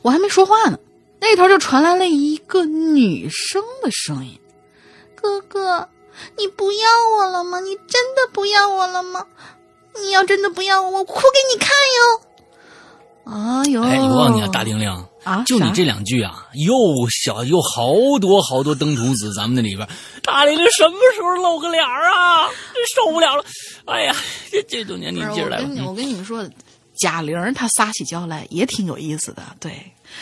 [0.00, 0.78] 我还没说话呢，
[1.20, 4.38] 那头就传来了一个女生的声音
[5.20, 5.88] ：“哥哥，
[6.38, 6.88] 你不要
[7.18, 7.58] 我了吗？
[7.60, 9.26] 你真的不要我了吗？
[10.00, 11.68] 你要真的不要我，我哭给你看
[11.98, 12.22] 哟！”
[13.32, 14.88] 啊哟，哎，我告诉你啊，大玲玲
[15.24, 16.74] 啊就你这两句啊，又
[17.08, 19.88] 小又好多好多登徒子，咱们那里边，
[20.22, 22.46] 大玲玲什么时候露个脸儿啊？
[22.72, 23.44] 真受不了了！
[23.86, 24.14] 哎呀，
[24.50, 25.76] 这这都年不龄劲儿来了我跟。
[25.76, 26.48] 你，我跟你们说，
[26.96, 29.72] 贾玲她撒起娇来也挺有意思的，对。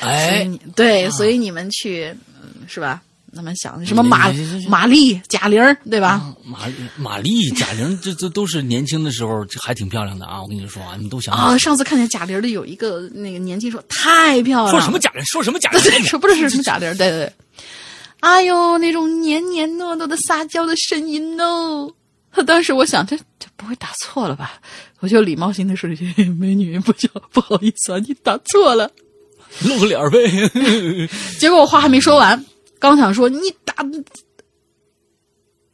[0.01, 3.03] 哎，你对，所以你们去，嗯，是吧？
[3.33, 6.35] 那么想什么马对对对对玛丽、贾玲，对吧？
[6.45, 10.43] 玛丽、玛丽、贾玲，这这都是年轻的时候还挺漂亮的啊！
[10.43, 15.25] 我跟你说啊，你们都想啊、上次看见贾玲的有一个那个年轻说太漂亮了，说什么贾玲？
[15.25, 15.81] 说什么贾玲？
[16.03, 17.33] 说不是什么贾玲，对对对。
[18.21, 21.93] 哎呦，那种黏黏糯糯的撒娇的声音哦！
[22.47, 24.61] 当时我想，这这不会打错了吧？
[25.01, 28.91] 我就礼貌性的说了一句：“美女，不 叫不好意思啊，你打错了。”
[29.67, 31.09] 露个脸呗。
[31.41, 32.45] 结果我话还没说完，
[32.79, 33.75] 刚想说你打，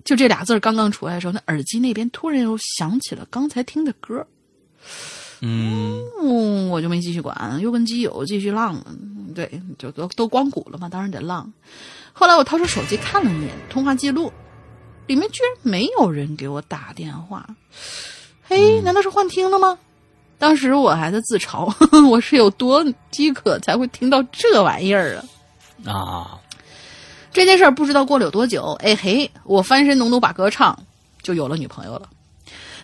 [0.05, 4.27] 就这俩字儿刚刚出来的时候，那耳机那边突然又响起了刚才听的歌，
[5.43, 8.87] 嗯，嗯，我就没继续管，又跟基友继续浪了。
[9.35, 11.53] 对，就都都光谷了嘛，当然得浪。
[12.19, 14.33] 后来我掏出手机看了一眼通话记录，
[15.07, 17.47] 里面居然没有人给我打电话。
[18.43, 19.79] 嘿，难道是幻听了吗？
[20.39, 21.71] 当时我还在自嘲，
[22.09, 25.23] 我是有多饥渴才会听到这玩意儿
[25.85, 25.93] 啊！
[25.93, 26.41] 啊，
[27.35, 30.79] 这件事儿不知道过了有多久，哎嘿，我翻身农奴把歌唱，
[31.21, 32.09] 就有了女朋友了。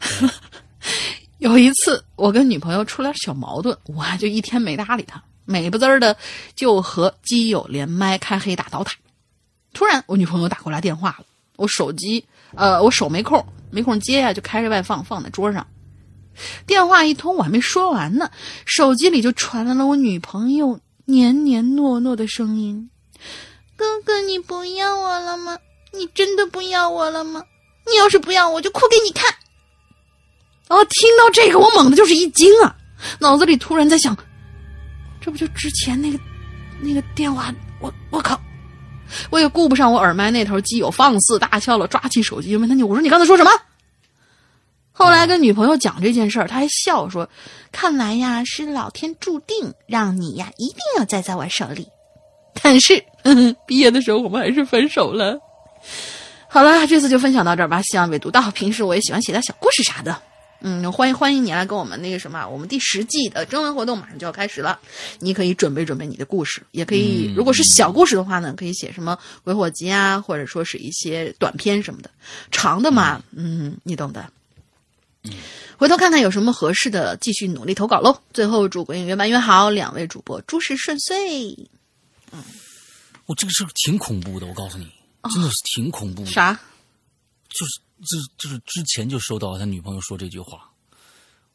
[1.38, 6.14] 有一次，我跟女朋友出了点小矛盾，我就一天没搭理她，美不滋儿的
[6.54, 8.94] 就和基友连麦开黑打刀塔。
[9.72, 11.24] 突然，我女朋友打过来电话了，
[11.56, 12.24] 我手机
[12.54, 15.66] 呃，我手没空，没空接呀、就开着外放放在桌上。
[16.66, 18.30] 电话一通，我还没说完呢，
[18.64, 22.90] 手机里就传来了我女朋友黏黏糯糯的声音。
[23.76, 25.58] 哥哥，你不要我了吗？
[25.92, 27.42] 你真的不要我了吗？
[27.86, 29.30] 你要是不要我，就哭给你看。
[30.68, 32.76] 哦，听到这个，我猛的就是一惊啊，
[33.18, 34.16] 脑子里突然在想，
[35.20, 36.18] 这不就之前那个
[36.80, 37.52] 那个电话？
[37.80, 38.40] 我我靠！
[39.30, 43.50] 我也顾不上我耳麦那头基友放肆大笑了，抓起手机就问他：“你我说你刚才说什么？”
[44.94, 47.28] 后来跟女朋友讲这件事儿，他还笑说
[47.72, 51.88] ：“看来呀，是老天注定让你呀一定要栽在我手里。”
[52.62, 55.38] 但是，呵呵毕业的时候我们还是分手了。
[56.46, 58.50] 好了，这次就分享到这儿吧，希望被读到。
[58.50, 60.20] 平时我也喜欢写点小故事啥的，
[60.62, 64.78] 嗯，欢迎欢迎你来跟我们那个什么，我们第十季的征文活动马上就要开始了，
[65.18, 72.10] 你可以准备准备你的故事，也可以，如果是小故事的话呢，可以写什么鬼火集啊，或者说是一些短篇什么的，
[72.50, 74.30] 长的嘛，嗯，你懂的。
[75.24, 75.32] 嗯
[75.78, 78.16] 回头看看有什么合适的，继续努力投稿喽。
[78.32, 81.56] 最后祝鬼影越办越好，两位主播诸事顺遂。
[82.30, 82.42] 嗯
[83.26, 84.86] 我这个事儿挺恐怖的，我告诉你，
[85.32, 86.30] 真的是挺恐怖的。
[86.30, 86.56] 啥？
[87.48, 90.70] 就是这就是之前就收到他女朋友说这句话，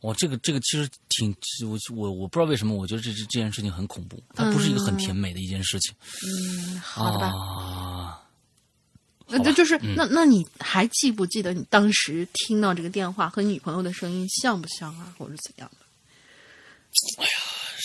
[0.01, 5.93] 哇，这个这个其实挺我我我不知道为什么，我觉得这这这件事情很恐怖，它不是一个很甜美的一件事情、
[6.23, 7.27] 嗯，好的吧。
[7.27, 8.23] 啊。
[9.29, 15.85] 那这就是、那那你还记不记得你当时听到这个电话和女朋友的声音像不像啊，或者怎样的？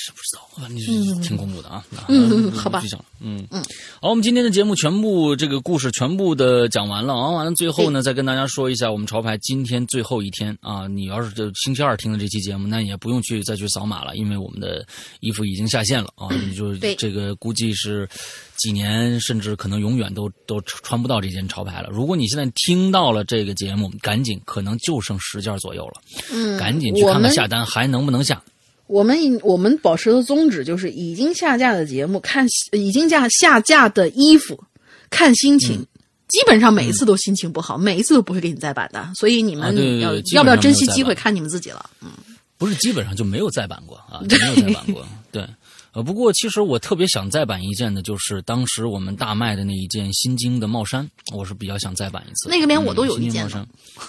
[0.04, 1.84] 是不知道，反正就是挺恐怖的啊。
[2.08, 2.82] 嗯啊好吧
[3.20, 3.62] 嗯嗯。
[4.00, 7.30] 好，我们今天的节目全部这个故事全部的讲完了啊。
[7.30, 14.84] 完了，最后呢，再跟大家说一下，我们潮牌今天最后一天啊，你要是这星期二听的这期节目，那也不用去再去扫码了，因为我们的
[15.20, 16.26] 衣服已经下线了啊。
[16.34, 18.08] 你就这个估计是
[18.56, 21.88] 几年，甚至可能永远都都穿不到这件潮牌了。
[21.92, 26.00] 如果你现在听到了这个节目，赶紧，可能就剩十件左右了，
[26.32, 28.42] 嗯，赶紧去看看下单还能不能下。
[28.86, 34.62] 我们我们保持的宗旨就是已经下架的节目看已经下下架的衣服
[35.10, 35.76] 看心情。
[35.78, 35.86] 嗯
[36.32, 41.90] 基本上每一次都心情不好，每一次都不会给你再版的，所以你们要、要不要珍惜机会，看你们自己了。
[42.00, 42.08] 嗯，
[42.56, 45.06] 不是基本上就没有再版过啊， 就没有再版过。
[45.30, 45.46] 对，
[45.94, 52.48] 呃，不过其实我特别想再版一件的，就是当时我们大卖的那一件《心经》的帽衫，我是比较想再版一次。
[52.48, 53.60] 那个连我都有一件嗯心经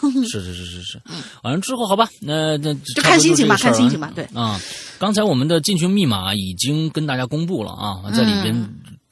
[0.09, 0.23] 帽衫。
[0.23, 1.01] 是是是是是，
[1.43, 4.59] 完了之后好吧，那那就看心情吧看心情吧对啊，
[4.97, 8.55] 刚才我们的进群密码已经跟大家公布了啊，在里边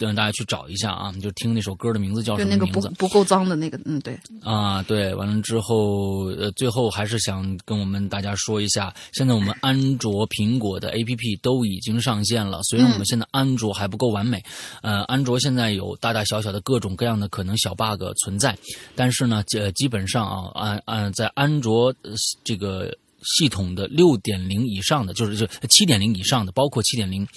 [0.05, 2.95] 让大家去找一下啊，就听那首歌的名字叫就那个不什么名字？
[2.97, 12.61] 不够脏的那个，嗯，对，啊，对，完了之后，呃，最后还是想跟我们大家说一下，现在我们安卓、苹果的 APP 都已经上线了。
[12.63, 14.43] 虽然我们现在安卓还不够完美，
[14.81, 18.57] 呃，安卓现在有大大小小的各种各样的可能小 bug 存在，
[18.95, 22.11] 但是呢，呃，基本上啊，按按在安卓呃
[22.43, 22.95] 这个。
[23.23, 27.27] 系统的六点零以上的，就是就七点零以上的，包括七点零，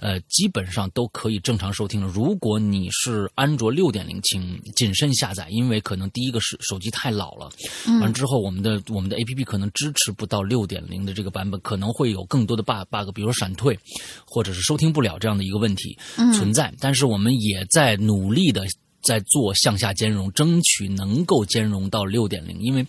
[0.00, 2.06] 呃，基本上都可以正常收听了。
[2.06, 7.50] 如果你是安卓六点零，请谨慎下载，因为可能第一个是手机太老了，
[7.86, 13.78] 完了之后我们的我们的 A P P 可能支持不到六点零的这个版本，可能会有更多的 bug bug，比如闪退，
[14.26, 15.96] 或者是收听不了这样的一个问题
[16.34, 16.72] 存在。
[16.80, 18.64] 但是我们也在努力的。
[19.04, 22.86] 在做向下兼容，争取能够兼容到六点零，因为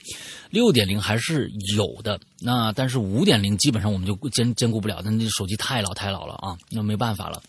[0.50, 2.20] 六点零还是有的。
[2.40, 7.44] 那但是五点零基本上我们就兼兼顾不了，那你手机太老太老了啊，那没办法了。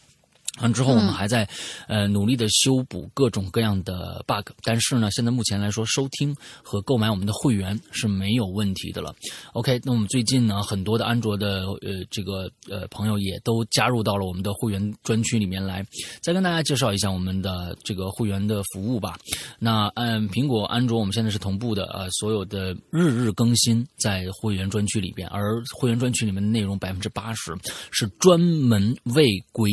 [0.60, 1.48] 完之后，我们还在、
[1.88, 9.14] 呃努力的修补各种各样的 bug，但是呢，现在目前来说，收听和购买我们的会员是没有问题的了。
[9.52, 15.84] OK，那我们最近呢，很多的安卓的呃这个呃朋友也都加入到了我们的会员专区里面来。
[16.22, 19.16] 再跟大家介绍一下我们的这个会员的服务吧。
[19.58, 27.54] 那按苹果、安卓，我们现在是同步的，呃，所有的日日更新在会员专区里边，而会员专区里面的内容百分之八十
[27.90, 29.70] 是专门为鬼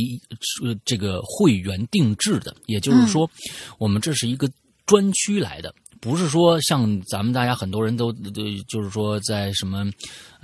[0.63, 3.29] 呃这个会员定制的，也就是说，
[3.77, 4.49] 我们这是一个
[4.85, 5.73] 专区来的。
[6.01, 9.85] 不是说像咱们大家很多人都都就是说在什么，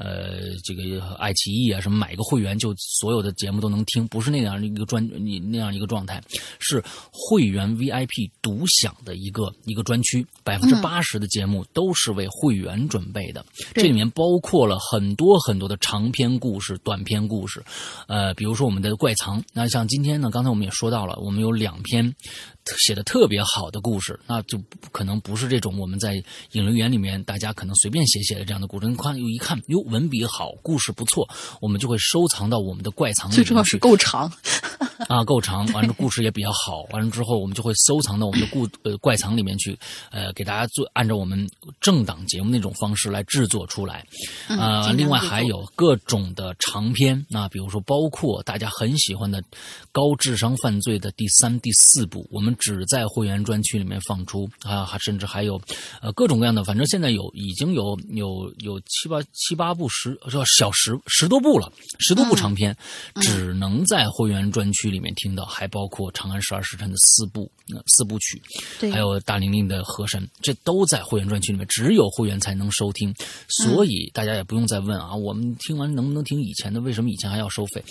[0.01, 6.23] 呃，这个爱奇艺啊什么买个会员就所有的节目都能听，不是那样一个专你那样一个状态，
[6.57, 6.81] 是
[7.11, 17.61] 会员 VIP 独享的一个一个专区，百分之八十的节目都是为会员准备的，这里面包括了很多很多的长篇故事、短篇故事，
[18.07, 22.15] 呃，比如说我们的怪藏，那像今天呢，刚才我们也说到了，我们有两篇
[22.77, 24.57] 写的特别好的故事，那就
[24.93, 26.15] 可能不是这种我们在
[26.53, 28.87] 影留言里面大家可能随便写写的这样的故事。
[28.87, 31.27] 你看，一看，哟，文笔好，故事不错，
[31.59, 34.31] 我们就会收藏到我们的怪藏里面最重要是够长，
[35.07, 39.77] 啊，够长，完了故事也比较好，完了之后我们就会收藏到我们的故呃怪藏里面去，
[40.11, 41.49] 呃，给大家做按照我们
[41.81, 44.05] 正档节目那种方式来制作出来，
[44.47, 49.43] 啊、另外还有各种的长篇，那比如说包括大家很喜欢的
[49.91, 55.59] 高智商犯罪的第三、第四部，我们只在会员专区里面放出啊，还甚至还有
[56.01, 62.75] 呃各种各样的，反正现在有已经有有有七八七八部十这小十十多部了，十多部长篇，
[63.21, 68.41] 只能在会员专区里面听到，还包括《长安十二时辰》的四部呃四部曲，
[68.91, 73.13] 还有大玲玲的河神，这都在会员专区里面，只有会员才能收听，
[73.47, 76.81] 所以大家也不用再问啊，我们听完能不能听以前的？
[76.81, 77.81] 为什么以前还要收费？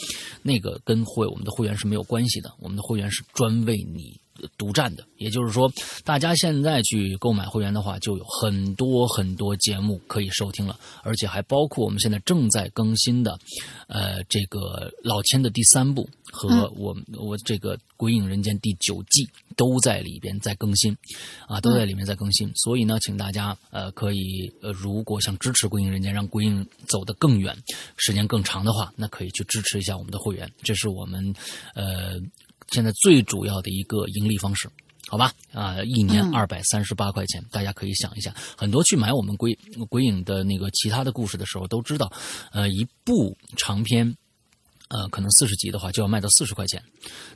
[0.43, 4.20] 那个跟会我们的会员是没有关系的，我们的会员是专为你。
[4.56, 5.70] 独占的，也就是说，
[6.05, 13.39] 大家现在去购买会员的话，就有很多很多节目可以收听了，而且还包括我们现在正在更新的，
[13.86, 20.97] 呃，这个老千的第三部和我、我这个《鬼影人间》第九季都在里边在更新，
[21.47, 22.51] 啊，都在里面在更新。
[22.55, 27.56] 所以呢，请大家呃可以呃，如果想支持《鬼影人间》，让《鬼影》走得更远，
[27.97, 31.35] 时间更长的话，那可以去支持一下我们的会员，这是我们
[31.74, 32.20] 呃。
[32.70, 34.69] 现在最主要的一个盈利方式，
[35.09, 35.32] 好吧？
[35.53, 38.35] 啊、一年二百三十八块钱，大家可以想一下。
[38.57, 39.59] 很多去买我们鬼
[39.89, 42.12] 鬼影的那个其他的故事的时候，都知道，
[42.53, 44.16] 呃，一部长篇。
[44.89, 46.82] 呃，可能四十集的话就要卖到四十块钱，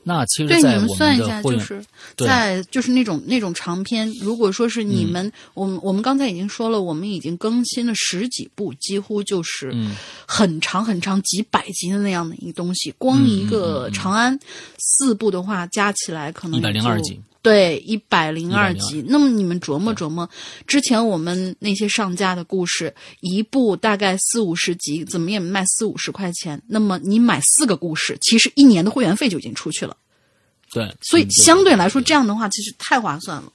[0.03, 1.85] 那其实，在我们算一下，就是
[2.17, 5.09] 在就是那种那种长篇，如果说是你嗯。
[5.11, 9.95] 们，我们我们刚才已经说了，我们已经更新了十几部，几乎就是嗯。
[10.27, 12.91] 很长很长几百集的那样的一个东西。
[12.99, 13.93] 光一个嗯。
[13.93, 14.39] 长安
[14.79, 17.21] 四部的话，加起来可能也102就集。
[17.43, 19.05] 对，一百零二102集。
[19.09, 20.29] 那么你们琢磨琢磨，
[20.67, 26.63] 之前我们那些上架的故事，一部大概四五十集，怎么也卖四五十块钱。
[26.69, 29.97] 那么你买四个故事，其实一年的会员费就已经出去了。
[30.71, 33.53] 对，所以嗯相对来说，这样的话其实太划算了。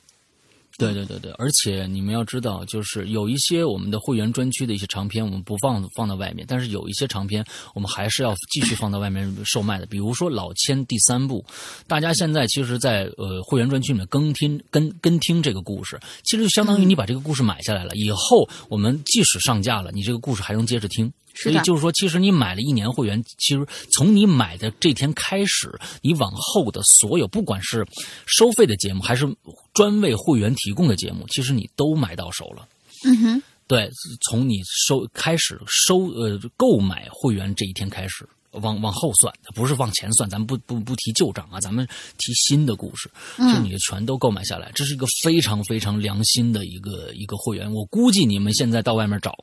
[0.78, 7.44] 对对对对，而且你们要知道，就是有一些我们的会员专区的一些长篇，我们不放放到外面，但是有一些长篇，
[7.74, 9.88] 我们还是要继续放到外面售卖的。
[9.88, 11.44] 比如说《老千》第三部，
[11.88, 21.12] 大家现在其实在，呃会员专区里面更听跟跟听这个故事，其实就相当于你把这个故事买下来了，以后我们即使上架了，你这个故事还能接着听。
[21.40, 27.86] 所以就是说，其实你买了一年会员，其实从你买的这天开始，你往后的所有，不管是
[28.26, 29.28] 收费的节目还是
[29.74, 32.68] 专为会员提供的节目，其实你都买到手了。
[33.06, 33.90] 嗯哼，对，
[34.22, 41.88] 从你收开始收呃购买会员这一天开始，往往后算，不是往前算，咱们不不不提旧账啊，咱们
[42.18, 47.72] 提新的故事，就你全都购买下来，这是一个非常非常良心的一个一个会员。
[47.72, 49.38] 我估计你们现在到外面找。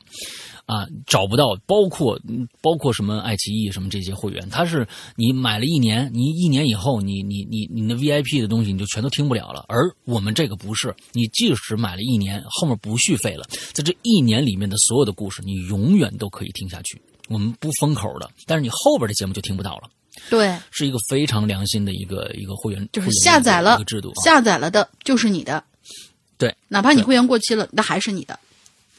[0.65, 9.65] 啊，找不到，包括嗯包括什么爱奇艺什么这些会员，它是你买了一年，你一年以后，你你你你的 VIP 的东西你就全都听不了了。
[9.67, 16.99] 而我们这个不是，你即使买了一年，后面不续费了，在这一年里面的所有的故事，你永远都可以听下去。
[17.27, 19.89] 我们不封口的，但是你后边的节目就听不到了，
[20.29, 24.23] 对，是一个非常良心的一个一个会员，就是下载了制度啊。
[24.23, 25.63] 下载了的就是你的，
[26.37, 28.39] 对，哪怕你会员过期了，那还是你的。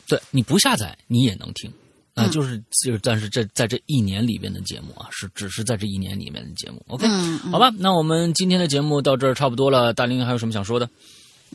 [0.09, 1.71] 对你不下载你也能听，
[2.15, 6.83] 啊、嗯就是就是，但是这在这一年里边的节目啊，是只是在这一年里面的节目。
[6.89, 7.07] OK，、
[7.51, 9.93] 好吧，那我们今天的节目到这儿差不多了。
[9.93, 10.89] 大林还有什么想说的？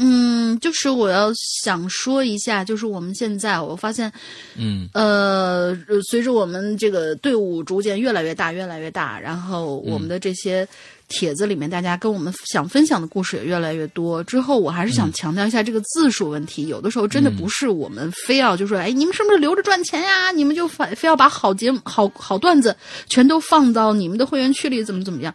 [0.03, 4.11] 嗯，就是我要想说一下，就是我们现在我发现，
[4.55, 5.77] 嗯呃，
[6.09, 10.67] 随着我们这个队伍逐渐越来越大，越来越大，然后我们的这些
[11.07, 14.23] 帖子里面，大家跟我们想分享的故事也越来越多。
[14.23, 20.31] 之后，我还是想强调一下这个字数问题，有的时候真的不是我们非要就说，哎，你们是不是留着赚钱呀？
[20.31, 22.75] 你们就非非要把好节目、好好段子
[23.07, 25.31] 全都放到你们的会员区里，怎么怎么样？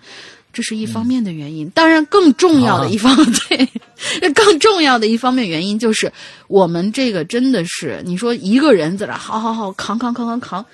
[0.57, 3.69] 这是一方面的原因，当然更重要的一方、对，
[4.33, 6.11] 更重要的一方面原因就是
[6.49, 10.65] 我们这个真的是，你说一个人在那好好好扛扛扛扛扛，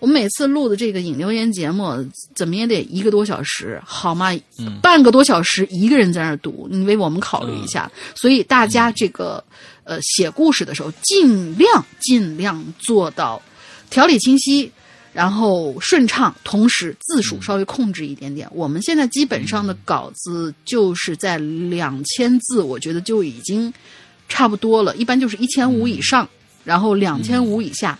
[0.00, 2.04] 我们每次录的这个引流言节目，
[2.34, 4.36] 怎么也得一个多小时，好吗？
[4.82, 7.88] 半个多小时一个人在那儿读，你为我们考虑一下。
[8.16, 9.44] 所以大家这个
[9.84, 13.40] 呃写故事的时候，尽量尽量做到
[13.88, 14.68] 条理清晰。
[15.18, 18.48] 然后顺畅，同时字数稍微控制一点点。
[18.52, 23.74] 我们现在基本上的稿子就是在两千字，我觉得就已经
[24.28, 24.94] 差不多了。
[24.94, 26.28] 一般就是一千五以上，
[26.62, 27.98] 然后两千五以下，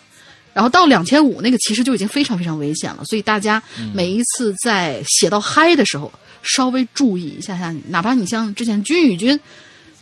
[0.55, 3.05] 然后到两千五那个其实就已经非常非常危险了。
[3.05, 3.61] 所以大家
[3.93, 6.12] 每一次在写到嗨的时候，
[6.45, 9.40] 稍微注意一下下，哪怕你像之前君宇君，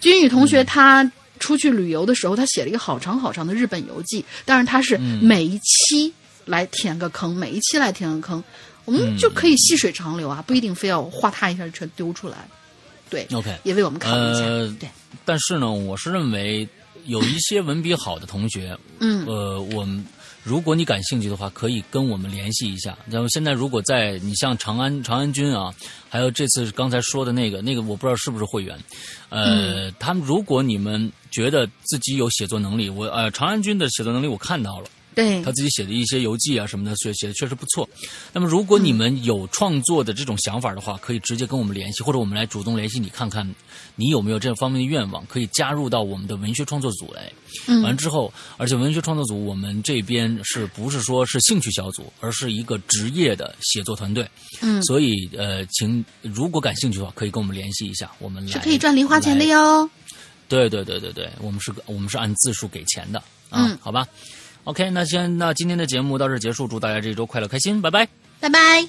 [0.01, 1.11] 君宇同学他。
[1.39, 6.11] 出去旅游的时候，他写了一个好长好长的日本游记，但是他是每一期
[6.47, 8.43] 来填个坑，每一期来填个坑，
[8.86, 12.48] 我们就可以细水长流啊，不一定非要哗嗒一下全丢出来。
[13.10, 14.40] 对，OK，也为我们考虑一下。
[14.40, 14.89] 呃对，
[15.24, 16.68] 但是呢，我是认为
[17.05, 20.05] 有一些文笔好的同学，嗯呃，我们
[20.43, 22.98] 如果你感兴趣的话，可以跟我们联系一下。
[23.09, 25.73] 然后现在如果在你像长安长安君啊，
[26.09, 28.77] 还有这次刚才说的那个那个，我不知道是不是会员，
[29.28, 34.89] 呃，他们如果你们觉得自己有写作能力，我呃长安君的写作能力我看到了。
[35.17, 37.89] 对他自己写的一些游记啊什么的，写写的确实不错。
[38.35, 43.51] 那么，如果你们有创作的这种想法的话，可以直接跟我们联系，或者我们来主动联系你，看看
[43.95, 47.33] 你有没有这方面的愿望，可以加入到我们的文学创作组来。
[47.67, 54.29] 嗯完之后，而且文学创作组我们这边是不是说是兴趣小组，而是一个职业的写作团队。
[54.61, 59.89] 嗯所以呃，请如果感兴趣的话，可以跟我们联系一下，我们来是可以赚零花钱的哟。
[60.47, 63.19] 对对对对对，我们是我们是按字数给钱的
[63.49, 64.07] 啊，嗯好吧。
[64.67, 68.07] ok 那先那今天的节目到这结束祝大家这一周快乐开心拜拜。
[68.41, 68.87] 拜拜。